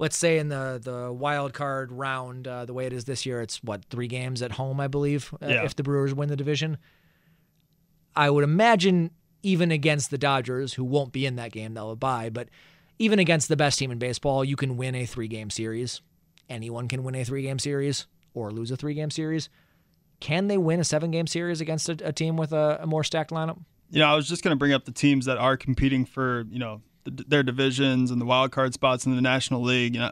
let's 0.00 0.16
say 0.16 0.38
in 0.38 0.48
the 0.48 0.80
the 0.82 1.12
wild 1.12 1.54
card 1.54 1.92
round, 1.92 2.48
uh, 2.48 2.64
the 2.64 2.74
way 2.74 2.84
it 2.84 2.92
is 2.92 3.04
this 3.04 3.24
year, 3.24 3.40
it's 3.40 3.62
what 3.62 3.84
three 3.90 4.08
games 4.08 4.42
at 4.42 4.50
home, 4.50 4.80
I 4.80 4.88
believe, 4.88 5.32
uh, 5.40 5.46
if 5.46 5.76
the 5.76 5.84
Brewers 5.84 6.12
win 6.12 6.28
the 6.28 6.34
division. 6.34 6.78
I 8.16 8.28
would 8.28 8.42
imagine 8.42 9.12
even 9.44 9.70
against 9.70 10.10
the 10.10 10.18
Dodgers, 10.18 10.74
who 10.74 10.82
won't 10.82 11.12
be 11.12 11.26
in 11.26 11.36
that 11.36 11.52
game, 11.52 11.74
they'll 11.74 11.94
buy, 11.94 12.28
but 12.28 12.48
even 12.98 13.20
against 13.20 13.48
the 13.48 13.56
best 13.56 13.78
team 13.78 13.92
in 13.92 14.00
baseball, 14.00 14.44
you 14.44 14.56
can 14.56 14.76
win 14.76 14.96
a 14.96 15.06
three 15.06 15.28
game 15.28 15.48
series. 15.48 16.00
Anyone 16.48 16.88
can 16.88 17.04
win 17.04 17.14
a 17.14 17.24
three 17.24 17.42
game 17.42 17.60
series 17.60 18.08
or 18.34 18.50
lose 18.50 18.72
a 18.72 18.76
three 18.76 18.94
game 18.94 19.12
series. 19.12 19.48
Can 20.18 20.48
they 20.48 20.58
win 20.58 20.80
a 20.80 20.84
seven 20.84 21.12
game 21.12 21.28
series 21.28 21.60
against 21.60 21.88
a, 21.88 21.96
a 22.02 22.12
team 22.12 22.36
with 22.36 22.52
a, 22.52 22.80
a 22.82 22.86
more 22.88 23.04
stacked 23.04 23.30
lineup? 23.30 23.58
You 23.90 24.00
know, 24.00 24.06
I 24.06 24.14
was 24.14 24.28
just 24.28 24.42
going 24.42 24.52
to 24.52 24.58
bring 24.58 24.72
up 24.72 24.84
the 24.84 24.92
teams 24.92 25.26
that 25.26 25.38
are 25.38 25.56
competing 25.56 26.04
for, 26.04 26.44
you 26.50 26.58
know, 26.58 26.82
the, 27.04 27.24
their 27.26 27.42
divisions 27.42 28.10
and 28.10 28.20
the 28.20 28.26
wild 28.26 28.52
card 28.52 28.74
spots 28.74 29.06
in 29.06 29.14
the 29.14 29.22
National 29.22 29.62
League. 29.62 29.94
You 29.94 30.00
know, 30.00 30.10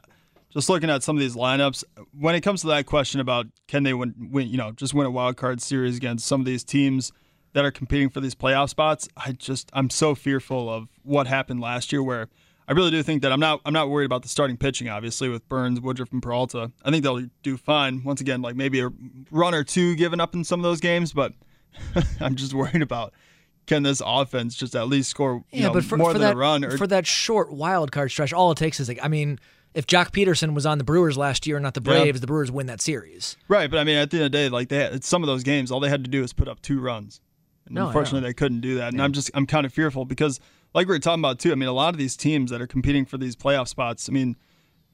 just 0.51 0.69
looking 0.69 0.89
at 0.89 1.03
some 1.03 1.17
of 1.17 1.21
these 1.21 1.37
lineups, 1.37 1.85
when 2.19 2.35
it 2.35 2.41
comes 2.41 2.63
to 2.63 2.69
that 2.69 2.87
question 2.87 3.21
about 3.21 3.47
can 3.69 3.83
they 3.83 3.93
win, 3.93 4.15
win, 4.31 4.49
you 4.49 4.57
know, 4.57 4.73
just 4.73 4.95
win 4.95 5.07
a 5.07 5.11
wild 5.11 5.37
card 5.37 5.61
series 5.61 5.97
against 5.97 6.27
some 6.27 6.41
of 6.41 6.47
these 6.47 6.65
teams 6.65 7.13
that 7.53 7.65
are 7.65 7.71
competing 7.71 8.11
for 8.11 8.21
these 8.21 8.35
playoff 8.35 8.69
spots, 8.69 9.09
I 9.17 9.33
just 9.33 9.71
I'm 9.73 9.91
so 9.91 10.15
fearful 10.15 10.69
of 10.73 10.89
what 11.03 11.27
happened 11.27 11.61
last 11.61 11.93
year 11.93 12.03
where 12.03 12.29
I 12.69 12.73
really 12.73 12.91
do 12.91 13.03
think 13.03 13.23
that 13.23 13.33
I'm 13.33 13.41
not 13.41 13.61
I'm 13.65 13.73
not 13.73 13.89
worried 13.89 14.07
about 14.07 14.23
the 14.23 14.29
starting 14.29 14.57
pitching 14.57 14.89
obviously 14.89 15.29
with 15.29 15.49
Burnes, 15.49 15.81
Woodruff 15.81 16.13
and 16.13 16.23
Peralta. 16.23 16.71
I 16.85 16.91
think 16.91 17.03
they'll 17.03 17.27
do 17.43 17.57
fine. 17.57 18.03
Once 18.05 18.21
again, 18.21 18.43
like 18.43 18.57
maybe 18.57 18.81
a 18.81 18.91
run 19.31 19.55
or 19.55 19.65
two 19.65 19.95
given 19.97 20.21
up 20.21 20.35
in 20.35 20.45
some 20.45 20.61
of 20.61 20.65
those 20.65 20.81
games, 20.81 21.13
but 21.13 21.33
I'm 22.21 22.35
just 22.35 22.53
worried 22.55 22.83
about 22.83 23.15
can 23.67 23.83
this 23.83 24.03
offense 24.05 24.55
just 24.55 24.75
at 24.75 24.89
least 24.89 25.11
score 25.11 25.45
yeah, 25.51 25.67
know, 25.67 25.73
but 25.73 25.85
for, 25.85 25.97
more 25.97 26.13
for 26.13 26.19
than 26.19 26.23
that, 26.23 26.35
a 26.35 26.37
run? 26.37 26.65
Or... 26.65 26.79
For 26.79 26.87
that 26.87 27.07
short 27.07 27.53
wild 27.53 27.93
card 27.93 28.11
stretch, 28.11 28.33
all 28.33 28.53
it 28.53 28.59
takes 28.59 28.81
is 28.81 28.89
like 28.89 29.01
I 29.03 29.09
mean, 29.09 29.39
if 29.75 29.87
Joc 29.87 30.11
Pederson 30.11 30.55
was 30.55 30.65
on 30.65 30.79
the 30.79 30.85
Brewers 30.85 31.19
last 31.19 31.47
year, 31.47 31.57
and 31.57 31.63
not 31.63 31.75
the 31.75 31.81
Braves, 31.81 32.17
yeah. 32.17 32.21
the 32.21 32.27
Brewers 32.27 32.51
win 32.51 32.67
that 32.67 32.81
series. 32.81 33.37
Right, 33.49 33.71
but 33.71 33.79
I 33.79 33.85
mean, 33.85 33.97
at 33.97 34.11
the 34.11 34.19
end 34.19 34.27
of 34.27 34.33
the 34.33 34.39
day, 34.39 34.49
like 34.49 34.69
they 34.69 34.79
had, 34.79 35.05
some 35.05 35.23
of 35.23 35.27
those 35.27 35.43
games, 35.43 35.71
all 35.71 35.81
they 35.81 35.91
had 35.91 36.05
to 36.05 36.11
do 36.11 36.23
was 36.23 36.33
put 36.33 36.49
up 36.49 36.63
two 36.63 36.81
runs. 36.81 37.21
And 37.67 37.75
no, 37.75 37.87
unfortunately, 37.87 38.27
they 38.29 38.35
couldn't 38.35 38.61
do 38.61 38.77
that, 38.77 38.89
and 38.89 38.99
yeah. 38.99 39.05
I'm 39.05 39.13
just 39.13 39.31
I'm 39.35 39.47
kind 39.47 39.67
of 39.67 39.73
fearful 39.73 40.05
because, 40.05 40.41
like 40.73 40.87
we 40.87 40.95
were 40.95 40.99
talking 40.99 41.21
about 41.21 41.39
too. 41.39 41.53
I 41.53 41.57
mean, 41.57 41.69
a 41.69 41.73
lot 41.73 41.95
of 41.95 41.99
these 41.99 42.17
teams 42.17 42.51
that 42.53 42.61
are 42.61 42.67
competing 42.67 43.05
for 43.05 43.19
these 43.19 43.37
playoff 43.37 43.69
spots, 43.69 44.09
I 44.09 44.13
mean. 44.13 44.37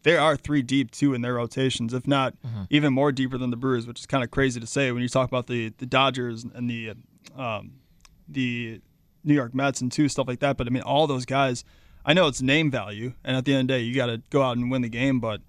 They 0.04 0.16
are 0.16 0.36
three 0.36 0.62
deep 0.62 0.90
too 0.90 1.14
in 1.14 1.22
their 1.22 1.34
rotations, 1.34 1.94
if 1.94 2.08
not 2.08 2.34
mm-hmm. 2.42 2.62
even 2.70 2.92
more 2.92 3.12
deeper 3.12 3.38
than 3.38 3.50
the 3.50 3.56
Brewers, 3.56 3.86
which 3.86 4.00
is 4.00 4.06
kind 4.06 4.24
of 4.24 4.32
crazy 4.32 4.58
to 4.58 4.66
say 4.66 4.90
when 4.90 5.00
you 5.00 5.08
talk 5.08 5.28
about 5.28 5.46
the 5.46 5.72
the 5.78 5.86
Dodgers 5.86 6.42
and 6.42 6.68
the 6.68 6.94
um, 7.36 7.74
the 8.32 8.80
New 9.24 9.34
York 9.34 9.54
Mets 9.54 9.80
and 9.80 9.90
two 9.90 10.08
stuff 10.08 10.26
like 10.28 10.40
that. 10.40 10.56
But 10.56 10.66
I 10.66 10.70
mean, 10.70 10.82
all 10.82 11.06
those 11.06 11.24
guys, 11.24 11.64
I 12.04 12.14
know 12.14 12.26
it's 12.26 12.42
name 12.42 12.70
value, 12.70 13.14
and 13.24 13.36
at 13.36 13.44
the 13.44 13.54
end 13.54 13.70
of 13.70 13.74
the 13.74 13.80
day, 13.80 13.84
you 13.84 13.94
got 13.94 14.06
to 14.06 14.22
go 14.30 14.42
out 14.42 14.56
and 14.56 14.70
win 14.70 14.82
the 14.82 14.88
game. 14.88 15.20
But 15.20 15.40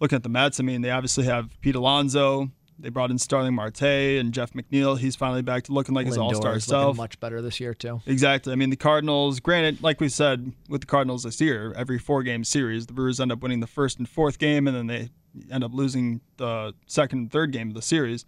looking 0.00 0.16
at 0.16 0.22
the 0.22 0.28
Mets, 0.28 0.60
I 0.60 0.62
mean, 0.62 0.82
they 0.82 0.90
obviously 0.90 1.24
have 1.24 1.60
Pete 1.60 1.74
Alonso. 1.74 2.50
They 2.78 2.88
brought 2.88 3.10
in 3.10 3.18
Starling 3.18 3.54
Marte 3.54 3.82
and 3.82 4.32
Jeff 4.32 4.54
McNeil. 4.54 4.98
He's 4.98 5.14
finally 5.14 5.42
back 5.42 5.64
to 5.64 5.72
looking 5.72 5.94
like 5.94 6.06
his 6.06 6.16
All 6.16 6.34
Star 6.34 6.58
self. 6.60 6.96
Much 6.96 7.20
better 7.20 7.42
this 7.42 7.60
year 7.60 7.74
too. 7.74 8.00
Exactly. 8.06 8.52
I 8.52 8.56
mean, 8.56 8.70
the 8.70 8.76
Cardinals. 8.76 9.38
Granted, 9.40 9.82
like 9.82 10.00
we 10.00 10.08
said 10.08 10.52
with 10.68 10.80
the 10.80 10.86
Cardinals 10.86 11.24
this 11.24 11.40
year, 11.40 11.74
every 11.76 11.98
four 11.98 12.22
game 12.22 12.42
series, 12.42 12.86
the 12.86 12.94
Brewers 12.94 13.20
end 13.20 13.32
up 13.32 13.42
winning 13.42 13.60
the 13.60 13.66
first 13.66 13.98
and 13.98 14.08
fourth 14.08 14.38
game, 14.38 14.66
and 14.66 14.74
then 14.74 14.86
they 14.86 15.10
end 15.50 15.62
up 15.62 15.74
losing 15.74 16.22
the 16.38 16.72
second 16.86 17.18
and 17.18 17.30
third 17.30 17.52
game 17.52 17.68
of 17.68 17.74
the 17.74 17.82
series. 17.82 18.24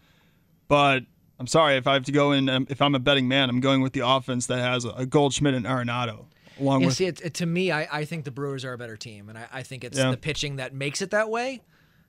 But 0.69 1.05
I'm 1.39 1.47
sorry 1.47 1.77
if 1.77 1.87
I 1.87 1.95
have 1.95 2.05
to 2.05 2.13
go 2.13 2.33
in. 2.33 2.49
Um, 2.49 2.67
if 2.71 2.81
I'm 2.81 2.95
a 2.95 2.99
betting 2.99 3.29
man, 3.29 3.51
I'm 3.51 3.61
going 3.61 3.81
with 3.81 3.93
the 3.93 4.07
offense 4.07 4.47
that 4.47 4.59
has 4.59 4.85
a 4.85 5.07
Goldschmidt 5.07 5.55
and 5.55 5.67
Arenado. 5.67 6.27
Along 6.61 6.81
yeah, 6.83 6.87
with 6.87 6.97
see, 6.97 7.07
it, 7.07 7.21
it, 7.23 7.35
to 7.35 7.47
me, 7.47 7.73
I, 7.73 8.01
I 8.01 8.05
think 8.05 8.25
the 8.25 8.31
Brewers 8.31 8.65
are 8.65 8.73
a 8.73 8.79
better 8.79 8.97
team, 8.97 9.29
and 9.29 9.39
I, 9.39 9.47
I 9.53 9.63
think 9.63 9.85
it's 9.85 9.99
yeah. 9.99 10.11
the 10.11 10.17
pitching 10.17 10.57
that 10.57 10.75
makes 10.75 11.03
it 11.03 11.11
that 11.11 11.31
way. 11.31 11.63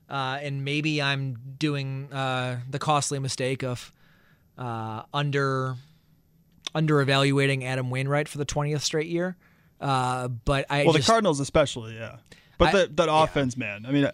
Uh, 0.09 0.37
and 0.41 0.65
maybe 0.65 1.01
I'm 1.01 1.37
doing 1.57 2.11
uh, 2.11 2.59
the 2.69 2.77
costly 2.77 3.19
mistake 3.19 3.63
of 3.63 3.91
uh, 4.57 5.03
under 5.13 5.75
under 6.75 7.01
evaluating 7.01 7.63
Adam 7.65 7.89
Wainwright 7.89 8.27
for 8.27 8.37
the 8.37 8.45
20th 8.45 8.81
straight 8.81 9.07
year. 9.07 9.35
Uh, 9.79 10.27
but 10.27 10.65
I 10.69 10.83
well, 10.83 10.93
just, 10.93 11.07
the 11.07 11.11
Cardinals 11.11 11.39
especially, 11.39 11.95
yeah. 11.95 12.17
But 12.57 12.69
I, 12.69 12.71
that 12.71 12.97
that 12.97 13.09
offense, 13.11 13.55
yeah. 13.57 13.65
man. 13.65 13.85
I 13.85 13.91
mean, 13.91 14.09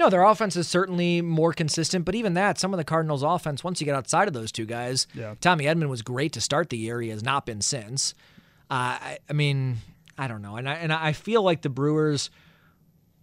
no, 0.00 0.08
their 0.08 0.24
offense 0.24 0.56
is 0.56 0.66
certainly 0.66 1.20
more 1.20 1.52
consistent, 1.52 2.06
but 2.06 2.14
even 2.14 2.32
that, 2.32 2.58
some 2.58 2.72
of 2.72 2.78
the 2.78 2.84
Cardinals' 2.84 3.22
offense, 3.22 3.62
once 3.62 3.82
you 3.82 3.84
get 3.84 3.94
outside 3.94 4.28
of 4.28 4.34
those 4.34 4.50
two 4.50 4.64
guys, 4.64 5.06
yeah. 5.14 5.34
Tommy 5.42 5.66
Edman 5.66 5.90
was 5.90 6.00
great 6.00 6.32
to 6.32 6.40
start 6.40 6.70
the 6.70 6.78
year. 6.78 7.02
He 7.02 7.10
has 7.10 7.22
not 7.22 7.44
been 7.44 7.60
since. 7.60 8.14
Uh, 8.70 8.96
I, 8.98 9.18
I, 9.28 9.32
mean, 9.34 9.76
I 10.16 10.26
don't 10.26 10.40
know, 10.40 10.56
and 10.56 10.66
I 10.66 10.74
and 10.74 10.90
I 10.90 11.12
feel 11.12 11.42
like 11.42 11.60
the 11.60 11.68
Brewers 11.68 12.30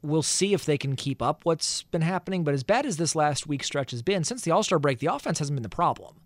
will 0.04 0.22
see 0.22 0.54
if 0.54 0.66
they 0.66 0.78
can 0.78 0.96
keep 0.96 1.20
up 1.20 1.42
what's 1.44 1.82
been 1.84 2.04
happening. 2.04 2.44
But 2.44 2.54
as 2.54 2.64
bad 2.64 2.86
as 2.86 2.98
this 2.98 3.16
last 3.16 3.48
week 3.48 3.64
stretch 3.64 3.90
has 3.90 4.04
been, 4.04 4.24
since 4.24 4.44
the 4.44 4.52
All 4.52 4.62
Star 4.62 4.78
break, 4.78 5.00
the 5.00 5.12
offense 5.12 5.40
hasn't 5.40 5.56
been 5.56 5.64
the 5.64 5.70
problem. 5.70 6.18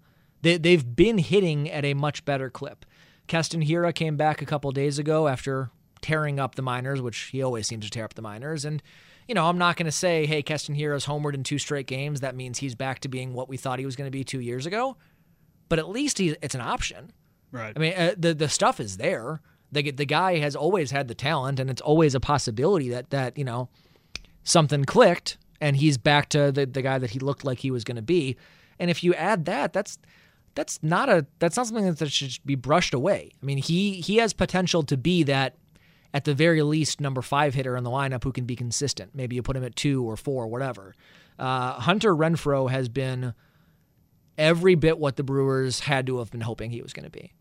They, 0.42 0.58
they've 0.58 0.96
been 0.96 1.20
hitting 1.20 1.72
at 1.72 1.86
a 1.86 1.94
much 1.94 2.26
better 2.26 2.50
clip. 2.50 2.86
Keston 3.28 3.64
Hiura 3.64 3.96
came 3.96 4.18
back 4.18 4.42
a 4.42 4.46
couple 4.46 4.70
days 4.72 5.00
ago 5.00 5.30
after 5.30 5.70
tearing 6.02 6.42
up 6.42 6.56
the 6.56 6.62
minors, 6.62 7.02
which 7.02 7.18
he 7.32 7.42
always 7.42 7.68
seems 7.68 7.86
to 7.86 7.92
tear 7.92 8.04
up 8.04 8.16
the 8.16 8.22
minors, 8.22 8.66
and 8.66 8.84
you 9.32 9.36
know, 9.36 9.46
I'm 9.46 9.58
not 9.58 9.78
going 9.78 9.86
to 9.86 9.94
say, 9.94 10.26
hey, 10.26 10.44
Keston 10.44 10.76
Hiura's 10.76 11.06
homered 11.06 11.36
in 11.36 11.44
two 11.44 11.58
straight 11.58 11.88
games. 11.88 12.20
That 12.20 12.36
means 12.36 12.58
he's 12.58 12.76
back 12.76 13.00
to 13.00 13.08
being 13.08 13.34
what 13.34 13.48
we 13.48 13.56
thought 13.56 13.80
he 13.80 13.86
was 13.86 13.96
going 13.96 14.08
to 14.08 14.12
be 14.12 14.26
two 14.26 14.42
years 14.42 14.66
ago. 14.66 14.98
But 15.70 15.80
at 15.80 15.88
least 15.88 16.18
he, 16.18 16.36
it's 16.42 16.54
an 16.54 16.60
option. 16.60 17.14
Right. 17.50 17.72
I 17.74 17.80
mean, 17.80 17.94
uh, 17.94 18.16
the 18.18 18.34
the 18.34 18.50
stuff 18.50 18.82
is 18.82 18.98
there. 18.98 19.40
The 19.72 19.90
the 19.92 20.04
guy 20.04 20.40
has 20.40 20.54
always 20.54 20.92
had 20.92 21.08
the 21.08 21.16
talent, 21.16 21.62
and 21.62 21.70
it's 21.70 21.80
always 21.80 22.14
a 22.14 22.20
possibility 22.20 22.90
that 22.90 23.12
that 23.12 23.38
you 23.38 23.46
know 23.46 23.70
something 24.44 24.84
clicked, 24.84 25.38
and 25.62 25.78
he's 25.78 25.98
back 25.98 26.28
to 26.30 26.52
the 26.52 26.66
the 26.66 26.82
guy 26.82 26.98
that 26.98 27.12
he 27.12 27.20
looked 27.20 27.46
like 27.46 27.60
he 27.60 27.72
was 27.72 27.86
going 27.86 27.96
to 27.96 28.02
be. 28.02 28.36
And 28.80 28.92
if 28.92 29.02
you 29.02 29.14
add 29.14 29.46
that, 29.46 29.72
that's 29.72 29.98
that's 30.56 30.84
not 30.84 31.08
a 31.08 31.26
that's 31.40 31.56
not 31.56 31.68
something 31.68 31.90
that 31.90 32.12
should 32.12 32.38
be 32.46 32.56
brushed 32.56 32.94
away. 32.94 33.32
I 33.42 33.46
mean, 33.46 33.60
he 33.60 34.02
he 34.02 34.18
has 34.18 34.34
potential 34.34 34.84
to 34.84 34.98
be 34.98 35.24
that 35.24 35.56
at 36.14 36.26
the 36.26 36.34
very 36.34 36.62
least 36.62 37.00
number 37.00 37.22
five 37.22 37.54
hitter 37.54 37.78
in 37.78 37.84
the 37.84 37.90
lineup 37.90 38.24
who 38.24 38.32
can 38.32 38.46
be 38.46 38.56
consistent. 38.56 39.16
Maybe 39.16 39.36
you 39.36 39.42
put 39.42 39.56
him 39.56 39.64
at 39.64 39.76
two 39.76 40.04
or 40.04 40.18
four, 40.18 40.48
whatever. 40.48 40.94
Uh, 41.40 41.74
Hunter 41.74 42.16
Renfroe 42.16 42.70
has 42.70 42.90
been 42.90 43.34
every 44.38 44.76
bit 44.76 44.98
what 44.98 45.16
the 45.16 45.24
Brewers 45.24 45.82
had 45.82 46.06
to 46.08 46.20
have 46.20 46.32
been 46.32 46.42
hoping 46.42 46.72
he 46.72 46.82
was 46.82 46.94
going 46.94 47.06
to 47.06 47.12
be. 47.12 47.34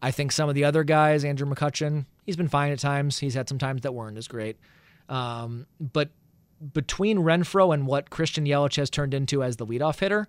I 0.00 0.10
think 0.10 0.32
some 0.32 0.48
of 0.48 0.56
the 0.56 0.64
other 0.64 0.82
guys, 0.82 1.24
Andrew 1.24 1.48
McCutchen, 1.48 2.06
he's 2.24 2.36
been 2.36 2.48
fine 2.48 2.72
at 2.72 2.80
times. 2.80 3.18
He's 3.18 3.34
had 3.34 3.48
some 3.48 3.58
times 3.58 3.82
that 3.82 3.92
weren't 3.92 4.18
as 4.18 4.26
great. 4.26 4.56
Um, 5.08 5.66
but 5.78 6.10
between 6.72 7.18
Renfro 7.18 7.72
and 7.72 7.86
what 7.86 8.10
Christian 8.10 8.44
Yelich 8.44 8.76
has 8.76 8.90
turned 8.90 9.14
into 9.14 9.44
as 9.44 9.56
the 9.56 9.66
leadoff 9.66 10.00
hitter, 10.00 10.28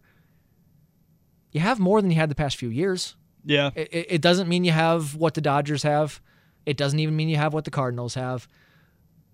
you 1.51 1.59
have 1.61 1.79
more 1.79 2.01
than 2.01 2.11
you 2.11 2.17
had 2.17 2.29
the 2.29 2.35
past 2.35 2.57
few 2.57 2.69
years. 2.69 3.15
Yeah. 3.45 3.71
It, 3.75 4.05
it 4.09 4.21
doesn't 4.21 4.47
mean 4.47 4.63
you 4.63 4.71
have 4.71 5.15
what 5.15 5.33
the 5.33 5.41
Dodgers 5.41 5.83
have. 5.83 6.21
It 6.65 6.77
doesn't 6.77 6.99
even 6.99 7.15
mean 7.15 7.29
you 7.29 7.37
have 7.37 7.53
what 7.53 7.65
the 7.65 7.71
Cardinals 7.71 8.13
have, 8.15 8.47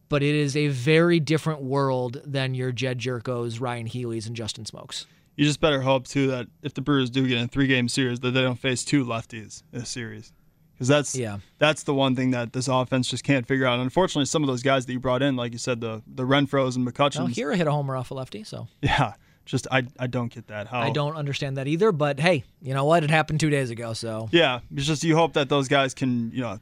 but 0.09 0.23
it 0.23 0.33
is 0.35 0.55
a 0.55 0.67
very 0.69 1.19
different 1.19 1.61
world 1.61 2.21
than 2.25 2.53
your 2.55 2.71
Jedd 2.71 2.99
Gyorkos, 2.99 3.61
Ryan 3.61 3.85
Healy's, 3.85 4.25
and 4.27 4.35
Justin 4.35 4.65
Smoaks. 4.65 5.05
You 5.35 5.45
just 5.45 5.61
better 5.61 5.81
hope 5.81 6.07
too 6.07 6.27
that 6.27 6.47
if 6.63 6.73
the 6.73 6.81
Brewers 6.81 7.09
do 7.09 7.27
get 7.27 7.37
in 7.37 7.45
a 7.45 7.47
three-game 7.47 7.87
series, 7.87 8.19
that 8.21 8.31
they 8.31 8.41
don't 8.41 8.59
face 8.59 8.83
two 8.83 9.05
lefties 9.05 9.63
in 9.71 9.81
a 9.81 9.85
series. 9.85 10.33
because 10.73 10.87
that's 10.87 11.15
Yeah. 11.15 11.39
that's 11.59 11.83
the 11.83 11.93
one 11.93 12.15
thing 12.15 12.31
that 12.31 12.53
this 12.53 12.67
offense 12.67 13.09
just 13.09 13.23
can't 13.23 13.45
figure 13.45 13.65
out. 13.65 13.79
Unfortunately, 13.79 14.25
some 14.25 14.43
of 14.43 14.47
those 14.47 14.63
guys 14.63 14.85
that 14.85 14.93
you 14.93 14.99
brought 14.99 15.21
in, 15.21 15.35
like 15.35 15.51
you 15.53 15.57
said, 15.57 15.79
the 15.81 16.01
the 16.07 16.23
Renfroes 16.23 16.75
and 16.77 16.87
McCutchens, 16.87 17.17
Well, 17.19 17.27
Hiura 17.27 17.55
hit 17.55 17.67
a 17.67 17.71
homer 17.71 17.95
off 17.95 18.11
a 18.11 18.13
lefty, 18.15 18.43
so 18.45 18.67
yeah, 18.81 19.13
just 19.45 19.67
I 19.71 19.83
I 19.99 20.07
don't 20.07 20.31
get 20.33 20.47
that. 20.47 20.67
How 20.67 20.79
I 20.81 20.89
don't 20.89 21.15
understand 21.15 21.57
that 21.57 21.67
either. 21.67 21.91
But 21.91 22.19
hey, 22.21 22.43
you 22.61 22.73
know 22.73 22.85
what? 22.85 23.03
It 23.03 23.09
happened 23.09 23.39
two 23.41 23.49
days 23.49 23.69
ago, 23.69 23.93
so 23.93 24.29
Yeah, 24.31 24.59
it's 24.75 24.87
just 24.87 25.03
you 25.03 25.15
hope 25.17 25.33
that 25.33 25.47
those 25.49 25.67
guys 25.67 25.93
can, 25.93 26.31
you 26.33 26.41
know, 26.41 26.59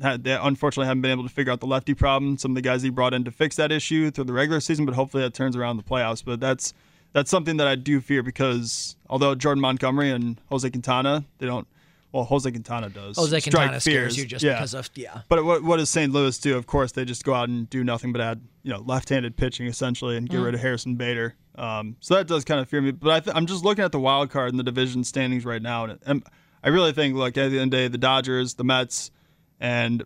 had, 0.00 0.24
they 0.24 0.32
unfortunately 0.34 0.86
haven't 0.86 1.02
been 1.02 1.10
able 1.10 1.24
to 1.24 1.28
figure 1.28 1.52
out 1.52 1.60
the 1.60 1.66
lefty 1.66 1.94
problem. 1.94 2.38
Some 2.38 2.52
of 2.52 2.54
the 2.56 2.62
guys 2.62 2.82
he 2.82 2.90
brought 2.90 3.14
in 3.14 3.24
to 3.24 3.30
fix 3.30 3.56
that 3.56 3.72
issue 3.72 4.10
through 4.10 4.24
the 4.24 4.32
regular 4.32 4.60
season, 4.60 4.84
but 4.86 4.94
hopefully 4.94 5.22
that 5.22 5.34
turns 5.34 5.56
around 5.56 5.76
the 5.76 5.82
playoffs. 5.82 6.24
But 6.24 6.40
that's 6.40 6.72
that's 7.12 7.30
something 7.30 7.56
that 7.56 7.66
I 7.66 7.74
do 7.74 8.00
fear 8.00 8.22
because 8.22 8.96
although 9.08 9.34
Jordan 9.34 9.60
Montgomery 9.62 10.10
and 10.10 10.40
Jose 10.50 10.68
Quintana, 10.70 11.24
they 11.38 11.46
don't. 11.46 11.66
Well, 12.12 12.24
Jose 12.24 12.50
Quintana 12.50 12.88
does. 12.88 13.16
Jose 13.18 13.38
Quintana 13.42 13.80
scares 13.80 14.14
fears. 14.14 14.16
you 14.16 14.24
just 14.24 14.42
yeah. 14.42 14.54
because 14.54 14.72
of 14.72 14.88
yeah. 14.94 15.20
But 15.28 15.44
what 15.44 15.62
what 15.62 15.76
does 15.76 15.90
St. 15.90 16.10
Louis 16.12 16.38
do? 16.38 16.56
Of 16.56 16.66
course, 16.66 16.92
they 16.92 17.04
just 17.04 17.22
go 17.24 17.34
out 17.34 17.48
and 17.50 17.68
do 17.68 17.84
nothing 17.84 18.12
but 18.12 18.20
add 18.22 18.40
you 18.62 18.72
know 18.72 18.80
left-handed 18.80 19.36
pitching 19.36 19.66
essentially 19.66 20.16
and 20.16 20.28
get 20.28 20.40
Mm. 20.40 20.44
rid 20.46 20.54
of 20.54 20.60
Harrison 20.60 20.94
Bader. 20.94 21.34
Um, 21.56 21.96
so 22.00 22.14
that 22.14 22.26
does 22.26 22.44
kind 22.44 22.60
of 22.60 22.68
fear 22.68 22.80
me. 22.80 22.92
But 22.92 23.10
I 23.10 23.20
th- 23.20 23.36
I'm 23.36 23.44
just 23.46 23.62
looking 23.64 23.84
at 23.84 23.92
the 23.92 24.00
wild 24.00 24.30
card 24.30 24.50
in 24.52 24.56
the 24.56 24.62
division 24.62 25.04
standings 25.04 25.44
right 25.44 25.60
now, 25.60 25.84
and, 25.84 25.98
and 26.06 26.22
I 26.64 26.68
really 26.70 26.92
think 26.92 27.14
look 27.14 27.36
at 27.36 27.50
the 27.50 27.58
end 27.58 27.64
of 27.64 27.70
the 27.72 27.76
day, 27.76 27.88
the 27.88 27.98
Dodgers, 27.98 28.54
the 28.54 28.64
Mets, 28.64 29.10
and 29.60 30.04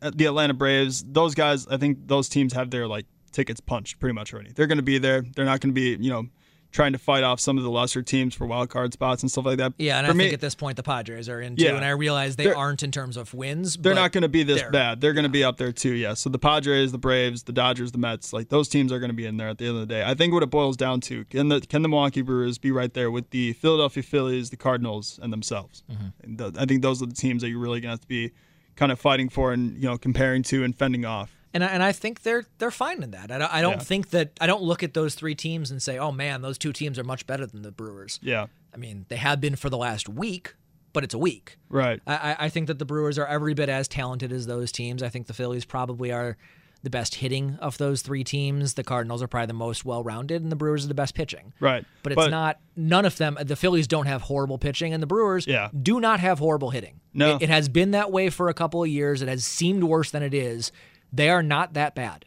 uh, 0.00 0.10
the 0.14 0.26
Atlanta 0.26 0.54
Braves. 0.54 1.04
Those 1.06 1.34
guys, 1.34 1.66
I 1.68 1.76
think 1.76 2.06
those 2.06 2.28
teams 2.28 2.52
have 2.52 2.70
their 2.70 2.86
like 2.86 3.06
tickets 3.30 3.60
punched 3.60 3.98
pretty 3.98 4.14
much 4.14 4.32
already. 4.32 4.52
They're 4.52 4.66
going 4.66 4.78
to 4.78 4.82
be 4.82 4.98
there. 4.98 5.22
They're 5.34 5.44
not 5.44 5.60
going 5.60 5.74
to 5.74 5.74
be 5.74 5.96
you 6.02 6.10
know 6.10 6.26
trying 6.72 6.92
to 6.92 6.98
fight 6.98 7.22
off 7.22 7.38
some 7.38 7.58
of 7.58 7.62
the 7.62 7.70
lesser 7.70 8.02
teams 8.02 8.34
for 8.34 8.46
wild 8.46 8.70
card 8.70 8.92
spots 8.92 9.22
and 9.22 9.30
stuff 9.30 9.44
like 9.44 9.58
that. 9.58 9.74
Yeah, 9.78 9.98
and 9.98 10.06
For 10.06 10.12
I 10.12 10.14
me- 10.16 10.24
think 10.24 10.34
at 10.34 10.40
this 10.40 10.54
point 10.54 10.76
the 10.76 10.82
Padres 10.82 11.28
are 11.28 11.40
in 11.40 11.54
too, 11.56 11.64
Yeah. 11.64 11.76
and 11.76 11.84
I 11.84 11.90
realize 11.90 12.36
they 12.36 12.50
aren't 12.50 12.82
in 12.82 12.90
terms 12.90 13.16
of 13.18 13.32
wins. 13.34 13.76
they're 13.76 13.94
not 13.94 14.10
going 14.12 14.22
to 14.22 14.28
be 14.28 14.42
this 14.42 14.62
they're- 14.62 14.70
bad. 14.70 15.00
They're 15.00 15.12
going 15.12 15.24
to 15.24 15.28
be 15.28 15.44
up 15.44 15.58
there 15.58 15.70
too. 15.70 15.92
Yeah. 15.92 16.14
So 16.14 16.30
the 16.30 16.38
Padres, 16.38 16.90
the 16.90 16.98
Braves, 16.98 17.42
the 17.44 17.52
Dodgers, 17.52 17.92
the 17.92 17.98
Mets, 17.98 18.32
like 18.32 18.48
those 18.48 18.68
teams 18.68 18.90
are 18.90 18.98
going 18.98 19.10
to 19.10 19.16
be 19.16 19.26
in 19.26 19.36
there 19.36 19.48
at 19.48 19.58
the 19.58 19.66
end 19.66 19.74
of 19.76 19.80
the 19.80 19.86
day. 19.94 20.02
I 20.02 20.14
think 20.14 20.32
what 20.32 20.42
it 20.42 20.50
boils 20.50 20.76
down 20.76 21.00
to 21.02 21.24
can 21.26 21.48
the 21.48 21.60
can 21.60 21.82
the 21.82 21.88
Milwaukee 21.88 22.22
Brewers 22.22 22.56
be 22.58 22.70
right 22.72 22.92
there 22.94 23.10
with 23.10 23.30
the 23.30 23.52
Philadelphia 23.52 24.02
Phillies, 24.02 24.50
the 24.50 24.56
Cardinals, 24.56 25.20
and 25.22 25.32
themselves. 25.32 25.82
Mm-hmm. 25.92 26.06
And 26.22 26.38
th- 26.38 26.54
I 26.58 26.64
think 26.64 26.80
those 26.82 27.02
are 27.02 27.06
the 27.06 27.14
teams 27.14 27.42
that 27.42 27.50
you're 27.50 27.58
really 27.60 27.80
going 27.80 27.88
to 27.90 27.94
have 27.94 28.00
to 28.00 28.08
be 28.08 28.32
kind 28.76 28.90
of 28.90 28.98
fighting 28.98 29.28
for 29.28 29.52
and 29.52 29.74
you 29.76 29.88
know 29.88 29.98
comparing 29.98 30.42
to 30.44 30.64
and 30.64 30.74
fending 30.74 31.04
off. 31.04 31.36
And 31.54 31.62
I, 31.62 31.66
and 31.68 31.82
I 31.82 31.92
think 31.92 32.22
they're 32.22 32.44
they're 32.58 32.70
fine 32.70 33.02
in 33.02 33.10
that. 33.12 33.30
I 33.30 33.38
don't, 33.38 33.52
I 33.54 33.60
don't 33.60 33.72
Yeah. 33.74 33.78
think 33.80 34.10
that 34.10 34.32
I 34.40 34.46
don't 34.46 34.62
look 34.62 34.82
at 34.82 34.94
those 34.94 35.14
three 35.14 35.34
teams 35.34 35.70
and 35.70 35.82
say, 35.82 35.98
oh 35.98 36.10
man, 36.12 36.42
those 36.42 36.56
two 36.58 36.72
teams 36.72 36.98
are 36.98 37.04
much 37.04 37.26
better 37.26 37.46
than 37.46 37.62
the 37.62 37.72
Brewers. 37.72 38.18
Yeah. 38.22 38.46
I 38.74 38.78
mean, 38.78 39.04
they 39.08 39.16
have 39.16 39.40
been 39.40 39.56
for 39.56 39.68
the 39.68 39.76
last 39.76 40.08
week, 40.08 40.54
but 40.94 41.04
it's 41.04 41.12
a 41.14 41.18
week. 41.18 41.58
Right. 41.68 42.00
I, 42.06 42.36
I- 42.38 42.48
think 42.48 42.68
that 42.68 42.78
the 42.78 42.86
Brewers 42.86 43.18
are 43.18 43.26
every 43.26 43.52
bit 43.54 43.68
as 43.68 43.86
talented 43.88 44.32
as 44.32 44.46
those 44.46 44.72
teams. 44.72 45.02
I 45.02 45.08
think 45.10 45.26
the 45.26 45.34
Phillies 45.34 45.64
probably 45.66 46.10
are 46.10 46.38
the 46.82 46.90
best 46.90 47.16
hitting 47.16 47.56
of 47.60 47.78
those 47.78 48.02
three 48.02 48.24
teams. 48.24 48.74
The 48.74 48.82
Cardinals 48.82 49.22
are 49.22 49.28
probably 49.28 49.46
the 49.46 49.52
most 49.52 49.84
well 49.84 50.02
rounded, 50.02 50.42
and 50.42 50.50
the 50.50 50.56
Brewers 50.56 50.84
are 50.84 50.88
the 50.88 50.94
best 50.94 51.14
pitching. 51.14 51.52
Right. 51.60 51.84
But 52.02 52.12
it's 52.12 52.28
not 52.30 52.58
none 52.74 53.04
of 53.04 53.18
them. 53.18 53.36
The 53.40 53.54
Phillies 53.56 53.86
don't 53.86 54.06
have 54.06 54.22
horrible 54.22 54.58
pitching, 54.58 54.92
and 54.92 55.00
the 55.02 55.06
Brewers 55.06 55.46
Yeah. 55.46 55.68
do 55.80 56.00
not 56.00 56.18
have 56.18 56.38
horrible 56.40 56.70
hitting. 56.70 56.98
No. 57.14 57.36
It, 57.36 57.42
it 57.42 57.48
has 57.50 57.68
been 57.68 57.90
that 57.92 58.10
way 58.10 58.30
for 58.30 58.48
a 58.48 58.54
couple 58.54 58.82
of 58.82 58.88
years. 58.88 59.22
It 59.22 59.28
has 59.28 59.44
seemed 59.44 59.84
worse 59.84 60.10
than 60.10 60.22
it 60.24 60.34
is. 60.34 60.72
They 61.12 61.28
are 61.30 61.42
not 61.42 61.74
that 61.74 61.94
bad. 61.94 62.24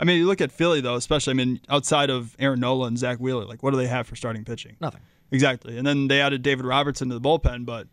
I 0.00 0.04
mean, 0.04 0.18
you 0.18 0.26
look 0.26 0.40
at 0.40 0.52
Philly 0.52 0.80
though, 0.80 0.94
especially. 0.94 1.32
I 1.32 1.34
mean, 1.34 1.60
outside 1.68 2.08
of 2.10 2.36
Aaron 2.38 2.60
Nola 2.60 2.86
and 2.86 2.96
Zack 2.98 3.18
Wheeler, 3.18 3.44
like 3.44 3.62
what 3.62 3.72
do 3.72 3.76
they 3.76 3.88
have 3.88 4.06
for 4.06 4.14
starting 4.16 4.44
pitching? 4.44 4.76
Nothing. 4.80 5.00
Exactly. 5.30 5.76
And 5.76 5.86
then 5.86 6.08
they 6.08 6.20
added 6.20 6.42
David 6.42 6.64
Robertson 6.64 7.08
to 7.08 7.18
the 7.18 7.20
bullpen, 7.20 7.66
but 7.66 7.88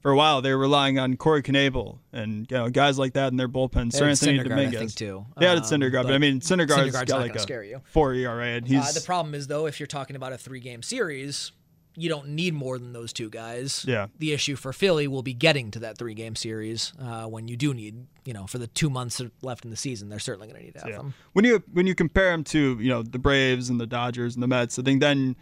for 0.00 0.10
a 0.12 0.16
while 0.16 0.40
they 0.40 0.50
were 0.52 0.58
relying 0.58 0.98
on 0.98 1.16
Corey 1.16 1.42
Knebel 1.42 1.98
and 2.12 2.50
you 2.50 2.56
know 2.56 2.70
guys 2.70 2.98
like 2.98 3.12
that 3.14 3.32
in 3.32 3.36
their 3.36 3.48
bullpen. 3.48 3.90
They 3.92 3.98
Sir 3.98 4.08
Anthony 4.08 4.38
Syndergaard, 4.38 4.66
I 4.68 4.70
think, 4.70 4.94
too. 4.94 5.26
They 5.38 5.46
added 5.46 5.64
Um, 5.64 5.68
Syndergaard, 5.70 5.92
but, 5.92 6.02
but 6.04 6.12
I 6.14 6.18
mean 6.18 6.40
Syndergaard's 6.40 6.94
Syndergaard's 6.94 7.10
got 7.10 7.20
like 7.20 7.34
a 7.34 7.40
scare 7.40 7.64
you. 7.64 7.82
four 7.84 8.14
ERA, 8.14 8.46
and 8.46 8.66
he's 8.66 8.88
Uh, 8.88 8.92
the 8.92 9.02
problem 9.04 9.34
is 9.34 9.48
though, 9.48 9.66
if 9.66 9.78
you're 9.80 9.86
talking 9.88 10.16
about 10.16 10.32
a 10.32 10.38
three 10.38 10.60
game 10.60 10.82
series, 10.82 11.52
you 12.00 12.08
don't 12.08 12.28
need 12.28 12.54
more 12.54 12.78
than 12.78 12.92
those 12.92 13.12
two 13.12 13.28
guys. 13.28 13.84
Yeah. 13.86 14.06
The 14.18 14.32
issue 14.32 14.56
for 14.56 14.72
Philly 14.72 15.06
will 15.06 15.22
be 15.22 15.34
getting 15.34 15.70
to 15.72 15.80
that 15.80 15.98
three 15.98 16.14
game 16.14 16.34
series 16.34 16.92
uh, 17.00 17.24
when 17.26 17.46
you 17.46 17.56
do 17.56 17.74
need, 17.74 18.06
you 18.24 18.32
know, 18.32 18.46
for 18.46 18.58
the 18.58 18.66
two 18.66 18.88
months 18.88 19.20
left 19.42 19.64
in 19.64 19.70
the 19.70 19.76
season, 19.76 20.08
they're 20.08 20.18
certainly 20.18 20.48
going 20.48 20.58
to 20.60 20.66
need 20.66 20.74
to 20.74 20.80
have 20.80 20.88
yeah. 20.88 20.96
them. 20.96 21.14
When 21.34 21.44
you 21.44 21.62
when 21.72 21.86
you 21.86 21.94
compare 21.94 22.30
them 22.30 22.44
to 22.44 22.78
you 22.80 22.88
know 22.88 23.02
the 23.02 23.18
Braves 23.18 23.68
and 23.68 23.78
the 23.78 23.86
Dodgers 23.86 24.34
and 24.34 24.42
the 24.42 24.48
Mets, 24.48 24.78
I 24.78 24.82
think 24.82 25.00
then 25.00 25.36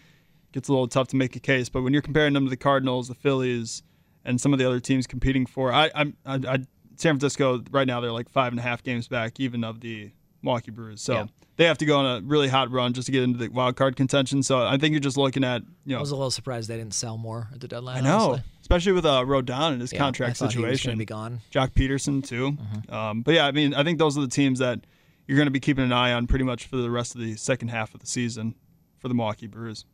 it 0.49 0.53
gets 0.53 0.69
a 0.69 0.73
little 0.73 0.89
tough 0.89 1.09
to 1.09 1.17
make 1.17 1.37
a 1.37 1.41
case. 1.41 1.69
But 1.69 1.83
when 1.83 1.93
you're 1.93 2.03
comparing 2.03 2.35
them 2.35 2.45
to 2.45 2.51
the 2.51 2.57
Cardinals, 2.57 3.09
the 3.09 3.15
Phillies, 3.15 3.83
and 4.25 4.41
some 4.41 4.53
of 4.53 4.59
the 4.59 4.67
other 4.67 4.81
teams 4.81 5.07
competing 5.07 5.47
for, 5.47 5.73
I 5.73 5.91
I'm 5.95 6.17
I, 6.27 6.35
I 6.35 6.57
San 6.97 7.15
Francisco 7.15 7.63
right 7.71 7.87
now 7.87 8.01
they're 8.01 8.13
like 8.13 8.29
five 8.29 8.53
and 8.53 8.59
a 8.59 8.63
half 8.63 8.83
games 8.83 9.07
back 9.07 9.39
even 9.39 9.63
of 9.63 9.81
the 9.81 10.11
Milwaukee 10.43 10.71
Brewers. 10.71 11.01
So 11.03 11.15
Yeah. 11.15 11.27
they 11.57 11.65
have 11.65 11.79
to 11.79 11.85
go 11.87 11.99
on 11.99 12.07
a 12.07 12.21
really 12.27 12.49
hot 12.49 12.71
run 12.71 12.93
just 12.93 13.07
to 13.07 13.13
get 13.13 13.23
into 13.23 13.39
the 13.39 13.49
wild 13.49 13.77
card 13.77 13.97
contention. 13.97 14.43
So 14.43 14.63
I 14.65 14.77
think 14.79 14.93
you're 14.93 15.01
just 15.01 15.17
looking 15.17 15.43
at 15.45 15.63
you 15.85 15.93
know. 15.93 15.99
I 15.99 16.01
was 16.01 16.11
a 16.11 16.17
little 16.17 16.31
surprised 16.31 16.69
they 16.69 16.77
didn't 16.77 16.95
sell 16.95 17.17
more 17.19 17.49
at 17.53 17.61
the 17.61 17.69
deadline. 17.69 17.99
I 17.99 18.01
know, 18.09 18.19
honestly. 18.31 18.43
especially 18.61 18.93
with 18.93 19.05
uh, 19.07 19.23
Rodon 19.25 19.73
and 19.73 19.81
his 19.81 19.93
Yeah, 19.93 19.99
contract 19.99 20.37
situation. 20.37 20.97
be 20.99 21.05
gone. 21.05 21.41
Mm-hmm. 21.53 21.59
Joc 21.59 21.71
Pederson 21.73 22.27
too. 22.27 22.57
Um, 22.93 23.23
but 23.23 23.35
yeah, 23.35 23.47
I 23.47 23.53
mean, 23.53 23.75
I 23.75 23.83
think 23.85 23.99
those 23.99 24.17
are 24.17 24.21
the 24.21 24.29
teams 24.29 24.59
that 24.61 24.81
you're 25.27 25.37
going 25.37 25.47
to 25.47 25.53
be 25.53 25.61
keeping 25.61 25.85
an 25.85 25.93
eye 25.93 26.13
on 26.13 26.27
pretty 26.27 26.45
much 26.45 26.67
for 26.67 26.77
the 26.77 26.91
rest 26.91 27.15
of 27.15 27.21
the 27.21 27.37
second 27.37 27.69
half 27.69 27.93
of 27.95 28.01
the 28.01 28.07
season 28.07 28.55
for 28.99 29.09
the 29.09 29.15
Milwaukee 29.15 29.47
Brewers. 29.47 29.85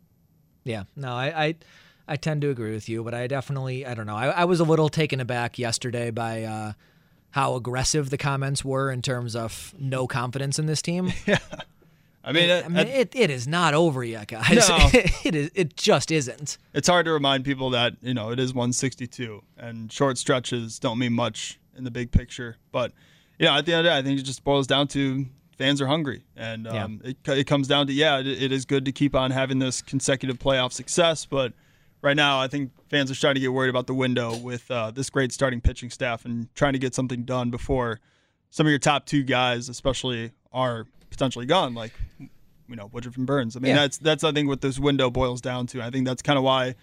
Yeah, 0.64 0.84
no, 0.96 1.08
I, 1.12 1.44
I, 1.46 1.54
I 2.06 2.16
tend 2.16 2.40
to 2.42 2.50
agree 2.50 2.72
with 2.72 2.88
you, 2.88 3.02
but 3.02 3.14
I 3.14 3.26
definitely, 3.26 3.84
I 3.84 3.94
don't 3.94 4.06
know. 4.06 4.16
I, 4.16 4.28
I 4.28 4.44
was 4.44 4.60
a 4.60 4.64
little 4.64 4.88
taken 4.88 5.20
aback 5.20 5.58
yesterday 5.58 6.10
by 6.10 6.44
uh, 6.44 6.72
how 7.34 7.56
aggressive 7.56 8.10
the 8.10 8.16
comments 8.16 8.64
were 8.64 8.92
in 8.92 9.02
terms 9.02 9.34
of 9.34 9.74
no 9.76 10.06
confidence 10.06 10.56
in 10.56 10.66
this 10.66 10.80
team. 10.80 11.12
yeah, 11.26 11.38
I 12.22 12.30
mean, 12.30 12.48
I 12.48 12.68
mean, 12.68 12.86
it, 12.86 13.12
it 13.16 13.28
is 13.28 13.48
not 13.48 13.74
over 13.74 14.04
yet, 14.04 14.28
guys. 14.28 14.68
No. 14.68 14.78
it 15.24 15.34
is. 15.34 15.50
It 15.52 15.76
just 15.76 16.12
isn't. 16.12 16.58
it's 16.72 16.86
hard 16.86 17.06
to 17.06 17.12
remind 17.12 17.44
people 17.44 17.70
that 17.70 17.94
you 18.02 18.14
know 18.14 18.30
it 18.30 18.38
is 18.38 18.54
162 18.54 19.42
and 19.58 19.92
short 19.92 20.16
stretches 20.16 20.78
don't 20.78 20.96
mean 20.96 21.12
much 21.12 21.58
in 21.76 21.82
the 21.82 21.90
big 21.90 22.12
picture. 22.12 22.56
But 22.70 22.92
yeah, 23.40 23.58
at 23.58 23.66
the 23.66 23.72
end 23.72 23.80
of 23.80 23.84
the 23.86 23.90
day, 23.90 23.98
I 23.98 24.02
think 24.02 24.20
it 24.20 24.22
just 24.22 24.44
boils 24.44 24.68
down 24.68 24.86
to 24.88 25.26
fans 25.58 25.80
are 25.80 25.88
hungry, 25.88 26.22
and 26.36 26.66
Yeah. 26.66 26.84
um, 26.84 27.00
it, 27.02 27.16
it 27.26 27.46
comes 27.48 27.66
down 27.66 27.88
to 27.88 27.92
yeah, 27.92 28.20
it, 28.20 28.28
it 28.28 28.52
is 28.52 28.64
good 28.64 28.84
to 28.84 28.92
keep 28.92 29.16
on 29.16 29.32
having 29.32 29.58
this 29.58 29.82
consecutive 29.82 30.38
playoff 30.38 30.70
success, 30.72 31.26
but. 31.26 31.52
Right 32.04 32.16
now, 32.16 32.38
I 32.38 32.48
think 32.48 32.70
fans 32.90 33.10
are 33.10 33.14
starting 33.14 33.40
to 33.40 33.44
get 33.46 33.52
worried 33.54 33.70
about 33.70 33.86
the 33.86 33.94
window 33.94 34.36
with 34.36 34.70
uh, 34.70 34.90
this 34.90 35.08
great 35.08 35.32
starting 35.32 35.62
pitching 35.62 35.88
staff 35.88 36.26
and 36.26 36.54
trying 36.54 36.74
to 36.74 36.78
get 36.78 36.94
something 36.94 37.24
done 37.24 37.50
before 37.50 37.98
some 38.50 38.66
of 38.66 38.70
your 38.70 38.78
top 38.78 39.06
two 39.06 39.22
guys, 39.22 39.70
especially, 39.70 40.32
are 40.52 40.86
potentially 41.08 41.46
gone. 41.46 41.72
Like 41.74 41.92
you 42.20 42.76
know 42.76 42.90
Woodruff 42.92 43.16
and 43.16 43.26
Burnes. 43.26 43.56
I 43.56 43.60
mean, 43.60 43.70
Yeah. 43.70 43.76
that's 43.82 43.96
that's 43.96 44.22
I 44.22 44.32
think 44.32 44.48
what 44.48 44.60
this 44.60 44.78
window 44.78 45.08
boils 45.10 45.40
down 45.40 45.66
to. 45.68 45.80
I 45.80 45.88
think 45.88 46.06
that's 46.06 46.20
kind 46.20 46.36
of 46.36 46.44
why 46.44 46.74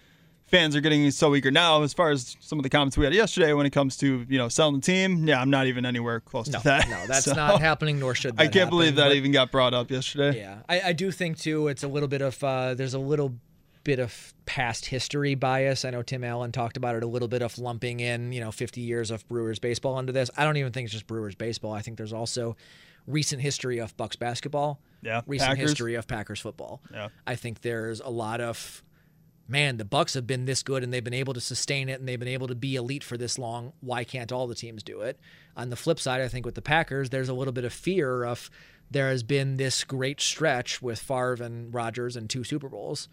fans 0.46 0.74
are 0.74 0.80
getting 0.80 1.08
so 1.12 1.36
eager 1.36 1.52
now. 1.52 1.82
As 1.84 1.92
far 1.94 2.10
as 2.10 2.36
some 2.40 2.58
of 2.58 2.64
the 2.64 2.68
comments 2.68 2.98
we 2.98 3.04
had 3.04 3.14
yesterday 3.14 3.52
when 3.52 3.64
it 3.64 3.70
comes 3.70 3.96
to 3.98 4.26
you 4.28 4.38
know 4.38 4.48
selling 4.48 4.74
the 4.74 4.80
team, 4.80 5.28
yeah, 5.28 5.40
I'm 5.40 5.50
not 5.50 5.68
even 5.68 5.86
anywhere 5.86 6.18
close 6.18 6.48
No, 6.48 6.58
to 6.58 6.64
that. 6.64 6.88
no, 6.88 7.06
that's 7.06 7.26
So, 7.26 7.34
not 7.34 7.60
happening. 7.60 8.00
Nor 8.00 8.16
should 8.16 8.36
that 8.38 8.42
I 8.42 8.48
can't 8.48 8.70
believe 8.70 8.96
that 8.96 9.12
even 9.12 9.30
got 9.30 9.52
brought 9.52 9.72
up 9.72 9.88
yesterday. 9.88 10.36
Yeah, 10.40 10.58
I, 10.68 10.80
I 10.80 10.92
do 10.92 11.12
think 11.12 11.38
too. 11.38 11.68
It's 11.68 11.84
a 11.84 11.88
little 11.88 12.08
bit 12.08 12.22
of 12.22 12.42
uh, 12.42 12.74
there's 12.74 12.94
a 12.94 12.98
little 12.98 13.36
bit 13.84 13.98
of 13.98 14.34
past 14.46 14.86
history 14.86 15.34
bias. 15.34 15.84
I 15.84 15.90
know 15.90 16.02
Tim 16.02 16.24
Allen 16.24 16.52
talked 16.52 16.76
about 16.76 16.96
it 16.96 17.02
a 17.02 17.06
little 17.06 17.28
bit 17.28 17.42
of 17.42 17.58
lumping 17.58 18.00
in 18.00 18.32
you 18.32 18.40
know 18.40 18.50
50 18.52 18.80
years 18.80 19.10
of 19.10 19.26
Brewers 19.28 19.58
baseball 19.58 19.98
into 19.98 20.12
this. 20.12 20.30
I 20.36 20.44
don't 20.44 20.56
even 20.56 20.72
think 20.72 20.86
it's 20.86 20.92
just 20.92 21.06
Brewers 21.06 21.34
baseball. 21.34 21.72
I 21.72 21.82
think 21.82 21.96
there's 21.96 22.12
also 22.12 22.56
recent 23.06 23.42
history 23.42 23.78
of 23.78 23.96
Bucks 23.96 24.16
basketball. 24.16 24.80
Yeah, 25.02 25.22
recent 25.26 25.50
Packers. 25.50 25.70
history 25.70 25.94
of 25.94 26.06
Packers 26.06 26.40
football. 26.40 26.80
Yeah. 26.92 27.08
I 27.26 27.34
think 27.34 27.62
there's 27.62 28.00
a 28.00 28.10
lot 28.10 28.40
of 28.40 28.82
man, 29.48 29.76
the 29.76 29.84
Bucks 29.84 30.14
have 30.14 30.26
been 30.26 30.46
this 30.46 30.62
good 30.62 30.82
and 30.82 30.92
they've 30.92 31.04
been 31.04 31.12
able 31.12 31.34
to 31.34 31.40
sustain 31.40 31.88
it 31.88 32.00
and 32.00 32.08
they've 32.08 32.18
been 32.18 32.28
able 32.28 32.48
to 32.48 32.54
be 32.54 32.76
elite 32.76 33.04
for 33.04 33.16
this 33.16 33.38
long. 33.38 33.72
Why 33.80 34.04
can't 34.04 34.32
all 34.32 34.46
the 34.46 34.54
teams 34.54 34.82
do 34.82 35.00
it? 35.02 35.18
On 35.56 35.68
the 35.68 35.76
flip 35.76 36.00
side, 36.00 36.20
I 36.20 36.28
think 36.28 36.46
with 36.46 36.54
the 36.54 36.62
Packers, 36.62 37.10
there's 37.10 37.28
a 37.28 37.34
little 37.34 37.52
bit 37.52 37.64
of 37.64 37.72
fear 37.72 38.24
of 38.24 38.50
there 38.90 39.10
has 39.10 39.22
been 39.22 39.56
this 39.56 39.84
great 39.84 40.20
stretch 40.20 40.80
with 40.80 40.98
Favre 40.98 41.42
and 41.42 41.72
Rodgers 41.72 42.16
and 42.16 42.28
two 42.28 42.44
Super 42.44 42.68
Bowls. 42.68 43.08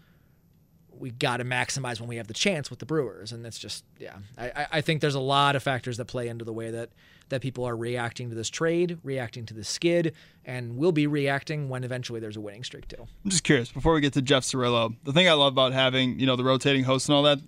We 0.98 1.10
got 1.10 1.38
to 1.38 1.44
maximize 1.44 1.98
when 2.00 2.08
we 2.08 2.16
have 2.16 2.26
the 2.26 2.34
chance 2.34 2.68
with 2.70 2.78
the 2.78 2.86
Brewers, 2.86 3.32
and 3.32 3.44
that's 3.44 3.58
just 3.58 3.84
yeah. 3.98 4.16
I, 4.36 4.66
I- 4.72 4.80
think 4.80 5.00
there's 5.00 5.14
a 5.14 5.20
lot 5.20 5.56
of 5.56 5.62
factors 5.62 5.96
that 5.96 6.04
play 6.06 6.28
into 6.28 6.44
the 6.44 6.52
way 6.52 6.70
that 6.70 6.90
that 7.30 7.40
people 7.40 7.64
are 7.64 7.76
reacting 7.76 8.28
to 8.28 8.34
this 8.34 8.50
trade, 8.50 8.98
reacting 9.04 9.46
to 9.46 9.54
the 9.54 9.62
skid, 9.64 10.14
and 10.44 10.76
will 10.76 10.90
be 10.92 11.06
reacting 11.06 11.68
when 11.68 11.84
eventually 11.84 12.18
there's 12.20 12.36
a 12.36 12.40
winning 12.40 12.64
streak 12.64 12.88
too. 12.88 13.06
I'm 13.24 13.30
just 13.30 13.44
curious 13.44 13.70
before 13.70 13.94
we 13.94 14.00
get 14.00 14.12
to 14.14 14.22
Jeff 14.22 14.42
Cirillo. 14.42 14.94
The 15.04 15.12
thing 15.12 15.28
I 15.28 15.32
love 15.32 15.52
about 15.52 15.72
having 15.72 16.18
you 16.18 16.26
know 16.26 16.36
the 16.36 16.44
rotating 16.44 16.84
hosts 16.84 17.08
and 17.08 17.14
all 17.16 17.22
that 17.22 17.38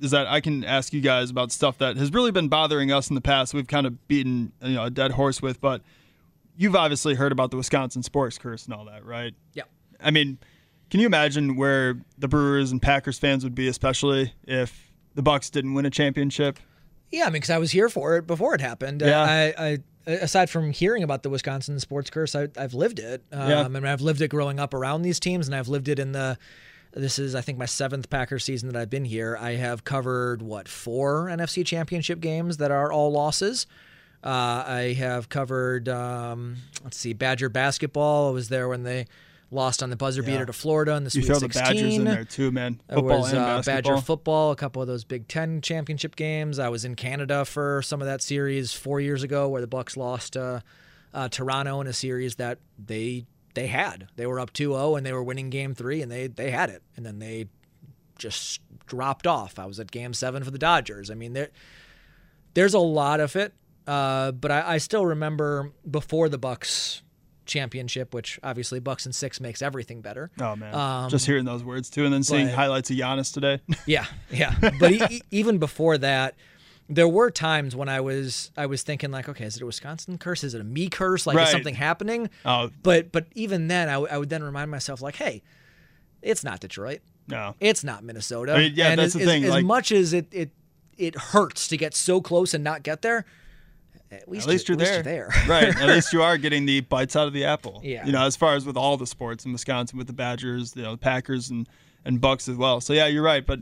is 0.00 0.10
that 0.12 0.26
I 0.26 0.40
can 0.40 0.64
ask 0.64 0.92
you 0.92 1.00
guys 1.00 1.30
about 1.30 1.52
stuff 1.52 1.78
that 1.78 1.96
has 1.96 2.12
really 2.12 2.30
been 2.32 2.48
bothering 2.48 2.90
us 2.92 3.08
in 3.08 3.14
the 3.14 3.20
past. 3.20 3.52
We've 3.54 3.66
kind 3.66 3.86
of 3.86 4.08
beaten 4.08 4.52
you 4.62 4.74
know 4.74 4.84
a 4.84 4.90
dead 4.90 5.12
horse 5.12 5.42
with, 5.42 5.60
but 5.60 5.82
you've 6.56 6.76
obviously 6.76 7.14
heard 7.14 7.32
about 7.32 7.50
the 7.50 7.56
Wisconsin 7.56 8.02
sports 8.02 8.38
curse 8.38 8.64
and 8.64 8.74
all 8.74 8.84
that, 8.86 9.04
right? 9.04 9.34
Yeah. 9.54 9.64
I 10.00 10.10
mean, 10.10 10.38
can 10.92 11.00
you 11.00 11.06
imagine 11.06 11.56
where 11.56 11.96
the 12.18 12.28
Brewers 12.28 12.70
and 12.70 12.82
Packers 12.82 13.18
fans 13.18 13.44
would 13.44 13.54
be, 13.54 13.66
especially 13.66 14.34
if 14.44 14.92
the 15.14 15.22
Bucks 15.22 15.48
didn't 15.48 15.72
win 15.72 15.86
a 15.86 15.90
championship? 15.90 16.58
Yeah, 17.10 17.22
I 17.22 17.26
mean, 17.28 17.32
because 17.32 17.48
I 17.48 17.56
was 17.56 17.70
here 17.70 17.88
for 17.88 18.18
it 18.18 18.26
before 18.26 18.54
it 18.54 18.60
happened. 18.60 19.00
Yeah. 19.00 19.22
I, 19.22 19.54
I 19.56 19.78
aside 20.06 20.50
from 20.50 20.70
hearing 20.70 21.02
about 21.02 21.22
the 21.22 21.30
Wisconsin 21.30 21.80
sports 21.80 22.10
curse, 22.10 22.34
I, 22.34 22.48
I've 22.58 22.74
lived 22.74 22.98
it. 22.98 23.24
Um, 23.32 23.48
Yeah. 23.48 23.62
I 23.62 23.68
mean, 23.68 23.86
I've 23.86 24.02
lived 24.02 24.20
it 24.20 24.28
growing 24.28 24.60
up 24.60 24.74
around 24.74 25.00
these 25.00 25.18
teams, 25.18 25.48
and 25.48 25.54
I've 25.54 25.68
lived 25.68 25.88
it 25.88 25.98
in 25.98 26.12
the. 26.12 26.36
This 26.92 27.18
is, 27.18 27.34
I 27.34 27.40
think, 27.40 27.56
my 27.56 27.64
seventh 27.64 28.10
Packers 28.10 28.44
season 28.44 28.68
that 28.68 28.78
I've 28.78 28.90
been 28.90 29.06
here. 29.06 29.34
I 29.40 29.52
have 29.52 29.84
covered 29.84 30.42
what 30.42 30.68
four 30.68 31.28
NFC 31.28 31.64
Championship 31.64 32.20
games 32.20 32.58
that 32.58 32.70
are 32.70 32.92
all 32.92 33.10
losses. 33.10 33.66
Uh, 34.22 34.62
I 34.66 34.94
have 34.98 35.30
covered, 35.30 35.88
um, 35.88 36.56
let's 36.84 36.98
see, 36.98 37.14
Badger 37.14 37.48
basketball. 37.48 38.28
I 38.28 38.32
was 38.32 38.50
there 38.50 38.68
when 38.68 38.82
they 38.82 39.06
lost 39.52 39.82
on 39.82 39.90
the 39.90 39.96
buzzer 39.96 40.22
beater 40.22 40.46
to 40.46 40.52
Florida 40.52 40.96
in 40.96 41.04
the 41.04 41.10
Sweet 41.10 41.22
You 41.22 41.26
throw 41.26 41.38
the 41.38 41.48
Badgers 41.48 41.94
in 41.94 42.04
there 42.04 42.24
too, 42.24 42.50
man. 42.50 42.80
There 42.88 42.98
Football 42.98 43.20
was 43.20 43.32
and 43.32 43.40
uh. 43.40 43.62
Badger 43.64 43.98
football, 43.98 44.50
a 44.50 44.56
couple 44.56 44.82
of 44.82 44.88
those 44.88 45.04
Big 45.04 45.28
Ten 45.28 45.60
championship 45.60 46.16
games. 46.16 46.58
I 46.58 46.68
was 46.68 46.84
in 46.84 46.94
Canada 46.94 47.44
for 47.44 47.82
some 47.82 48.00
of 48.00 48.06
that 48.06 48.22
series 48.22 48.72
four 48.72 49.00
years 49.00 49.22
ago, 49.22 49.48
where 49.48 49.60
the 49.60 49.66
Bucks 49.66 49.96
lost 49.96 50.36
uh, 50.36 50.60
uh, 51.12 51.28
Toronto 51.28 51.80
in 51.80 51.86
a 51.86 51.92
series 51.92 52.36
that 52.36 52.58
they 52.78 53.26
they 53.54 53.66
had. 53.66 54.08
They 54.16 54.26
were 54.26 54.40
up 54.40 54.52
2-0 54.52 54.96
and 54.96 55.04
they 55.04 55.12
were 55.12 55.22
winning 55.22 55.50
Game 55.50 55.74
Three, 55.74 56.02
and 56.02 56.10
they 56.10 56.26
they 56.26 56.50
had 56.50 56.70
it, 56.70 56.82
and 56.96 57.04
then 57.04 57.18
they 57.18 57.46
just 58.18 58.60
dropped 58.86 59.26
off. 59.26 59.58
I 59.58 59.66
was 59.66 59.80
at 59.80 59.90
Game 59.90 60.14
Seven 60.14 60.44
for 60.44 60.50
the 60.50 60.58
Dodgers. 60.58 61.10
I 61.10 61.14
mean, 61.14 61.32
there 61.34 61.50
there's 62.54 62.74
a 62.74 62.78
lot 62.78 63.20
of 63.20 63.36
it, 63.36 63.52
uh, 63.86 64.32
but 64.32 64.50
I, 64.50 64.74
I 64.74 64.78
still 64.78 65.06
remember 65.06 65.72
before 65.88 66.28
the 66.28 66.38
Bucks 66.38 67.02
championship, 67.52 68.14
which 68.14 68.40
obviously 68.42 68.80
Bucks 68.80 69.04
and 69.06 69.14
six 69.14 69.40
makes 69.40 69.62
everything 69.62 70.00
better. 70.00 70.30
Oh 70.40 70.56
man, 70.56 70.74
Um, 70.74 71.10
just 71.10 71.26
hearing 71.26 71.44
those 71.44 71.62
words 71.62 71.90
too, 71.90 72.04
and 72.04 72.12
then 72.12 72.22
seeing 72.22 72.46
but- 72.46 72.54
highlights 72.54 72.90
of 72.90 72.96
Giannis 72.96 73.32
today. 73.32 73.60
Yeah, 73.86 74.06
yeah. 74.30 74.54
But 74.80 74.92
e- 74.92 75.22
even 75.30 75.58
before 75.58 75.98
that, 75.98 76.34
there 76.88 77.08
were 77.08 77.30
times 77.30 77.76
when 77.76 77.88
I 77.88 78.00
was 78.00 78.50
I 78.56 78.66
was 78.66 78.82
thinking 78.82 79.10
like, 79.10 79.28
okay, 79.28 79.44
is 79.44 79.56
it 79.56 79.62
a 79.62 79.66
Wisconsin 79.66 80.18
curse? 80.18 80.42
Is 80.44 80.54
it 80.54 80.60
a 80.60 80.64
me 80.64 80.88
curse? 80.88 81.26
Like, 81.26 81.36
Right. 81.36 81.46
is 81.46 81.52
something 81.52 81.74
happening? 81.74 82.30
Oh. 82.44 82.70
But 82.82 83.12
but 83.12 83.26
even 83.34 83.68
then, 83.68 83.88
I, 83.88 83.92
w- 83.92 84.08
I 84.10 84.18
would 84.18 84.28
then 84.30 84.42
remind 84.42 84.70
myself 84.70 85.00
like, 85.00 85.16
hey, 85.16 85.42
it's 86.22 86.42
not 86.44 86.60
Detroit. 86.60 87.00
No. 87.28 87.54
It's 87.60 87.84
not 87.84 88.02
Minnesota. 88.04 88.54
I 88.54 88.58
mean, 88.58 88.72
yeah, 88.74 88.88
and 88.88 88.98
that's 88.98 89.14
as, 89.14 89.20
the 89.20 89.26
thing, 89.26 89.44
As, 89.44 89.54
as 89.56 89.64
much 89.64 89.92
as 89.92 90.12
it 90.12 90.26
it 90.32 90.50
it 90.98 91.14
hurts 91.16 91.68
to 91.68 91.76
get 91.76 91.94
so 91.94 92.20
close 92.20 92.52
and 92.52 92.62
not 92.64 92.82
get 92.82 93.02
there, 93.02 93.24
at 94.12 94.28
least, 94.28 94.46
At 94.46 94.50
least 94.50 94.68
you- 94.68 94.76
you're 94.76 94.82
at 94.86 95.04
there. 95.04 95.26
least 95.26 95.46
you're 95.46 95.58
there. 95.58 95.72
right. 95.72 95.76
At 95.82 95.88
least 95.88 96.12
you 96.12 96.22
are 96.22 96.36
getting 96.38 96.66
the 96.66 96.80
bites 96.82 97.16
out 97.16 97.26
of 97.26 97.32
the 97.32 97.44
apple. 97.44 97.80
Yeah. 97.82 98.04
You 98.06 98.12
know, 98.12 98.22
as 98.24 98.36
far 98.36 98.54
as 98.54 98.64
with 98.66 98.76
all 98.76 98.96
the 98.96 99.06
sports 99.06 99.44
in 99.44 99.52
Wisconsin, 99.52 99.98
with 99.98 100.06
the 100.06 100.12
Badgers, 100.12 100.76
you 100.76 100.82
know, 100.82 100.92
the 100.92 100.98
Packers 100.98 101.50
and 101.50 101.68
and 102.04 102.20
Bucks 102.20 102.48
as 102.48 102.56
well. 102.56 102.80
So 102.80 102.92
yeah, 102.92 103.06
you're 103.06 103.22
right. 103.22 103.44
But 103.46 103.60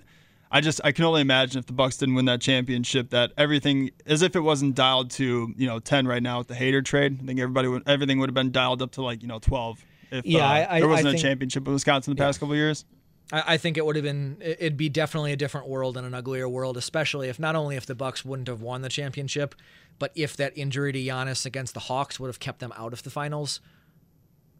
I 0.50 0.60
just 0.60 0.80
I 0.82 0.92
can 0.92 1.04
only 1.04 1.20
imagine 1.20 1.58
if 1.60 1.66
the 1.66 1.72
Bucks 1.72 1.96
didn't 1.98 2.14
win 2.16 2.24
that 2.24 2.40
championship, 2.40 3.10
that 3.10 3.32
everything 3.38 3.90
as 4.06 4.22
if 4.22 4.34
it 4.34 4.40
wasn't 4.40 4.74
dialed 4.74 5.10
to 5.12 5.54
you 5.56 5.66
know 5.66 5.78
ten 5.78 6.08
right 6.08 6.22
now 6.22 6.38
with 6.38 6.48
the 6.48 6.54
Hader 6.54 6.84
trade. 6.84 7.18
I 7.22 7.26
think 7.26 7.38
everybody 7.38 7.68
would 7.68 7.88
everything 7.88 8.18
would 8.18 8.28
have 8.30 8.34
been 8.34 8.50
dialed 8.50 8.82
up 8.82 8.90
to 8.92 9.02
like 9.02 9.22
you 9.22 9.28
know 9.28 9.38
twelve. 9.38 9.84
If 10.10 10.26
Yeah, 10.26 10.40
uh, 10.44 10.48
I- 10.48 10.76
I- 10.76 10.80
there 10.80 10.88
wasn't 10.88 11.10
think- 11.10 11.18
a 11.20 11.22
championship 11.22 11.66
in 11.68 11.72
Wisconsin 11.72 12.14
the 12.16 12.20
past 12.20 12.40
couple 12.40 12.52
of 12.52 12.56
years. 12.58 12.84
I 13.32 13.54
I 13.54 13.56
think 13.56 13.76
it 13.76 13.84
would 13.84 13.96
have 13.96 14.04
been 14.04 14.38
it'd 14.40 14.76
be 14.76 14.88
definitely 14.88 15.32
a 15.32 15.36
different 15.36 15.68
world 15.68 15.96
and 15.96 16.06
an 16.06 16.14
uglier 16.14 16.48
world, 16.48 16.76
especially 16.76 17.28
if 17.28 17.38
not 17.38 17.56
only 17.56 17.76
if 17.76 17.86
the 17.86 17.94
Bucks 17.94 18.24
wouldn't 18.24 18.48
have 18.48 18.62
won 18.62 18.82
the 18.82 18.88
championship, 18.88 19.54
but 19.98 20.12
if 20.14 20.36
that 20.36 20.56
injury 20.56 20.92
to 20.92 20.98
Giannis 20.98 21.46
against 21.46 21.74
the 21.74 21.80
Hawks 21.80 22.18
would 22.18 22.28
have 22.28 22.40
kept 22.40 22.60
them 22.60 22.72
out 22.76 22.92
of 22.92 23.02
the 23.02 23.10
finals. 23.10 23.60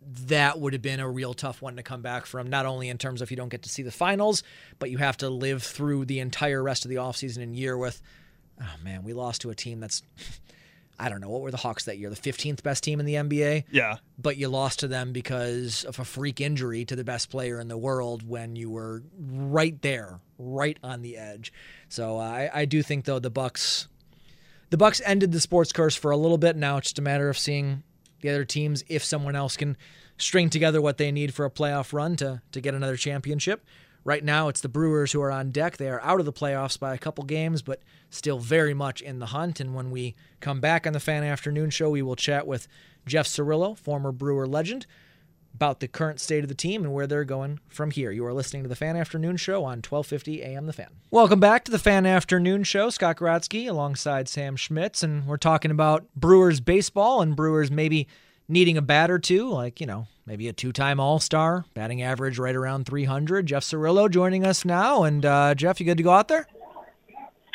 That 0.02 0.58
would 0.58 0.72
have 0.72 0.82
been 0.82 0.98
a 0.98 1.08
real 1.08 1.34
tough 1.34 1.60
one 1.60 1.76
to 1.76 1.82
come 1.82 2.00
back 2.00 2.24
from, 2.24 2.48
not 2.48 2.64
only 2.64 2.88
in 2.88 2.96
terms 2.96 3.20
of 3.20 3.30
you 3.30 3.36
don't 3.36 3.50
get 3.50 3.62
to 3.62 3.68
see 3.68 3.82
the 3.82 3.90
finals, 3.92 4.42
but 4.78 4.90
you 4.90 4.96
have 4.96 5.18
to 5.18 5.28
live 5.28 5.62
through 5.62 6.06
the 6.06 6.20
entire 6.20 6.62
rest 6.62 6.84
of 6.84 6.88
the 6.88 6.96
offseason 6.96 7.42
and 7.42 7.54
year 7.54 7.76
with, 7.76 8.00
oh 8.60 8.74
man, 8.82 9.04
we 9.04 9.12
lost 9.12 9.42
to 9.42 9.50
a 9.50 9.54
team 9.54 9.78
that's, 9.78 10.02
I 11.00 11.08
don't 11.08 11.20
know, 11.20 11.30
what 11.30 11.40
were 11.40 11.50
the 11.50 11.56
Hawks 11.56 11.86
that 11.86 11.98
year? 11.98 12.10
The 12.10 12.16
15th 12.16 12.62
best 12.62 12.84
team 12.84 13.00
in 13.00 13.06
the 13.06 13.14
NBA? 13.14 13.64
Yeah. 13.70 13.96
but 14.18 14.36
you 14.36 14.48
lost 14.48 14.80
to 14.80 14.88
them 14.88 15.12
because 15.12 15.84
of 15.84 15.98
a 15.98 16.04
freak 16.04 16.40
injury 16.40 16.84
to 16.84 16.94
the 16.94 17.04
best 17.04 17.30
player 17.30 17.58
in 17.58 17.68
the 17.68 17.78
world 17.78 18.22
when 18.28 18.54
you 18.54 18.68
were 18.70 19.02
right 19.18 19.80
there, 19.80 20.20
right 20.38 20.78
on 20.82 21.00
the 21.02 21.16
edge. 21.16 21.52
So 21.88 22.18
uh, 22.18 22.22
I, 22.22 22.50
I 22.52 22.64
do 22.66 22.82
think 22.82 23.06
though 23.06 23.18
the 23.18 23.30
Bucks, 23.30 23.88
the 24.68 24.76
Bucks 24.76 25.00
ended 25.04 25.32
the 25.32 25.40
sports 25.40 25.72
curse 25.72 25.96
for 25.96 26.10
a 26.10 26.16
little 26.16 26.38
bit. 26.38 26.54
Now 26.54 26.76
it's 26.76 26.88
just 26.88 26.98
a 26.98 27.02
matter 27.02 27.28
of 27.30 27.38
seeing 27.38 27.82
the 28.20 28.28
other 28.28 28.44
teams 28.44 28.84
if 28.88 29.02
someone 29.02 29.34
else 29.34 29.56
can 29.56 29.76
string 30.18 30.50
together 30.50 30.82
what 30.82 30.98
they 30.98 31.10
need 31.10 31.32
for 31.32 31.46
a 31.46 31.50
playoff 31.50 31.94
run 31.94 32.14
to 32.16 32.42
to 32.52 32.60
get 32.60 32.74
another 32.74 32.96
championship. 32.96 33.64
Right 34.02 34.24
now, 34.24 34.48
it's 34.48 34.62
the 34.62 34.68
Brewers 34.68 35.12
who 35.12 35.20
are 35.20 35.30
on 35.30 35.50
deck. 35.50 35.76
They 35.76 35.90
are 35.90 36.00
out 36.00 36.20
of 36.20 36.26
the 36.26 36.32
playoffs 36.32 36.78
by 36.78 36.94
a 36.94 36.98
couple 36.98 37.24
games, 37.24 37.60
but 37.60 37.82
still 38.08 38.38
very 38.38 38.72
much 38.72 39.02
in 39.02 39.18
the 39.18 39.26
hunt. 39.26 39.60
And 39.60 39.74
when 39.74 39.90
we 39.90 40.14
come 40.40 40.60
back 40.60 40.86
on 40.86 40.94
the 40.94 41.00
Fan 41.00 41.22
Afternoon 41.22 41.70
Show, 41.70 41.90
we 41.90 42.00
will 42.02 42.16
chat 42.16 42.46
with 42.46 42.66
Jeff 43.06 43.26
Cirillo, 43.26 43.76
former 43.76 44.10
Brewer 44.10 44.46
legend, 44.46 44.86
about 45.52 45.80
the 45.80 45.88
current 45.88 46.18
state 46.18 46.42
of 46.42 46.48
the 46.48 46.54
team 46.54 46.82
and 46.82 46.94
where 46.94 47.06
they're 47.06 47.24
going 47.24 47.60
from 47.68 47.90
here. 47.90 48.10
You 48.10 48.24
are 48.24 48.32
listening 48.32 48.62
to 48.62 48.68
the 48.68 48.76
Fan 48.76 48.96
Afternoon 48.96 49.36
Show 49.36 49.64
on 49.64 49.82
1250 49.82 50.42
AM 50.42 50.66
The 50.66 50.72
Fan. 50.72 50.88
Welcome 51.10 51.40
back 51.40 51.64
to 51.64 51.70
the 51.70 51.78
Fan 51.78 52.06
Afternoon 52.06 52.64
Show. 52.64 52.88
Scott 52.88 53.16
Grodsky 53.16 53.68
alongside 53.68 54.28
Sam 54.28 54.56
Schmitz, 54.56 55.02
and 55.02 55.26
we're 55.26 55.36
talking 55.36 55.70
about 55.70 56.06
Brewers 56.16 56.60
baseball 56.60 57.20
and 57.20 57.36
Brewers 57.36 57.70
maybe 57.70 58.08
needing 58.50 58.76
a 58.76 58.82
bat 58.82 59.10
or 59.10 59.18
two, 59.18 59.48
like, 59.48 59.80
you 59.80 59.86
know, 59.86 60.06
maybe 60.26 60.48
a 60.48 60.52
two-time 60.52 61.00
All-Star, 61.00 61.64
batting 61.74 62.02
average 62.02 62.38
right 62.38 62.54
around 62.54 62.86
300. 62.86 63.46
Jeff 63.46 63.64
Cirillo 63.64 64.10
joining 64.10 64.44
us 64.44 64.64
now. 64.64 65.04
And 65.04 65.24
uh, 65.24 65.54
Jeff, 65.54 65.80
you 65.80 65.86
good 65.86 65.96
to 65.96 66.02
go 66.02 66.10
out 66.10 66.28
there? 66.28 66.46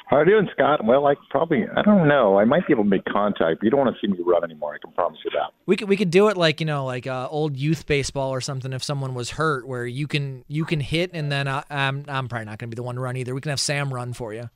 How 0.07 0.17
are 0.17 0.25
you 0.25 0.33
doing, 0.33 0.47
Scott? 0.53 0.85
Well, 0.85 1.07
I 1.07 1.15
probably, 1.31 1.65
I 1.75 1.81
don't 1.81 2.07
know. 2.07 2.37
I 2.37 2.45
might 2.45 2.67
be 2.67 2.73
able 2.73 2.83
to 2.83 2.89
make 2.89 3.05
contact, 3.05 3.59
but 3.59 3.63
you 3.63 3.71
don't 3.71 3.79
want 3.79 3.95
to 3.95 3.99
see 3.99 4.11
me 4.11 4.19
run 4.23 4.43
anymore. 4.43 4.75
I 4.75 4.77
can 4.77 4.93
promise 4.93 5.17
you 5.25 5.31
that. 5.31 5.51
We 5.65 5.75
could 5.75 5.89
we 5.89 5.97
could 5.97 6.11
do 6.11 6.27
it 6.27 6.37
like 6.37 6.59
you 6.59 6.67
know 6.67 6.85
like 6.85 7.07
uh, 7.07 7.27
old 7.31 7.57
youth 7.57 7.87
baseball 7.87 8.29
or 8.29 8.39
something. 8.39 8.71
If 8.71 8.83
someone 8.83 9.15
was 9.15 9.31
hurt, 9.31 9.67
where 9.67 9.85
you 9.87 10.07
can 10.07 10.45
you 10.47 10.63
can 10.63 10.79
hit 10.79 11.09
and 11.13 11.31
then 11.31 11.47
uh, 11.47 11.63
I'm 11.71 12.05
I'm 12.07 12.27
probably 12.27 12.45
not 12.45 12.59
going 12.59 12.69
to 12.69 12.75
be 12.75 12.75
the 12.75 12.83
one 12.83 12.95
to 12.95 13.01
run 13.01 13.17
either. 13.17 13.33
We 13.33 13.41
can 13.41 13.49
have 13.49 13.59
Sam 13.59 13.91
run 13.91 14.13
for 14.13 14.31
you. 14.31 14.49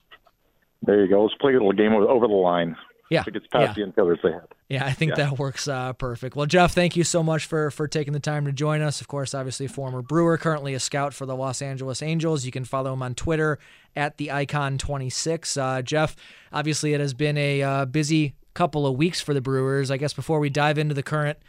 There 0.83 1.03
you 1.03 1.09
go. 1.09 1.23
Let's 1.23 1.35
play 1.41 1.53
a 1.53 1.55
little 1.55 1.73
game 1.73 1.93
over 1.93 2.27
the 2.27 2.33
line. 2.33 2.75
Yeah, 3.09 3.21
If 3.21 3.29
it 3.29 3.31
gets 3.33 3.47
past 3.47 3.75
yeah. 3.75 3.85
the 3.85 3.91
infielders, 3.91 4.21
they 4.21 4.31
have. 4.31 4.47
Yeah, 4.69 4.85
I 4.85 4.91
think 4.91 5.17
Yeah. 5.17 5.29
that 5.29 5.39
works 5.39 5.67
uh, 5.67 5.93
perfect. 5.93 6.35
Well, 6.35 6.45
Jeff, 6.45 6.73
thank 6.73 6.95
you 6.95 7.03
so 7.03 7.23
much 7.23 7.45
for 7.47 7.71
for 7.71 7.87
taking 7.87 8.13
the 8.13 8.19
time 8.19 8.45
to 8.45 8.51
join 8.51 8.81
us. 8.81 9.01
Of 9.01 9.07
course, 9.07 9.33
obviously 9.33 9.65
former 9.67 10.01
Brewer, 10.03 10.37
currently 10.37 10.75
a 10.75 10.79
scout 10.79 11.13
for 11.15 11.25
the 11.25 11.35
Los 11.35 11.61
Angeles 11.61 12.03
Angels. 12.03 12.45
You 12.45 12.51
can 12.51 12.65
follow 12.65 12.93
him 12.93 13.01
on 13.01 13.15
Twitter 13.15 13.57
at 13.95 14.17
the 14.17 14.31
Icon 14.31 14.77
twenty 14.77 15.09
six. 15.09 15.57
Uh, 15.57 15.81
Jeff, 15.81 16.15
obviously 16.53 16.93
it 16.93 16.99
has 16.99 17.13
been 17.15 17.37
a 17.37 17.63
uh, 17.63 17.85
busy 17.85 18.35
couple 18.53 18.85
of 18.85 18.95
weeks 18.95 19.19
for 19.21 19.33
the 19.33 19.41
Brewers. 19.41 19.89
I 19.89 19.97
guess 19.97 20.13
before 20.13 20.39
we 20.39 20.49
dive 20.51 20.77
into 20.77 20.93
the 20.93 21.03
current 21.03 21.39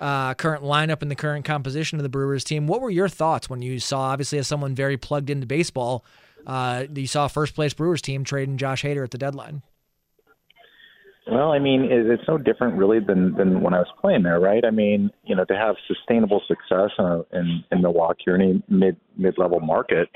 uh, 0.00 0.34
current 0.34 0.62
lineup 0.62 1.02
and 1.02 1.10
the 1.10 1.16
current 1.16 1.44
composition 1.44 1.98
of 1.98 2.04
the 2.04 2.08
Brewers 2.08 2.44
team, 2.44 2.68
what 2.68 2.80
were 2.80 2.90
your 2.90 3.08
thoughts 3.08 3.50
when 3.50 3.60
you 3.60 3.80
saw, 3.80 4.02
obviously 4.02 4.38
as 4.38 4.46
someone 4.46 4.72
very 4.76 4.96
plugged 4.96 5.30
into 5.30 5.46
baseball, 5.48 6.04
uh, 6.46 6.84
you 6.94 7.08
saw 7.08 7.26
first 7.26 7.56
place 7.56 7.74
Brewers 7.74 8.00
team 8.00 8.22
trading 8.22 8.56
Josh 8.56 8.84
Hader 8.84 9.02
at 9.02 9.10
the 9.10 9.18
deadline? 9.18 9.62
Well, 11.30 11.52
I 11.52 11.58
mean, 11.58 11.88
it's 11.90 12.22
no 12.26 12.38
different 12.38 12.76
really 12.76 13.00
than 13.00 13.34
than 13.34 13.60
when 13.60 13.74
I 13.74 13.78
was 13.78 13.92
playing 14.00 14.22
there, 14.22 14.40
right? 14.40 14.64
I 14.64 14.70
mean, 14.70 15.10
you 15.24 15.36
know, 15.36 15.44
to 15.44 15.54
have 15.54 15.76
sustainable 15.86 16.40
success 16.48 16.90
in 16.98 17.24
in, 17.32 17.64
in 17.70 17.82
Milwaukee 17.82 18.24
or 18.28 18.34
any 18.36 18.62
mid 18.68 18.96
mid 19.16 19.36
level 19.36 19.60
market, 19.60 20.08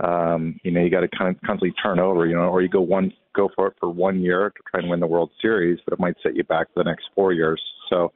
um, 0.00 0.58
you 0.64 0.72
know, 0.72 0.80
you 0.80 0.90
got 0.90 1.00
to 1.00 1.08
kind 1.08 1.34
of 1.34 1.40
constantly 1.42 1.74
turn 1.82 2.00
over, 2.00 2.26
you 2.26 2.34
know, 2.34 2.42
or 2.42 2.60
you 2.62 2.68
go 2.68 2.80
one 2.80 3.12
go 3.34 3.48
for 3.54 3.68
it 3.68 3.74
for 3.78 3.88
one 3.88 4.20
year 4.20 4.50
to 4.50 4.62
try 4.70 4.80
and 4.80 4.90
win 4.90 4.98
the 5.00 5.06
World 5.06 5.30
Series, 5.40 5.78
but 5.84 5.92
it 5.92 6.00
might 6.00 6.16
set 6.22 6.34
you 6.34 6.42
back 6.44 6.66
for 6.74 6.82
the 6.82 6.90
next 6.90 7.04
four 7.14 7.32
years. 7.32 7.62
So, 7.88 8.12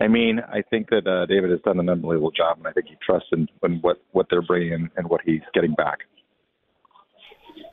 I 0.00 0.08
mean, 0.08 0.40
I 0.40 0.62
think 0.62 0.90
that 0.90 1.06
uh, 1.06 1.24
David 1.24 1.50
has 1.50 1.60
done 1.60 1.80
an 1.80 1.88
unbelievable 1.88 2.32
job, 2.32 2.58
and 2.58 2.66
I 2.66 2.72
think 2.72 2.86
he 2.88 2.96
trusts 3.04 3.28
in, 3.32 3.48
in 3.62 3.78
what 3.80 3.96
what 4.12 4.26
they're 4.30 4.42
bringing 4.42 4.90
and 4.96 5.08
what 5.08 5.22
he's 5.24 5.42
getting 5.54 5.72
back. 5.74 6.00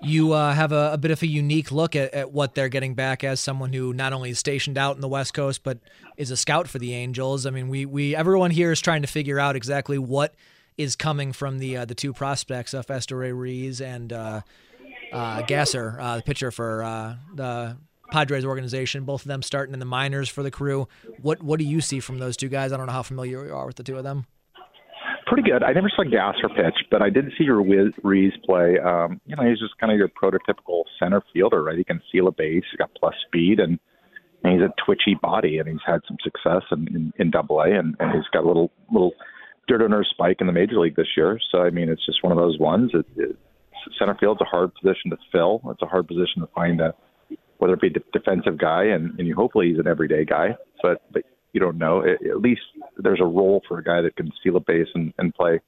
You 0.01 0.31
uh, 0.31 0.53
have 0.53 0.71
a, 0.71 0.91
a 0.93 0.97
bit 0.97 1.11
of 1.11 1.21
a 1.21 1.27
unique 1.27 1.71
look 1.71 1.95
at, 1.95 2.13
at 2.13 2.31
what 2.31 2.55
they're 2.55 2.69
getting 2.69 2.95
back 2.95 3.23
as 3.23 3.41
someone 3.41 3.73
who 3.73 3.93
not 3.93 4.13
only 4.13 4.29
is 4.29 4.39
stationed 4.39 4.77
out 4.77 4.95
in 4.95 5.01
the 5.01 5.09
West 5.09 5.33
Coast 5.33 5.61
but 5.63 5.79
is 6.15 6.31
a 6.31 6.37
scout 6.37 6.69
for 6.69 6.79
the 6.79 6.93
Angels. 6.93 7.45
I 7.45 7.49
mean, 7.49 7.67
we 7.67 7.85
we 7.85 8.15
everyone 8.15 8.51
here 8.51 8.71
is 8.71 8.79
trying 8.79 9.01
to 9.01 9.07
figure 9.07 9.39
out 9.39 9.55
exactly 9.55 9.97
what 9.97 10.35
is 10.77 10.95
coming 10.95 11.33
from 11.33 11.59
the 11.59 11.77
uh, 11.77 11.85
the 11.85 11.95
two 11.95 12.13
prospects, 12.13 12.73
uh, 12.73 12.81
Esteury 12.83 13.33
Ruiz 13.33 13.81
and 13.81 14.13
uh, 14.13 14.41
uh, 15.11 15.41
Gasser, 15.41 15.97
uh, 15.99 16.17
the 16.17 16.23
pitcher 16.23 16.51
for 16.51 16.83
uh, 16.83 17.15
the 17.35 17.77
Padres 18.11 18.45
organization. 18.45 19.03
Both 19.03 19.21
of 19.23 19.27
them 19.27 19.41
starting 19.41 19.73
in 19.73 19.79
the 19.79 19.85
minors 19.85 20.29
for 20.29 20.43
the 20.43 20.51
crew. 20.51 20.87
What 21.21 21.43
what 21.43 21.59
do 21.59 21.65
you 21.65 21.81
see 21.81 21.99
from 21.99 22.19
those 22.19 22.37
two 22.37 22.47
guys? 22.47 22.71
I 22.71 22.77
don't 22.77 22.85
know 22.85 22.93
how 22.93 23.03
familiar 23.03 23.45
you 23.45 23.53
are 23.53 23.65
with 23.65 23.75
the 23.75 23.83
two 23.83 23.97
of 23.97 24.05
them. 24.05 24.25
Pretty 25.29 25.49
good. 25.49 25.63
I 25.63 25.71
never 25.71 25.89
saw 25.95 26.03
Gasser 26.03 26.49
pitch, 26.49 26.87
but 26.91 27.01
I 27.01 27.09
did 27.09 27.25
see 27.37 27.45
your 27.45 27.63
Reese 28.03 28.33
play. 28.45 28.77
Um, 28.79 29.21
you 29.25 29.35
know, 29.35 29.47
he's 29.47 29.59
just 29.59 29.77
kind 29.79 29.91
of 29.91 29.97
your 29.97 30.09
prototypical 30.09 30.83
center 30.99 31.21
fielder, 31.31 31.63
right? 31.63 31.77
He 31.77 31.83
can 31.83 32.01
steal 32.09 32.27
a 32.27 32.31
base. 32.31 32.63
He's 32.69 32.77
got 32.77 32.89
plus 32.99 33.13
speed, 33.27 33.59
and, 33.59 33.79
and 34.43 34.53
he's 34.53 34.61
a 34.61 34.73
twitchy 34.83 35.15
body, 35.21 35.59
and 35.59 35.69
he's 35.69 35.79
had 35.85 36.01
some 36.07 36.17
success 36.23 36.63
in 36.71 36.87
in, 36.93 37.13
in 37.17 37.31
Double 37.31 37.59
A, 37.61 37.69
and, 37.69 37.95
and 37.99 38.11
he's 38.11 38.27
got 38.33 38.43
a 38.43 38.47
little 38.47 38.71
little 38.91 39.13
dirt 39.67 39.83
under 39.83 39.99
his 39.99 40.07
spike 40.09 40.37
in 40.41 40.47
the 40.47 40.53
major 40.53 40.79
league 40.79 40.95
this 40.95 41.15
year. 41.15 41.39
So 41.51 41.61
I 41.61 41.69
mean, 41.69 41.89
it's 41.89 42.05
just 42.05 42.23
one 42.23 42.31
of 42.31 42.37
those 42.37 42.59
ones. 42.59 42.91
It, 42.93 43.05
it, 43.15 43.37
center 43.97 44.17
field's 44.19 44.41
a 44.41 44.45
hard 44.45 44.71
position 44.73 45.11
to 45.11 45.17
fill. 45.31 45.61
It's 45.67 45.81
a 45.81 45.85
hard 45.85 46.07
position 46.07 46.41
to 46.41 46.47
find 46.53 46.81
a 46.81 46.93
whether 47.59 47.73
it 47.73 47.81
be 47.81 47.87
a 47.87 48.17
defensive 48.17 48.57
guy, 48.57 48.85
and, 48.85 49.19
and 49.19 49.27
you 49.27 49.35
hopefully 49.35 49.67
he's 49.69 49.79
an 49.79 49.87
everyday 49.87 50.25
guy, 50.25 50.55
but 50.81 51.01
but 51.11 51.23
you 51.53 51.59
don't 51.59 51.77
know. 51.77 52.01
At, 52.03 52.25
at 52.25 52.41
least 52.41 52.61
there's 52.97 53.19
a 53.21 53.25
role 53.25 53.61
for 53.67 53.79
a 53.79 53.83
guy 53.83 54.01
that 54.01 54.15
can 54.15 54.31
steal 54.39 54.55
a 54.55 54.59
base 54.59 54.87
and, 54.93 55.13
and 55.17 55.33
play 55.33 55.59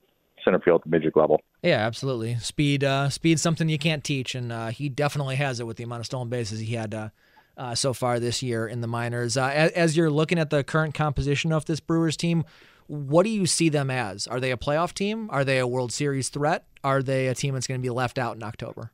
center 0.43 0.59
field 0.59 0.82
at 0.82 0.89
the 0.89 0.97
major 0.97 1.11
level. 1.15 1.41
Yeah, 1.61 1.86
absolutely. 1.86 2.38
Speed, 2.38 2.84
uh, 2.84 3.09
speed's 3.09 3.41
something 3.41 3.69
you 3.69 3.77
can't 3.77 4.03
teach, 4.03 4.36
and 4.36 4.51
uh, 4.51 4.67
he 4.67 4.89
definitely 4.89 5.36
has 5.36 5.59
it 5.59 5.67
with 5.67 5.77
the 5.77 5.84
amount 5.84 6.01
of 6.01 6.05
stolen 6.07 6.29
bases 6.29 6.59
he 6.59 6.75
had 6.75 6.93
uh, 6.93 7.09
uh, 7.57 7.75
so 7.75 7.93
far 7.93 8.19
this 8.19 8.41
year 8.41 8.67
in 8.67 8.82
the 8.82 8.88
minors. 8.88 9.38
Uh, 9.38 9.51
as, 9.53 9.71
as, 9.71 9.97
you're 9.97 10.09
looking 10.09 10.39
at 10.39 10.49
the 10.49 10.63
current 10.63 10.95
composition 10.95 11.51
of 11.51 11.65
this 11.65 11.79
Brewers 11.79 12.17
team, 12.17 12.43
what 12.88 13.23
do 13.23 13.29
you 13.29 13.45
see 13.45 13.69
them 13.69 13.89
as? 13.89 14.27
Are 14.27 14.39
they 14.39 14.51
a 14.51 14.57
playoff 14.57 14.93
team? 14.93 15.29
Are 15.32 15.45
they 15.45 15.59
a 15.59 15.67
World 15.67 15.91
Series 15.91 16.29
threat? 16.29 16.65
Are 16.84 17.03
they 17.03 17.27
a 17.27 17.36
team 17.36 17.53
that's 17.53 17.67
going 17.67 17.79
to 17.79 17.84
be 17.84 17.89
left 17.89 18.17
out 18.17 18.36
in 18.36 18.43
October? 18.43 18.91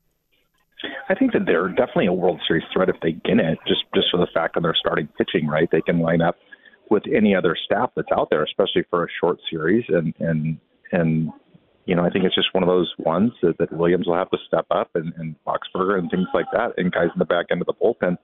I 1.09 1.15
think 1.15 1.31
that 1.33 1.45
they're 1.45 1.69
definitely 1.69 2.07
a 2.07 2.13
World 2.13 2.41
Series 2.47 2.65
threat 2.73 2.89
if 2.89 2.97
they 3.01 3.13
get 3.13 3.39
it, 3.39 3.57
just 3.67 3.85
just 3.95 4.07
for 4.11 4.17
the 4.17 4.27
fact 4.33 4.55
that 4.55 4.61
they're 4.61 4.75
starting 4.77 5.07
pitching, 5.17 5.47
right? 5.47 5.69
They 5.71 5.81
can 5.81 5.99
line 5.99 6.21
up 6.21 6.35
with 6.89 7.03
any 7.13 7.35
other 7.35 7.55
staff 7.65 7.91
that's 7.95 8.11
out 8.11 8.29
there, 8.29 8.43
especially 8.43 8.83
for 8.89 9.03
a 9.03 9.07
short 9.19 9.39
series, 9.49 9.85
and 9.89 10.13
and 10.19 10.57
and 10.91 11.31
you 11.85 11.95
know, 11.95 12.03
I 12.03 12.09
think 12.09 12.25
it's 12.25 12.35
just 12.35 12.53
one 12.53 12.63
of 12.63 12.67
those 12.67 12.93
ones 12.99 13.31
that, 13.41 13.57
that 13.59 13.71
Williams 13.71 14.07
will 14.07 14.17
have 14.17 14.29
to 14.31 14.37
step 14.45 14.65
up 14.71 14.89
and, 14.95 15.13
and 15.17 15.35
Boxberger 15.47 15.97
and 15.97 16.11
things 16.11 16.27
like 16.33 16.45
that, 16.51 16.73
and 16.75 16.91
guys 16.91 17.07
in 17.13 17.19
the 17.19 17.25
back 17.25 17.45
end 17.49 17.61
of 17.61 17.67
the 17.67 17.73
bullpen. 17.73 18.17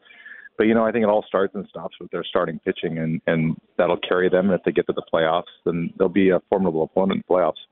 But 0.58 0.66
you 0.66 0.76
know, 0.76 0.86
I 0.86 0.92
think 0.92 1.04
it 1.04 1.10
all 1.10 1.24
starts 1.28 1.56
and 1.56 1.66
stops 1.70 1.96
with 2.00 2.12
their 2.12 2.24
starting 2.24 2.60
pitching, 2.60 2.98
and 3.00 3.22
and 3.26 3.56
that'll 3.78 3.98
carry 3.98 4.30
them. 4.30 4.50
And 4.50 4.60
if 4.60 4.64
they 4.64 4.72
get 4.72 4.86
to 4.88 4.94
the 4.94 5.04
playoffs, 5.12 5.44
then 5.66 5.94
they'll 5.98 6.10
be 6.10 6.30
a 6.30 6.40
formidable 6.50 6.84
opponent 6.84 7.18
in 7.18 7.24
the 7.28 7.34
playoffs. 7.34 7.64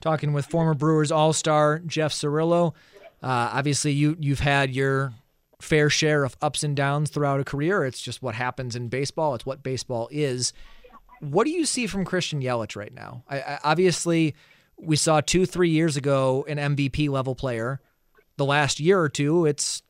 Talking 0.00 0.32
with 0.32 0.46
former 0.46 0.74
Brewers 0.74 1.12
All 1.12 1.32
Star 1.32 1.78
Jeff 1.78 2.12
Cirillo. 2.12 2.74
Uh, 3.22 3.50
obviously, 3.52 3.92
you 3.92 4.16
you've 4.18 4.40
had 4.40 4.74
your 4.74 5.12
fair 5.60 5.90
share 5.90 6.24
of 6.24 6.36
ups 6.40 6.62
and 6.62 6.76
downs 6.76 7.10
throughout 7.10 7.40
a 7.40 7.44
career. 7.44 7.84
It's 7.84 8.00
just 8.00 8.22
what 8.22 8.34
happens 8.34 8.76
in 8.76 8.88
baseball. 8.88 9.34
It's 9.34 9.46
what 9.46 9.62
baseball 9.62 10.08
is. 10.10 10.52
What 11.20 11.44
do 11.44 11.50
you 11.50 11.66
see 11.66 11.86
from 11.86 12.04
Christian 12.04 12.40
Yelich 12.40 12.76
right 12.76 12.92
now? 12.92 13.24
I, 13.28 13.40
I, 13.40 13.58
obviously, 13.64 14.34
we 14.78 14.96
saw 14.96 15.20
two, 15.20 15.46
three 15.46 15.70
years 15.70 15.96
ago 15.96 16.44
an 16.48 16.56
MVP 16.56 17.08
level 17.08 17.34
player. 17.34 17.80
The 18.36 18.46
last 18.46 18.80
year 18.80 18.98
or 18.98 19.10
two, 19.10 19.44
it's 19.44 19.82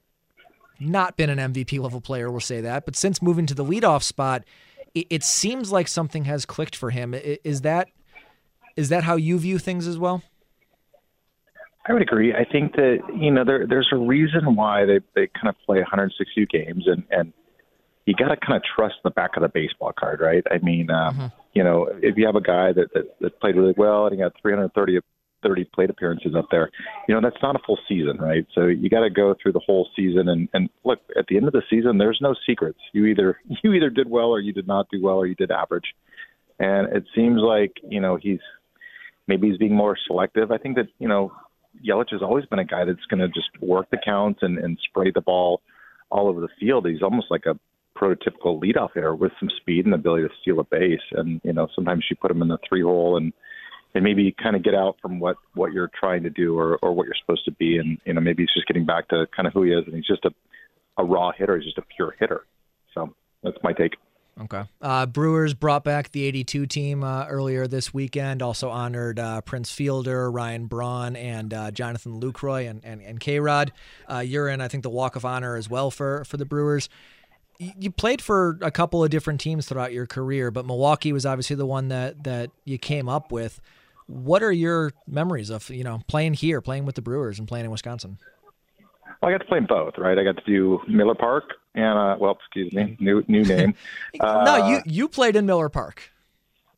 not 0.80 1.16
been 1.16 1.30
an 1.30 1.52
MVP 1.52 1.80
level 1.80 2.00
player, 2.00 2.30
we'll 2.30 2.40
say 2.40 2.62
that. 2.62 2.84
But 2.84 2.96
since 2.96 3.22
moving 3.22 3.46
to 3.46 3.54
the 3.54 3.64
leadoff 3.64 4.02
spot, 4.02 4.44
it, 4.94 5.06
it 5.10 5.22
seems 5.22 5.70
like 5.70 5.86
something 5.86 6.24
has 6.24 6.44
clicked 6.46 6.74
for 6.74 6.90
him. 6.90 7.14
Is 7.14 7.60
that 7.60 7.88
is 8.76 8.88
that 8.88 9.04
how 9.04 9.16
you 9.16 9.38
view 9.38 9.58
things 9.58 9.86
as 9.86 9.98
well? 9.98 10.22
I 11.88 11.92
would 11.92 12.02
agree. 12.02 12.34
I 12.34 12.44
think 12.50 12.74
that 12.76 12.98
you 13.18 13.30
know 13.30 13.44
there, 13.44 13.66
there's 13.66 13.88
a 13.92 13.96
reason 13.96 14.54
why 14.54 14.84
they 14.84 15.00
they 15.14 15.28
kind 15.28 15.48
of 15.48 15.56
play 15.64 15.78
162 15.78 16.46
games, 16.46 16.84
and 16.86 17.04
and 17.10 17.32
you 18.06 18.14
got 18.14 18.28
to 18.28 18.36
kind 18.36 18.56
of 18.56 18.62
trust 18.76 18.96
the 19.04 19.10
back 19.10 19.36
of 19.36 19.42
the 19.42 19.48
baseball 19.48 19.92
card, 19.98 20.20
right? 20.20 20.42
I 20.50 20.58
mean, 20.58 20.90
uh, 20.90 21.10
mm-hmm. 21.10 21.26
you 21.54 21.64
know, 21.64 21.88
if 22.02 22.16
you 22.16 22.26
have 22.26 22.36
a 22.36 22.40
guy 22.40 22.72
that, 22.72 22.92
that 22.94 23.20
that 23.20 23.40
played 23.40 23.56
really 23.56 23.74
well 23.76 24.06
and 24.06 24.14
he 24.14 24.20
got 24.20 24.32
330 24.42 25.00
30 25.42 25.64
plate 25.74 25.88
appearances 25.88 26.34
up 26.36 26.46
there, 26.50 26.70
you 27.08 27.14
know, 27.14 27.20
that's 27.22 27.42
not 27.42 27.56
a 27.56 27.60
full 27.64 27.78
season, 27.88 28.18
right? 28.18 28.46
So 28.54 28.66
you 28.66 28.90
got 28.90 29.00
to 29.00 29.10
go 29.10 29.34
through 29.40 29.52
the 29.52 29.62
whole 29.64 29.88
season 29.96 30.28
and 30.28 30.48
and 30.52 30.68
look 30.84 30.98
at 31.18 31.26
the 31.28 31.36
end 31.38 31.46
of 31.46 31.52
the 31.52 31.62
season. 31.70 31.96
There's 31.96 32.18
no 32.20 32.34
secrets. 32.46 32.78
You 32.92 33.06
either 33.06 33.38
you 33.64 33.72
either 33.72 33.88
did 33.88 34.10
well 34.10 34.28
or 34.28 34.40
you 34.40 34.52
did 34.52 34.66
not 34.66 34.88
do 34.90 35.02
well 35.02 35.16
or 35.16 35.26
you 35.26 35.34
did 35.34 35.50
average, 35.50 35.94
and 36.58 36.94
it 36.94 37.04
seems 37.14 37.40
like 37.40 37.72
you 37.88 38.00
know 38.00 38.16
he's 38.16 38.40
maybe 39.26 39.48
he's 39.48 39.58
being 39.58 39.74
more 39.74 39.96
selective. 40.06 40.50
I 40.50 40.58
think 40.58 40.76
that 40.76 40.88
you 40.98 41.08
know 41.08 41.32
Yelich 41.86 42.10
has 42.10 42.22
always 42.22 42.44
been 42.46 42.58
a 42.58 42.64
guy 42.64 42.84
that's 42.84 43.04
going 43.08 43.20
to 43.20 43.28
just 43.28 43.50
work 43.60 43.90
the 43.90 43.98
count 44.04 44.38
and, 44.42 44.58
and 44.58 44.78
spray 44.84 45.10
the 45.14 45.20
ball 45.20 45.60
all 46.10 46.28
over 46.28 46.40
the 46.40 46.48
field. 46.58 46.86
He's 46.86 47.02
almost 47.02 47.30
like 47.30 47.46
a 47.46 47.58
prototypical 47.96 48.60
leadoff 48.60 48.90
hitter 48.94 49.14
with 49.14 49.32
some 49.38 49.50
speed 49.60 49.84
and 49.84 49.94
ability 49.94 50.26
to 50.26 50.34
steal 50.40 50.60
a 50.60 50.64
base. 50.64 51.00
And 51.12 51.40
you 51.44 51.52
know, 51.52 51.68
sometimes 51.74 52.04
you 52.10 52.16
put 52.16 52.30
him 52.30 52.42
in 52.42 52.48
the 52.48 52.58
three 52.68 52.82
hole 52.82 53.16
and 53.16 53.32
and 53.92 54.04
maybe 54.04 54.34
kind 54.40 54.54
of 54.54 54.62
get 54.62 54.74
out 54.74 54.96
from 55.02 55.18
what 55.18 55.36
what 55.54 55.72
you're 55.72 55.90
trying 55.98 56.22
to 56.22 56.30
do 56.30 56.58
or 56.58 56.78
or 56.82 56.92
what 56.92 57.06
you're 57.06 57.14
supposed 57.20 57.44
to 57.44 57.52
be. 57.52 57.78
And 57.78 57.98
you 58.04 58.14
know, 58.14 58.20
maybe 58.20 58.42
he's 58.42 58.54
just 58.54 58.66
getting 58.66 58.86
back 58.86 59.08
to 59.08 59.26
kind 59.34 59.46
of 59.46 59.52
who 59.52 59.62
he 59.62 59.72
is, 59.72 59.84
and 59.86 59.94
he's 59.94 60.06
just 60.06 60.24
a 60.24 60.30
a 60.98 61.04
raw 61.04 61.32
hitter. 61.36 61.56
He's 61.56 61.66
just 61.66 61.78
a 61.78 61.84
pure 61.96 62.14
hitter. 62.18 62.44
So 62.94 63.14
that's 63.42 63.56
my 63.62 63.72
take. 63.72 63.96
Okay. 64.40 64.64
Uh, 64.80 65.06
Brewers 65.06 65.54
brought 65.54 65.84
back 65.84 66.12
the 66.12 66.24
82 66.24 66.66
team 66.66 67.04
uh, 67.04 67.26
earlier 67.26 67.66
this 67.66 67.92
weekend. 67.92 68.42
Also 68.42 68.70
honored 68.70 69.18
uh, 69.18 69.40
Prince 69.42 69.70
Fielder, 69.70 70.30
Ryan 70.30 70.66
Braun, 70.66 71.16
and 71.16 71.52
uh, 71.52 71.70
Jonathan 71.70 72.20
Lucroy 72.20 72.68
and, 72.68 72.84
and, 72.84 73.02
and 73.02 73.20
K 73.20 73.40
Rod. 73.40 73.72
Uh, 74.10 74.18
you're 74.18 74.48
in, 74.48 74.60
I 74.60 74.68
think, 74.68 74.82
the 74.82 74.90
Walk 74.90 75.16
of 75.16 75.24
Honor 75.24 75.56
as 75.56 75.68
well 75.68 75.90
for, 75.90 76.24
for 76.24 76.36
the 76.36 76.46
Brewers 76.46 76.88
you 77.60 77.90
played 77.90 78.22
for 78.22 78.58
a 78.62 78.70
couple 78.70 79.04
of 79.04 79.10
different 79.10 79.40
teams 79.40 79.66
throughout 79.66 79.92
your 79.92 80.06
career, 80.06 80.50
but 80.50 80.64
Milwaukee 80.64 81.12
was 81.12 81.26
obviously 81.26 81.56
the 81.56 81.66
one 81.66 81.88
that 81.88 82.24
that 82.24 82.50
you 82.64 82.78
came 82.78 83.08
up 83.08 83.30
with. 83.30 83.60
What 84.06 84.42
are 84.42 84.50
your 84.50 84.92
memories 85.06 85.50
of 85.50 85.68
you 85.68 85.84
know 85.84 86.00
playing 86.08 86.34
here, 86.34 86.60
playing 86.60 86.86
with 86.86 86.94
the 86.94 87.02
Brewers, 87.02 87.38
and 87.38 87.46
playing 87.46 87.66
in 87.66 87.70
Wisconsin? 87.70 88.16
Well, 89.20 89.30
I 89.30 89.32
got 89.32 89.38
to 89.38 89.44
play 89.44 89.58
in 89.58 89.66
both, 89.66 89.98
right? 89.98 90.18
I 90.18 90.24
got 90.24 90.38
to 90.38 90.44
do 90.46 90.80
Miller 90.88 91.14
Park 91.14 91.52
and 91.74 91.98
uh, 91.98 92.16
well, 92.18 92.32
excuse 92.32 92.72
me, 92.72 92.96
new 93.00 93.24
new 93.28 93.44
name. 93.44 93.74
Uh, 94.18 94.42
no, 94.46 94.68
you 94.68 94.82
you 94.86 95.08
played 95.08 95.36
in 95.36 95.46
Miller 95.46 95.68
Park. 95.68 96.10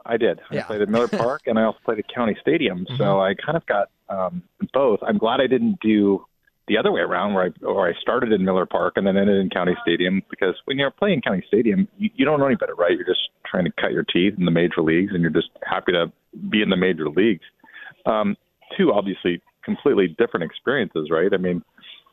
I 0.04 0.16
did. 0.16 0.40
I 0.50 0.56
yeah. 0.56 0.64
played 0.64 0.82
at 0.82 0.88
Miller 0.88 1.08
Park, 1.24 1.42
and 1.46 1.58
I 1.58 1.64
also 1.64 1.78
played 1.84 1.98
at 1.98 2.12
County 2.12 2.36
Stadium. 2.40 2.86
So 2.96 3.04
mm-hmm. 3.04 3.20
I 3.20 3.34
kind 3.34 3.56
of 3.56 3.64
got 3.66 3.90
um, 4.08 4.42
both. 4.72 5.00
I'm 5.02 5.18
glad 5.18 5.40
I 5.40 5.46
didn't 5.46 5.78
do 5.80 6.24
the 6.68 6.78
other 6.78 6.92
way 6.92 7.00
around, 7.00 7.34
where 7.34 7.44
I 7.44 7.64
or 7.64 7.88
I 7.88 7.92
started 8.00 8.32
in 8.32 8.44
Miller 8.44 8.66
Park 8.66 8.94
and 8.96 9.06
then 9.06 9.16
ended 9.16 9.40
in 9.40 9.50
County 9.50 9.76
Stadium 9.82 10.22
because 10.30 10.54
when 10.64 10.78
you're 10.78 10.90
playing 10.90 11.22
County 11.22 11.44
Stadium, 11.46 11.88
you, 11.98 12.10
you 12.14 12.24
don't 12.24 12.38
know 12.38 12.46
any 12.46 12.56
better, 12.56 12.74
right? 12.74 12.92
You're 12.92 13.06
just 13.06 13.30
trying 13.46 13.64
to 13.64 13.72
cut 13.72 13.92
your 13.92 14.04
teeth 14.04 14.34
in 14.38 14.44
the 14.44 14.50
major 14.50 14.82
leagues, 14.82 15.12
and 15.12 15.22
you're 15.22 15.30
just 15.30 15.50
happy 15.62 15.92
to 15.92 16.12
be 16.50 16.62
in 16.62 16.70
the 16.70 16.76
major 16.76 17.08
leagues. 17.08 17.44
Um, 18.06 18.36
two 18.76 18.92
obviously 18.92 19.40
completely 19.64 20.08
different 20.18 20.44
experiences, 20.44 21.08
right? 21.10 21.32
I 21.32 21.36
mean, 21.36 21.62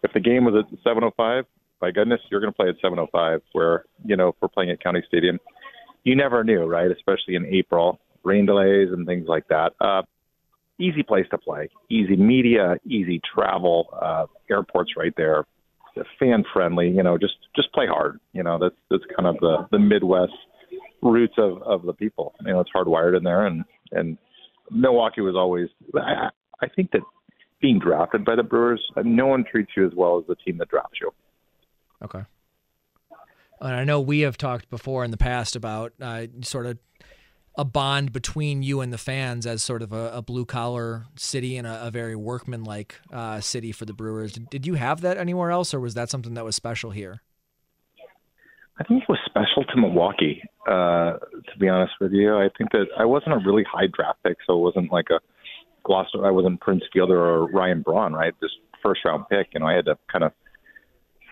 if 0.03 0.13
the 0.13 0.19
game 0.19 0.45
was 0.45 0.55
at 0.55 0.84
7:05, 0.84 1.45
by 1.80 1.91
goodness, 1.91 2.19
you're 2.30 2.41
going 2.41 2.53
to 2.53 2.57
play 2.57 2.69
at 2.69 2.75
7:05. 2.84 3.41
Where 3.53 3.86
you 4.05 4.15
know, 4.15 4.30
if 4.30 4.36
we're 4.41 4.49
playing 4.49 4.71
at 4.71 4.84
County 4.84 5.03
Stadium, 5.07 5.39
you 6.03 6.15
never 6.15 6.43
knew, 6.43 6.63
right? 6.63 6.89
Especially 6.91 7.36
in 7.36 7.45
April, 7.45 7.99
rain 8.23 8.45
delays 8.45 8.89
and 8.91 9.05
things 9.05 9.27
like 9.27 9.47
that. 9.49 9.73
Uh, 9.80 10.01
easy 10.80 11.03
place 11.03 11.25
to 11.32 11.38
play, 11.38 11.69
easy 11.89 12.15
media, 12.15 12.75
easy 12.86 13.21
travel, 13.34 13.88
uh, 14.01 14.25
airports 14.49 14.91
right 14.97 15.13
there, 15.17 15.45
fan 16.19 16.43
friendly. 16.53 16.89
You 16.89 17.03
know, 17.03 17.17
just 17.17 17.36
just 17.55 17.71
play 17.73 17.86
hard. 17.88 18.19
You 18.34 18.43
know, 18.43 18.57
that's 18.59 18.75
that's 18.89 19.03
kind 19.15 19.27
of 19.27 19.38
the 19.41 19.67
the 19.71 19.80
Midwest 19.80 20.34
roots 21.01 21.36
of 21.38 21.61
of 21.63 21.84
the 21.84 21.93
people. 21.93 22.34
You 22.45 22.53
know, 22.53 22.59
it's 22.59 22.71
hardwired 22.75 23.17
in 23.17 23.23
there, 23.23 23.45
and 23.45 23.63
and 23.91 24.17
Milwaukee 24.71 25.21
was 25.21 25.36
always. 25.36 25.69
I, 25.95 26.30
I 26.61 26.67
think 26.67 26.91
that 26.91 27.01
being 27.61 27.80
drafted 27.80 28.25
by 28.25 28.36
the 28.36 28.43
Brewers, 28.43 28.82
no 29.03 29.27
one 29.27 29.43
treats 29.49 29.71
you 29.75 29.86
as 29.86 29.93
well 29.95 30.17
as 30.17 30.25
the 30.27 30.36
team 30.36 30.57
that 30.59 30.69
drafts 30.69 30.99
you. 31.01 31.11
Okay. 32.03 32.23
And 33.61 33.75
I 33.75 33.83
know 33.83 33.99
we 33.99 34.21
have 34.21 34.37
talked 34.37 34.69
before 34.69 35.03
in 35.03 35.11
the 35.11 35.17
past 35.17 35.55
about 35.55 35.93
uh, 36.01 36.27
sort 36.41 36.65
of 36.65 36.77
a 37.57 37.65
bond 37.65 38.13
between 38.13 38.63
you 38.63 38.79
and 38.79 38.93
the 38.93 38.97
fans 38.97 39.45
as 39.45 39.61
sort 39.61 39.81
of 39.81 39.91
a, 39.91 40.11
a 40.13 40.21
blue 40.21 40.45
collar 40.45 41.07
city 41.17 41.57
and 41.57 41.67
a, 41.67 41.87
a 41.87 41.91
very 41.91 42.15
workmanlike 42.15 42.95
uh, 43.11 43.41
city 43.41 43.73
for 43.73 43.83
the 43.83 43.93
Brewers. 43.93 44.31
Did, 44.31 44.49
did 44.49 44.65
you 44.65 44.75
have 44.75 45.01
that 45.01 45.17
anywhere 45.17 45.51
else, 45.51 45.73
or 45.73 45.79
was 45.81 45.93
that 45.95 46.09
something 46.09 46.35
that 46.35 46.45
was 46.45 46.55
special 46.55 46.91
here? 46.91 47.21
I 48.79 48.85
think 48.85 49.03
it 49.03 49.09
was 49.09 49.19
special 49.25 49.65
to 49.65 49.81
Milwaukee. 49.81 50.41
Uh, 50.65 51.17
to 51.17 51.59
be 51.59 51.67
honest 51.67 51.93
with 51.99 52.13
you, 52.13 52.37
I 52.37 52.47
think 52.57 52.71
that 52.71 52.85
I 52.97 53.03
wasn't 53.03 53.33
a 53.33 53.39
really 53.45 53.65
high 53.69 53.87
draft 53.93 54.23
pick, 54.23 54.37
so 54.47 54.53
it 54.53 54.61
wasn't 54.61 54.89
like 54.89 55.07
a 55.09 55.19
Gloucester. 55.83 56.25
I 56.25 56.31
wasn't 56.31 56.61
Prince 56.61 56.83
Fielder 56.93 57.19
or 57.19 57.47
Ryan 57.47 57.81
Braun, 57.81 58.13
right? 58.13 58.33
Just 58.39 58.55
first 58.81 59.01
round 59.03 59.25
pick. 59.29 59.47
You 59.53 59.59
know, 59.59 59.67
I 59.67 59.73
had 59.73 59.85
to 59.85 59.97
kind 60.09 60.23
of 60.23 60.31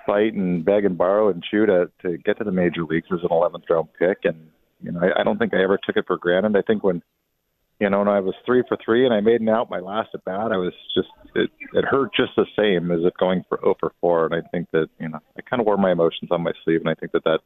fight 0.07 0.33
and 0.33 0.65
beg 0.65 0.85
and 0.85 0.97
borrow 0.97 1.29
and 1.29 1.43
chew 1.43 1.67
to 1.67 1.91
to 2.01 2.17
get 2.17 2.39
to 2.39 2.43
the 2.43 2.51
major 2.51 2.83
leagues 2.83 3.07
as 3.11 3.19
an 3.21 3.29
11th 3.29 3.69
round 3.69 3.89
pick, 3.99 4.19
and 4.23 4.49
you 4.81 4.91
know, 4.91 5.01
I, 5.01 5.21
I 5.21 5.23
don't 5.23 5.37
think 5.37 5.53
I 5.53 5.61
ever 5.61 5.77
took 5.77 5.97
it 5.97 6.05
for 6.07 6.17
granted. 6.17 6.55
I 6.55 6.61
think 6.61 6.83
when, 6.83 7.03
you 7.79 7.89
know, 7.89 7.99
when 7.99 8.07
I 8.07 8.19
was 8.19 8.35
three 8.45 8.63
for 8.67 8.77
three 8.83 9.05
and 9.05 9.13
I 9.13 9.21
made 9.21 9.41
an 9.41 9.49
out 9.49 9.69
my 9.69 9.79
last 9.79 10.09
at 10.13 10.23
bat, 10.25 10.51
I 10.51 10.57
was 10.57 10.73
just 10.95 11.09
it, 11.35 11.49
it 11.73 11.85
hurt 11.85 12.11
just 12.15 12.31
the 12.35 12.45
same 12.57 12.91
as 12.91 12.99
it 13.03 13.13
going 13.19 13.43
for 13.49 13.59
0 13.61 13.75
for 13.79 13.91
four. 14.01 14.25
And 14.25 14.35
I 14.35 14.47
think 14.49 14.69
that 14.71 14.87
you 14.99 15.09
know, 15.09 15.19
I 15.37 15.41
kind 15.41 15.59
of 15.59 15.65
wore 15.65 15.77
my 15.77 15.91
emotions 15.91 16.31
on 16.31 16.41
my 16.41 16.53
sleeve, 16.63 16.79
and 16.79 16.89
I 16.89 16.95
think 16.95 17.11
that 17.11 17.23
that 17.25 17.39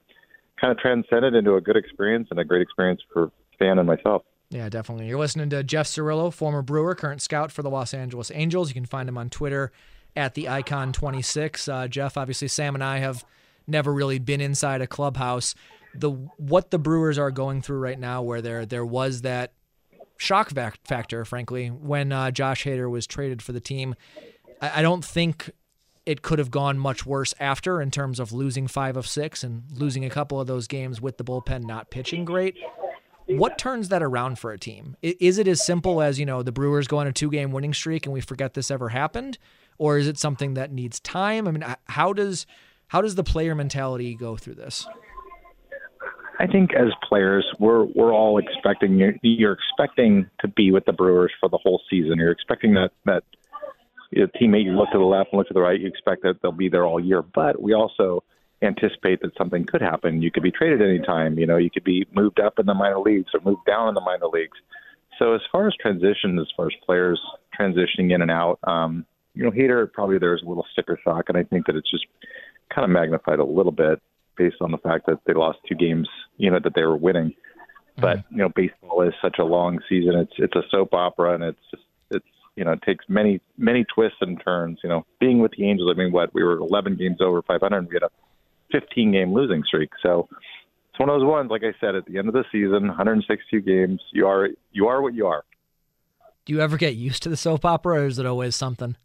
kind 0.60 0.72
of 0.72 0.78
transcended 0.78 1.34
into 1.34 1.56
a 1.56 1.62
good 1.62 1.76
experience 1.78 2.28
and 2.32 2.40
a 2.40 2.46
great 2.46 2.62
experience 2.62 3.02
for 3.12 3.32
Stan 3.56 3.80
and 3.80 3.88
myself. 3.88 4.24
Yeah, 4.50 4.68
definitely. 4.68 5.08
You're 5.08 5.18
listening 5.18 5.50
to 5.52 5.64
Jeff 5.64 5.88
Cirillo, 5.88 6.32
former 6.32 6.62
Brewer, 6.62 6.94
current 6.94 7.22
scout 7.22 7.54
for 7.54 7.62
the 7.64 7.70
Los 7.70 7.94
Angeles 7.94 8.30
Angels. 8.34 8.70
You 8.70 8.74
can 8.74 8.86
find 8.86 9.08
him 9.08 9.18
on 9.18 9.30
Twitter 9.30 9.72
at 10.16 10.34
the 10.34 10.50
Icon 10.50 10.94
26. 10.94 11.68
Uh, 11.68 11.88
Jeff, 11.88 12.18
obviously, 12.18 12.48
Sam 12.48 12.76
and 12.76 12.84
I 12.84 13.00
have 13.00 13.26
never 13.68 13.94
really 13.94 14.20
been 14.20 14.42
inside 14.42 14.82
a 14.82 14.88
clubhouse 14.88 15.56
the 15.94 16.10
what 16.38 16.72
the 16.72 16.80
Brewers 16.80 17.18
are 17.18 17.32
going 17.32 17.62
through 17.62 17.80
right 17.80 18.00
now, 18.00 18.22
where 18.22 18.42
there 18.42 18.66
there 18.66 18.86
was 18.86 19.22
that 19.22 19.54
shock 20.18 20.52
factor, 20.86 21.26
frankly, 21.26 21.68
when 21.68 22.12
uh, 22.12 22.32
Josh 22.32 22.64
Hader 22.64 22.90
was 22.90 23.08
traded 23.08 23.42
for 23.42 23.52
the 23.52 23.60
team. 23.60 23.96
I, 24.62 24.80
I 24.80 24.82
don't 24.82 25.04
think 25.04 25.52
it 26.06 26.22
could 26.22 26.40
have 26.40 26.50
gone 26.50 26.80
much 26.80 27.06
worse 27.06 27.34
after 27.40 27.82
in 27.82 27.92
terms 27.92 28.20
of 28.20 28.34
losing 28.34 28.68
five 28.68 28.98
of 28.98 29.06
six 29.06 29.44
and 29.44 29.64
losing 29.72 30.04
a 30.04 30.10
couple 30.10 30.40
of 30.40 30.48
those 30.48 30.68
games 30.68 31.00
with 31.00 31.18
the 31.18 31.24
bullpen 31.24 31.64
not 31.64 31.92
pitching 31.92 32.26
great. 32.26 32.58
What 33.38 33.58
turns 33.58 33.90
that 33.90 34.04
around 34.04 34.40
for 34.40 34.52
a 34.52 34.58
team? 34.58 34.96
Is 35.02 35.38
it 35.38 35.48
as 35.48 35.66
simple 35.66 36.02
as, 36.02 36.20
you 36.20 36.26
know, 36.26 36.44
the 36.44 36.52
Brewers 36.52 36.88
go 36.88 36.98
on 36.98 37.08
a 37.08 37.14
two 37.14 37.30
game 37.30 37.52
winning 37.52 37.74
streak 37.74 38.06
and 38.06 38.14
we 38.14 38.22
forget 38.22 38.54
this 38.54 38.72
ever 38.72 38.90
happened? 38.90 39.38
Or 39.78 39.98
is 39.98 40.08
it 40.08 40.18
something 40.18 40.54
that 40.56 40.72
needs 40.72 41.00
time? 41.00 41.48
I 41.48 41.52
mean, 41.52 41.66
how 41.86 42.14
does 42.14 42.46
how 42.88 43.02
does 43.02 43.16
the 43.16 43.24
player 43.24 43.56
mentality 43.56 44.14
go 44.16 44.36
through 44.36 44.56
this? 44.56 44.86
I 46.40 46.48
think 46.48 46.72
as 46.74 46.88
players, 47.08 47.46
we're 47.60 47.86
we're 47.96 48.14
all 48.14 48.38
expecting 48.38 48.98
you're, 48.98 49.14
you're 49.22 49.54
expecting 49.54 50.30
to 50.42 50.48
be 50.48 50.72
with 50.72 50.86
the 50.86 50.94
Brewers 50.94 51.32
for 51.40 51.50
the 51.50 51.58
whole 51.58 51.82
season. 51.90 52.18
You're 52.18 52.32
expecting 52.32 52.74
that 52.74 52.92
that 53.06 53.24
your 54.12 54.28
teammate 54.28 54.66
you 54.66 54.72
look 54.72 54.92
to 54.92 54.98
the 54.98 55.04
left 55.04 55.30
and 55.32 55.38
look 55.38 55.48
to 55.48 55.54
the 55.54 55.62
right, 55.62 55.80
you 55.80 55.88
expect 55.88 56.24
that 56.24 56.42
they'll 56.42 56.52
be 56.52 56.70
there 56.70 56.86
all 56.86 57.00
year. 57.00 57.22
But 57.22 57.62
we 57.62 57.74
also 57.74 58.24
anticipate 58.62 59.22
that 59.22 59.36
something 59.38 59.66
could 59.66 59.82
happen. 59.82 60.22
You 60.22 60.32
could 60.32 60.44
be 60.44 60.52
traded 60.52 60.82
anytime. 60.82 61.38
You 61.38 61.48
know, 61.48 61.58
you 61.58 61.70
could 61.70 61.84
be 61.84 62.06
moved 62.14 62.40
up 62.40 62.60
in 62.60 62.66
the 62.66 62.74
minor 62.74 63.00
leagues 63.00 63.32
or 63.34 63.40
moved 63.42 63.66
down 63.66 63.90
in 63.90 63.94
the 63.94 64.02
minor 64.02 64.28
leagues. 64.28 64.58
So 65.18 65.34
as 65.34 65.42
far 65.52 65.68
as 65.68 65.74
transition, 65.80 66.40
as 66.40 66.48
far 66.56 66.68
as 66.68 66.74
players 66.86 67.20
transitioning 67.60 68.14
in 68.14 68.22
and 68.22 68.32
out, 68.32 68.60
um, 68.64 69.06
you 69.34 69.44
know, 69.44 69.52
Hader 69.52 69.92
probably 69.92 70.18
there's 70.18 70.44
a 70.44 70.48
little 70.48 70.66
sticker 70.72 71.00
shock, 71.04 71.26
and 71.30 71.38
I 71.38 71.44
think 71.44 71.68
that 71.68 71.76
it's 71.76 71.90
just 71.90 72.06
kind 72.74 72.84
of 72.84 72.92
magnified 72.92 73.40
a 73.40 73.46
little 73.46 73.72
bit 73.72 74.02
based 74.38 74.58
on 74.62 74.72
the 74.72 74.78
fact 74.78 75.06
that 75.06 75.20
they 75.26 75.34
lost 75.34 75.60
two 75.68 75.76
games, 75.76 76.08
you 76.38 76.52
know, 76.52 76.60
that 76.64 76.74
they 76.76 76.84
were 76.84 76.98
winning. 76.98 77.34
But 77.98 78.18
mm-hmm. 78.18 78.36
you 78.36 78.42
know, 78.42 78.50
baseball 78.50 79.02
is 79.04 79.14
such 79.22 79.38
a 79.40 79.44
long 79.44 79.80
season. 79.88 80.16
It's 80.16 80.34
it's 80.38 80.56
a 80.56 80.64
soap 80.70 80.94
opera, 80.94 81.36
and 81.36 81.44
it's 81.44 81.60
just 81.70 81.84
it's 82.10 82.26
you 82.56 82.66
know 82.66 82.72
it 82.72 82.82
takes 82.84 83.06
many 83.08 83.42
many 83.58 83.86
twists 83.94 84.18
and 84.22 84.42
turns. 84.44 84.80
You 84.84 84.90
know, 84.90 85.06
being 85.20 85.40
with 85.40 85.52
the 85.58 85.70
Angels, 85.70 85.92
I 85.94 85.98
mean, 85.98 86.12
what 86.12 86.34
we 86.34 86.44
were 86.44 86.58
11 86.58 86.96
games 86.96 87.18
over 87.22 87.42
500, 87.42 87.78
and 87.78 87.88
we 87.88 87.96
had 87.96 88.04
a 88.04 88.10
15 88.72 89.12
game 89.12 89.34
losing 89.34 89.64
streak. 89.66 89.90
So 90.02 90.28
it's 90.90 91.00
one 91.00 91.10
of 91.10 91.20
those 91.20 91.28
ones. 91.28 91.50
Like 91.50 91.64
I 91.64 91.74
said, 91.80 91.96
at 91.96 92.06
the 92.06 92.18
end 92.18 92.28
of 92.28 92.34
the 92.34 92.44
season, 92.52 92.88
162 92.88 93.62
games, 93.62 94.02
you 94.12 94.28
are 94.28 94.50
you 94.72 94.88
are 94.88 95.02
what 95.02 95.14
you 95.14 95.28
are. 95.28 95.44
Do 96.46 96.54
you 96.54 96.62
ever 96.62 96.78
get 96.78 96.96
used 96.96 97.24
to 97.24 97.30
the 97.30 97.38
soap 97.38 97.66
opera, 97.66 98.02
or 98.02 98.06
is 98.08 98.20
it 98.20 98.26
always 98.26 98.56
something? 98.56 98.96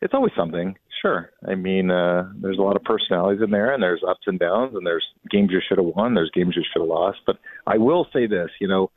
It's 0.00 0.14
always 0.14 0.32
something. 0.36 0.76
Sure. 1.02 1.30
I 1.46 1.54
mean, 1.54 1.90
uh, 1.90 2.30
there's 2.40 2.58
a 2.58 2.62
lot 2.62 2.76
of 2.76 2.82
personalities 2.84 3.42
in 3.42 3.50
there, 3.50 3.72
and 3.72 3.82
there's 3.82 4.02
ups 4.08 4.26
and 4.26 4.38
downs, 4.38 4.74
and 4.74 4.86
there's 4.86 5.04
games 5.30 5.50
you 5.52 5.60
should 5.66 5.78
have 5.78 5.92
won, 5.94 6.14
there's 6.14 6.30
games 6.32 6.54
you 6.56 6.62
should 6.72 6.80
have 6.80 6.88
lost. 6.88 7.18
But 7.26 7.36
I 7.66 7.76
will 7.78 8.06
say 8.12 8.26
this, 8.26 8.50
you 8.60 8.68
know, 8.68 8.90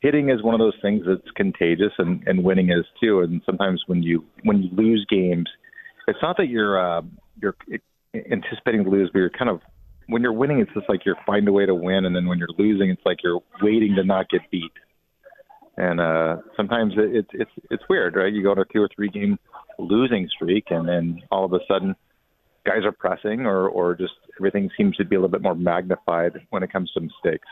hitting 0.00 0.30
is 0.30 0.42
one 0.42 0.54
of 0.54 0.60
those 0.60 0.76
things 0.82 1.04
that's 1.06 1.30
contagious, 1.36 1.92
and, 1.98 2.22
and 2.26 2.44
winning 2.44 2.70
is 2.70 2.84
too. 3.00 3.20
And 3.20 3.40
sometimes 3.46 3.82
when 3.86 4.02
you 4.02 4.24
when 4.44 4.62
you 4.62 4.70
lose 4.72 5.06
games, 5.08 5.48
it's 6.06 6.18
not 6.22 6.36
that 6.36 6.48
you're 6.48 6.78
uh, 6.78 7.02
you're 7.40 7.56
anticipating 8.14 8.84
to 8.84 8.90
lose, 8.90 9.10
but 9.12 9.18
you're 9.18 9.30
kind 9.30 9.50
of 9.50 9.60
when 10.08 10.22
you're 10.22 10.32
winning, 10.32 10.60
it's 10.60 10.72
just 10.72 10.88
like 10.88 11.04
you're 11.04 11.16
find 11.26 11.46
a 11.48 11.52
way 11.52 11.66
to 11.66 11.74
win, 11.74 12.04
and 12.06 12.16
then 12.16 12.26
when 12.26 12.38
you're 12.38 12.48
losing, 12.58 12.90
it's 12.90 13.02
like 13.04 13.18
you're 13.22 13.40
waiting 13.62 13.94
to 13.96 14.04
not 14.04 14.28
get 14.30 14.40
beat. 14.50 14.72
And 15.76 16.00
uh, 16.00 16.38
sometimes 16.56 16.94
it, 16.96 17.14
it's 17.14 17.28
it's 17.32 17.66
it's 17.70 17.82
weird, 17.88 18.16
right? 18.16 18.32
You 18.32 18.42
go 18.42 18.50
on 18.50 18.58
a 18.58 18.64
two 18.64 18.82
or 18.82 18.88
three 18.94 19.08
game 19.08 19.38
losing 19.78 20.28
streak, 20.34 20.66
and 20.70 20.88
then 20.88 21.22
all 21.30 21.44
of 21.44 21.52
a 21.52 21.60
sudden, 21.68 21.94
guys 22.66 22.84
are 22.84 22.92
pressing, 22.92 23.46
or 23.46 23.68
or 23.68 23.94
just 23.94 24.14
everything 24.40 24.70
seems 24.76 24.96
to 24.96 25.04
be 25.04 25.14
a 25.14 25.18
little 25.18 25.30
bit 25.30 25.42
more 25.42 25.54
magnified 25.54 26.32
when 26.50 26.62
it 26.62 26.72
comes 26.72 26.90
to 26.92 27.00
mistakes. 27.00 27.46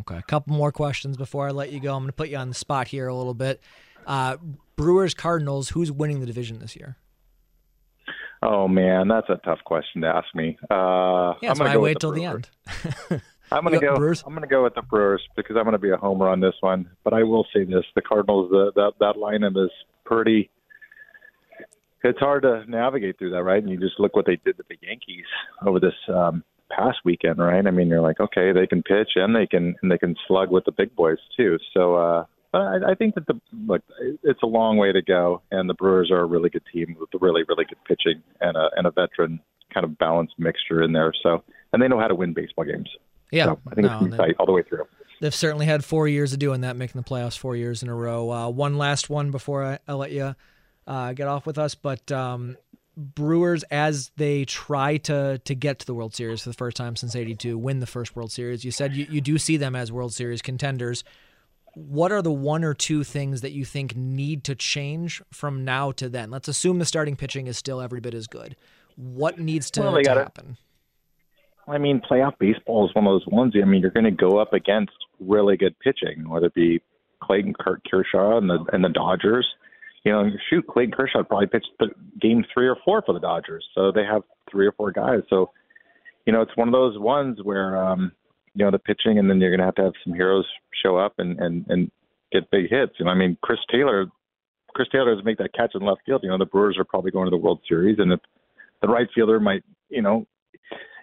Okay, 0.00 0.16
a 0.16 0.22
couple 0.22 0.54
more 0.54 0.72
questions 0.72 1.16
before 1.16 1.48
I 1.48 1.50
let 1.50 1.72
you 1.72 1.80
go. 1.80 1.94
I'm 1.94 2.02
going 2.02 2.08
to 2.08 2.12
put 2.12 2.28
you 2.28 2.36
on 2.36 2.48
the 2.48 2.54
spot 2.54 2.88
here 2.88 3.08
a 3.08 3.14
little 3.14 3.34
bit. 3.34 3.60
Uh, 4.06 4.36
Brewers 4.76 5.14
Cardinals, 5.14 5.70
who's 5.70 5.90
winning 5.90 6.20
the 6.20 6.26
division 6.26 6.58
this 6.60 6.76
year? 6.76 6.96
Oh 8.48 8.68
man, 8.68 9.08
that's 9.08 9.28
a 9.28 9.40
tough 9.44 9.58
question 9.64 10.02
to 10.02 10.06
ask 10.06 10.32
me. 10.32 10.56
Uh, 10.70 11.34
yeah, 11.42 11.48
that's 11.48 11.58
why 11.58 11.72
I 11.72 11.76
wait 11.78 11.98
till 11.98 12.12
the 12.12 12.24
end. 12.24 12.48
I'm 13.50 13.64
gonna 13.64 13.80
go. 13.80 13.96
Brewers? 13.96 14.22
I'm 14.24 14.34
gonna 14.34 14.46
go 14.46 14.62
with 14.62 14.76
the 14.76 14.82
Brewers 14.82 15.22
because 15.34 15.56
I'm 15.56 15.64
gonna 15.64 15.78
be 15.78 15.90
a 15.90 15.96
homer 15.96 16.28
on 16.28 16.38
this 16.38 16.54
one. 16.60 16.88
But 17.02 17.12
I 17.12 17.24
will 17.24 17.44
say 17.52 17.64
this: 17.64 17.84
the 17.96 18.02
Cardinals, 18.02 18.50
the, 18.50 18.70
that 18.76 18.92
that 19.00 19.16
lineup 19.16 19.62
is 19.62 19.72
pretty. 20.04 20.48
It's 22.04 22.20
hard 22.20 22.42
to 22.42 22.62
navigate 22.68 23.18
through 23.18 23.30
that, 23.30 23.42
right? 23.42 23.60
And 23.60 23.68
you 23.68 23.80
just 23.80 23.98
look 23.98 24.14
what 24.14 24.26
they 24.26 24.38
did 24.44 24.58
to 24.58 24.64
the 24.68 24.76
Yankees 24.80 25.24
over 25.66 25.80
this 25.80 25.94
um, 26.08 26.44
past 26.70 26.98
weekend, 27.04 27.38
right? 27.38 27.66
I 27.66 27.70
mean, 27.72 27.88
you're 27.88 28.00
like, 28.00 28.20
okay, 28.20 28.52
they 28.52 28.68
can 28.68 28.84
pitch 28.84 29.10
and 29.16 29.34
they 29.34 29.48
can 29.48 29.74
and 29.82 29.90
they 29.90 29.98
can 29.98 30.14
slug 30.28 30.52
with 30.52 30.64
the 30.66 30.72
big 30.72 30.94
boys 30.94 31.18
too. 31.36 31.58
So 31.74 31.96
uh, 31.96 32.24
I, 32.54 32.78
I 32.88 32.94
think 32.94 33.14
that 33.14 33.26
the 33.26 33.40
look, 33.66 33.82
it's 34.22 34.42
a 34.42 34.46
long 34.46 34.76
way 34.76 34.92
to 34.92 35.02
go, 35.02 35.42
and 35.50 35.68
the 35.68 35.74
Brewers 35.74 36.10
are 36.10 36.20
a 36.20 36.26
really 36.26 36.50
good 36.50 36.62
team 36.72 36.96
with 36.98 37.10
really, 37.20 37.42
really 37.48 37.64
good 37.64 37.78
pitching 37.86 38.22
and 38.40 38.56
a 38.56 38.70
and 38.76 38.86
a 38.86 38.90
veteran 38.90 39.40
kind 39.72 39.84
of 39.84 39.98
balanced 39.98 40.34
mixture 40.38 40.82
in 40.82 40.92
there. 40.92 41.12
So, 41.22 41.42
and 41.72 41.82
they 41.82 41.88
know 41.88 41.98
how 41.98 42.08
to 42.08 42.14
win 42.14 42.32
baseball 42.32 42.64
games. 42.64 42.88
Yeah, 43.30 43.46
so 43.46 43.60
I 43.70 43.74
think 43.74 43.86
no, 43.88 44.04
it's 44.04 44.16
tight 44.16 44.36
all 44.38 44.46
the 44.46 44.52
way 44.52 44.62
through. 44.62 44.84
They've 45.20 45.34
certainly 45.34 45.66
had 45.66 45.84
four 45.84 46.06
years 46.08 46.32
of 46.32 46.38
doing 46.38 46.60
that, 46.60 46.76
making 46.76 47.00
the 47.00 47.08
playoffs 47.08 47.38
four 47.38 47.56
years 47.56 47.82
in 47.82 47.88
a 47.88 47.94
row. 47.94 48.30
Uh, 48.30 48.50
one 48.50 48.76
last 48.76 49.10
one 49.10 49.30
before 49.30 49.64
I, 49.64 49.78
I 49.88 49.94
let 49.94 50.12
you 50.12 50.34
uh, 50.86 51.12
get 51.14 51.26
off 51.26 51.46
with 51.46 51.58
us, 51.58 51.74
but 51.74 52.12
um, 52.12 52.56
Brewers, 52.96 53.62
as 53.64 54.10
they 54.16 54.44
try 54.44 54.98
to 54.98 55.38
to 55.44 55.54
get 55.54 55.80
to 55.80 55.86
the 55.86 55.94
World 55.94 56.14
Series 56.14 56.42
for 56.42 56.50
the 56.50 56.54
first 56.54 56.76
time 56.76 56.96
since 56.96 57.16
'82, 57.16 57.58
win 57.58 57.80
the 57.80 57.86
first 57.86 58.14
World 58.14 58.30
Series. 58.30 58.64
You 58.64 58.70
said 58.70 58.94
you, 58.94 59.06
you 59.10 59.20
do 59.20 59.38
see 59.38 59.56
them 59.56 59.74
as 59.74 59.90
World 59.90 60.14
Series 60.14 60.40
contenders 60.40 61.04
what 61.76 62.10
are 62.10 62.22
the 62.22 62.32
one 62.32 62.64
or 62.64 62.72
two 62.72 63.04
things 63.04 63.42
that 63.42 63.52
you 63.52 63.66
think 63.66 63.94
need 63.94 64.44
to 64.44 64.54
change 64.54 65.20
from 65.30 65.62
now 65.62 65.92
to 65.92 66.08
then? 66.08 66.30
Let's 66.30 66.48
assume 66.48 66.78
the 66.78 66.86
starting 66.86 67.16
pitching 67.16 67.46
is 67.48 67.58
still 67.58 67.82
every 67.82 68.00
bit 68.00 68.14
as 68.14 68.26
good. 68.26 68.56
What 68.96 69.38
needs 69.38 69.70
to, 69.72 69.82
well, 69.82 70.02
to 70.02 70.10
happen? 70.10 70.56
I 71.68 71.76
mean, 71.76 72.00
playoff 72.00 72.38
baseball 72.38 72.88
is 72.88 72.94
one 72.94 73.06
of 73.06 73.12
those 73.12 73.26
ones. 73.26 73.52
I 73.60 73.66
mean, 73.66 73.82
you're 73.82 73.90
going 73.90 74.04
to 74.04 74.10
go 74.10 74.38
up 74.38 74.54
against 74.54 74.94
really 75.20 75.58
good 75.58 75.78
pitching, 75.80 76.26
whether 76.26 76.46
it 76.46 76.54
be 76.54 76.80
Clayton 77.22 77.52
Kershaw 77.60 78.38
and 78.38 78.48
the 78.48 78.64
and 78.72 78.82
the 78.82 78.88
Dodgers. 78.88 79.46
You 80.02 80.12
know, 80.12 80.30
shoot, 80.48 80.66
Clayton 80.66 80.94
Kershaw 80.94 81.24
probably 81.24 81.48
pitched 81.48 81.72
the 81.78 81.88
game 82.22 82.42
three 82.54 82.68
or 82.68 82.76
four 82.86 83.02
for 83.02 83.12
the 83.12 83.20
Dodgers, 83.20 83.66
so 83.74 83.92
they 83.92 84.04
have 84.04 84.22
three 84.50 84.66
or 84.66 84.72
four 84.72 84.92
guys. 84.92 85.20
So, 85.28 85.50
you 86.24 86.32
know, 86.32 86.40
it's 86.40 86.56
one 86.56 86.68
of 86.68 86.72
those 86.72 86.98
ones 86.98 87.38
where 87.42 87.76
um, 87.76 88.12
you 88.56 88.64
know 88.64 88.70
the 88.70 88.78
pitching, 88.78 89.18
and 89.18 89.28
then 89.28 89.40
you're 89.40 89.50
going 89.50 89.60
to 89.60 89.66
have 89.66 89.74
to 89.76 89.84
have 89.84 89.92
some 90.02 90.14
heroes 90.14 90.46
show 90.82 90.96
up 90.96 91.14
and 91.18 91.38
and 91.38 91.66
and 91.68 91.90
get 92.32 92.50
big 92.50 92.70
hits. 92.70 92.94
And 92.98 93.08
I 93.08 93.14
mean, 93.14 93.36
Chris 93.42 93.58
Taylor, 93.70 94.06
Chris 94.74 94.88
Taylor 94.90 95.12
doesn't 95.12 95.26
make 95.26 95.38
that 95.38 95.54
catch 95.54 95.74
in 95.74 95.82
left 95.82 96.00
field. 96.06 96.22
You 96.22 96.30
know, 96.30 96.38
the 96.38 96.46
Brewers 96.46 96.76
are 96.78 96.84
probably 96.84 97.10
going 97.10 97.26
to 97.26 97.30
the 97.30 97.36
World 97.36 97.60
Series, 97.68 97.98
and 97.98 98.12
if 98.12 98.20
the 98.82 98.88
right 98.88 99.08
fielder 99.14 99.38
might, 99.38 99.62
you 99.88 100.02
know, 100.02 100.26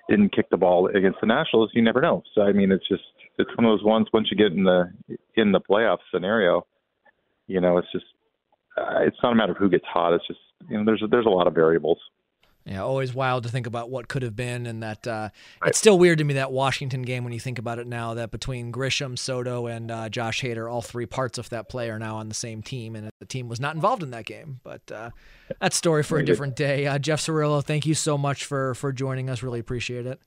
didn't 0.09 0.35
kick 0.35 0.49
the 0.49 0.57
ball 0.57 0.87
against 0.87 1.19
the 1.21 1.27
Nationals, 1.27 1.71
you 1.73 1.81
never 1.81 2.01
know. 2.01 2.23
So 2.33 2.41
I 2.41 2.51
mean, 2.51 2.71
it's 2.71 2.87
just 2.87 3.03
it's 3.37 3.55
one 3.55 3.65
of 3.65 3.77
those 3.77 3.85
ones. 3.85 4.07
Once 4.13 4.29
you 4.31 4.37
get 4.37 4.51
in 4.51 4.63
the 4.63 4.91
in 5.35 5.51
the 5.51 5.61
playoff 5.61 5.99
scenario, 6.13 6.65
you 7.47 7.61
know, 7.61 7.77
it's 7.77 7.91
just 7.91 8.05
uh, 8.77 8.99
it's 9.01 9.17
not 9.21 9.31
a 9.31 9.35
matter 9.35 9.51
of 9.51 9.57
who 9.57 9.69
gets 9.69 9.85
hot. 9.85 10.13
It's 10.13 10.27
just 10.27 10.39
you 10.69 10.77
know, 10.77 10.85
there's 10.85 11.03
there's 11.09 11.25
a 11.25 11.29
lot 11.29 11.47
of 11.47 11.53
variables. 11.53 11.99
Yeah, 12.65 12.81
always 12.81 13.13
wild 13.13 13.43
to 13.43 13.49
think 13.49 13.67
about 13.67 13.89
what 13.89 14.07
could 14.07 14.21
have 14.21 14.37
been, 14.37 14.65
and 14.65 14.81
that 14.83 15.05
uh, 15.05 15.29
right. 15.61 15.69
it's 15.69 15.77
still 15.77 15.99
weird 15.99 16.19
to 16.19 16.23
me 16.23 16.35
that 16.35 16.51
Washington 16.51 17.01
game 17.01 17.25
when 17.25 17.33
you 17.33 17.39
think 17.39 17.59
about 17.59 17.77
it 17.77 17.87
now. 17.87 18.13
That 18.13 18.31
between 18.31 18.71
Grisham, 18.71 19.19
Soto, 19.19 19.67
and 19.67 19.91
uh, 19.91 20.07
Josh 20.07 20.41
Hader, 20.41 20.71
all 20.71 20.81
three 20.81 21.05
parts 21.05 21.37
of 21.37 21.49
that 21.49 21.67
play 21.67 21.89
are 21.89 21.99
now 21.99 22.15
on 22.15 22.29
the 22.29 22.35
same 22.35 22.61
team, 22.61 22.95
and 22.95 23.09
the 23.19 23.25
team 23.25 23.49
was 23.49 23.59
not 23.59 23.75
involved 23.75 24.01
in 24.01 24.11
that 24.11 24.25
game. 24.25 24.61
But 24.63 24.89
uh, 24.89 25.09
that's 25.59 25.75
story 25.75 26.03
for 26.03 26.19
a 26.19 26.25
different 26.25 26.55
day. 26.55 26.87
Uh, 26.87 26.99
Jeff 26.99 27.19
Cirillo, 27.19 27.61
thank 27.61 27.85
you 27.85 27.95
so 27.95 28.17
much 28.17 28.45
for 28.45 28.73
for 28.75 28.93
joining 28.93 29.29
us. 29.29 29.43
Really 29.43 29.59
appreciate 29.59 30.05
it. 30.05 30.21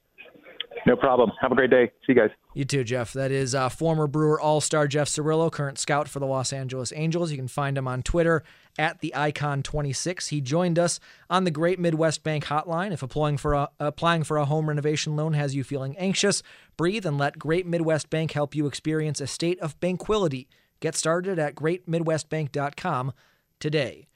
No 0.87 0.95
problem. 0.95 1.32
Have 1.41 1.51
a 1.51 1.57
great 1.57 1.70
day. 1.70 1.91
See 2.07 2.12
you 2.12 2.14
guys. 2.14 2.30
You 2.55 2.64
too, 2.64 2.84
Jeff. 2.84 3.12
That 3.12 3.32
is 3.32 3.57
uh, 3.57 3.68
former 3.68 4.07
Brewer 4.07 4.41
All 4.41 4.61
Star 4.61 4.87
Jeff 4.87 5.09
Cirillo, 5.09 5.51
current 5.51 5.80
scout 5.80 6.09
for 6.09 6.20
the 6.20 6.26
Los 6.26 6.53
Angeles 6.53 6.93
Angels. 6.95 7.32
You 7.32 7.37
can 7.37 7.49
find 7.49 7.76
him 7.76 7.89
on 7.89 8.05
Twitter 8.05 8.45
at 8.78 9.01
the 9.01 9.12
Icon 9.14 9.64
26. 9.64 10.28
He 10.28 10.41
joined 10.41 10.78
us 10.78 11.01
on 11.28 11.43
the 11.43 11.51
Great 11.51 11.80
Midwest 11.80 12.22
Bank 12.22 12.45
Hotline. 12.45 12.93
If 12.93 13.03
applying 13.03 13.37
for 13.37 13.55
a, 13.55 13.68
applying 13.80 14.22
for 14.22 14.37
a 14.37 14.45
home 14.45 14.68
renovation 14.68 15.16
loan 15.16 15.32
has 15.32 15.57
you 15.57 15.64
feeling 15.64 15.97
anxious, 15.99 16.45
breathe 16.76 17.05
and 17.05 17.18
let 17.18 17.37
Great 17.37 17.66
Midwest 17.66 18.09
Bank 18.09 18.30
help 18.30 18.55
you 18.55 18.66
experience 18.66 19.20
a 19.20 19.26
state 19.26 19.59
of 19.59 19.78
banquility. 19.80 20.49
Get 20.78 20.95
started 20.95 21.41
at 21.41 21.57
greatmidwestbank.com 21.57 23.12
today. 23.59 24.07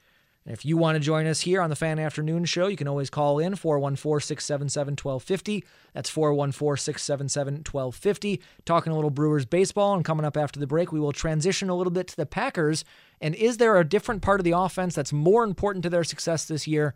And 0.45 0.53
if 0.53 0.65
you 0.65 0.75
want 0.75 0.95
to 0.95 0.99
join 0.99 1.27
us 1.27 1.41
here 1.41 1.61
on 1.61 1.69
the 1.69 1.75
Fan 1.75 1.99
Afternoon 1.99 2.45
Show, 2.45 2.67
you 2.67 2.75
can 2.75 2.87
always 2.87 3.11
call 3.11 3.37
in 3.37 3.55
414 3.55 4.25
677 4.25 4.93
1250. 4.93 5.63
That's 5.93 6.09
414 6.09 6.77
677 6.77 7.53
1250. 7.57 8.41
Talking 8.65 8.91
a 8.91 8.95
little 8.95 9.11
Brewers 9.11 9.45
baseball, 9.45 9.93
and 9.93 10.03
coming 10.03 10.25
up 10.25 10.37
after 10.37 10.59
the 10.59 10.65
break, 10.65 10.91
we 10.91 10.99
will 10.99 11.11
transition 11.11 11.69
a 11.69 11.75
little 11.75 11.91
bit 11.91 12.07
to 12.07 12.15
the 12.15 12.25
Packers. 12.25 12.83
And 13.19 13.35
is 13.35 13.57
there 13.57 13.77
a 13.77 13.87
different 13.87 14.23
part 14.23 14.39
of 14.39 14.43
the 14.43 14.57
offense 14.57 14.95
that's 14.95 15.13
more 15.13 15.43
important 15.43 15.83
to 15.83 15.89
their 15.89 16.03
success 16.03 16.45
this 16.45 16.67
year 16.67 16.95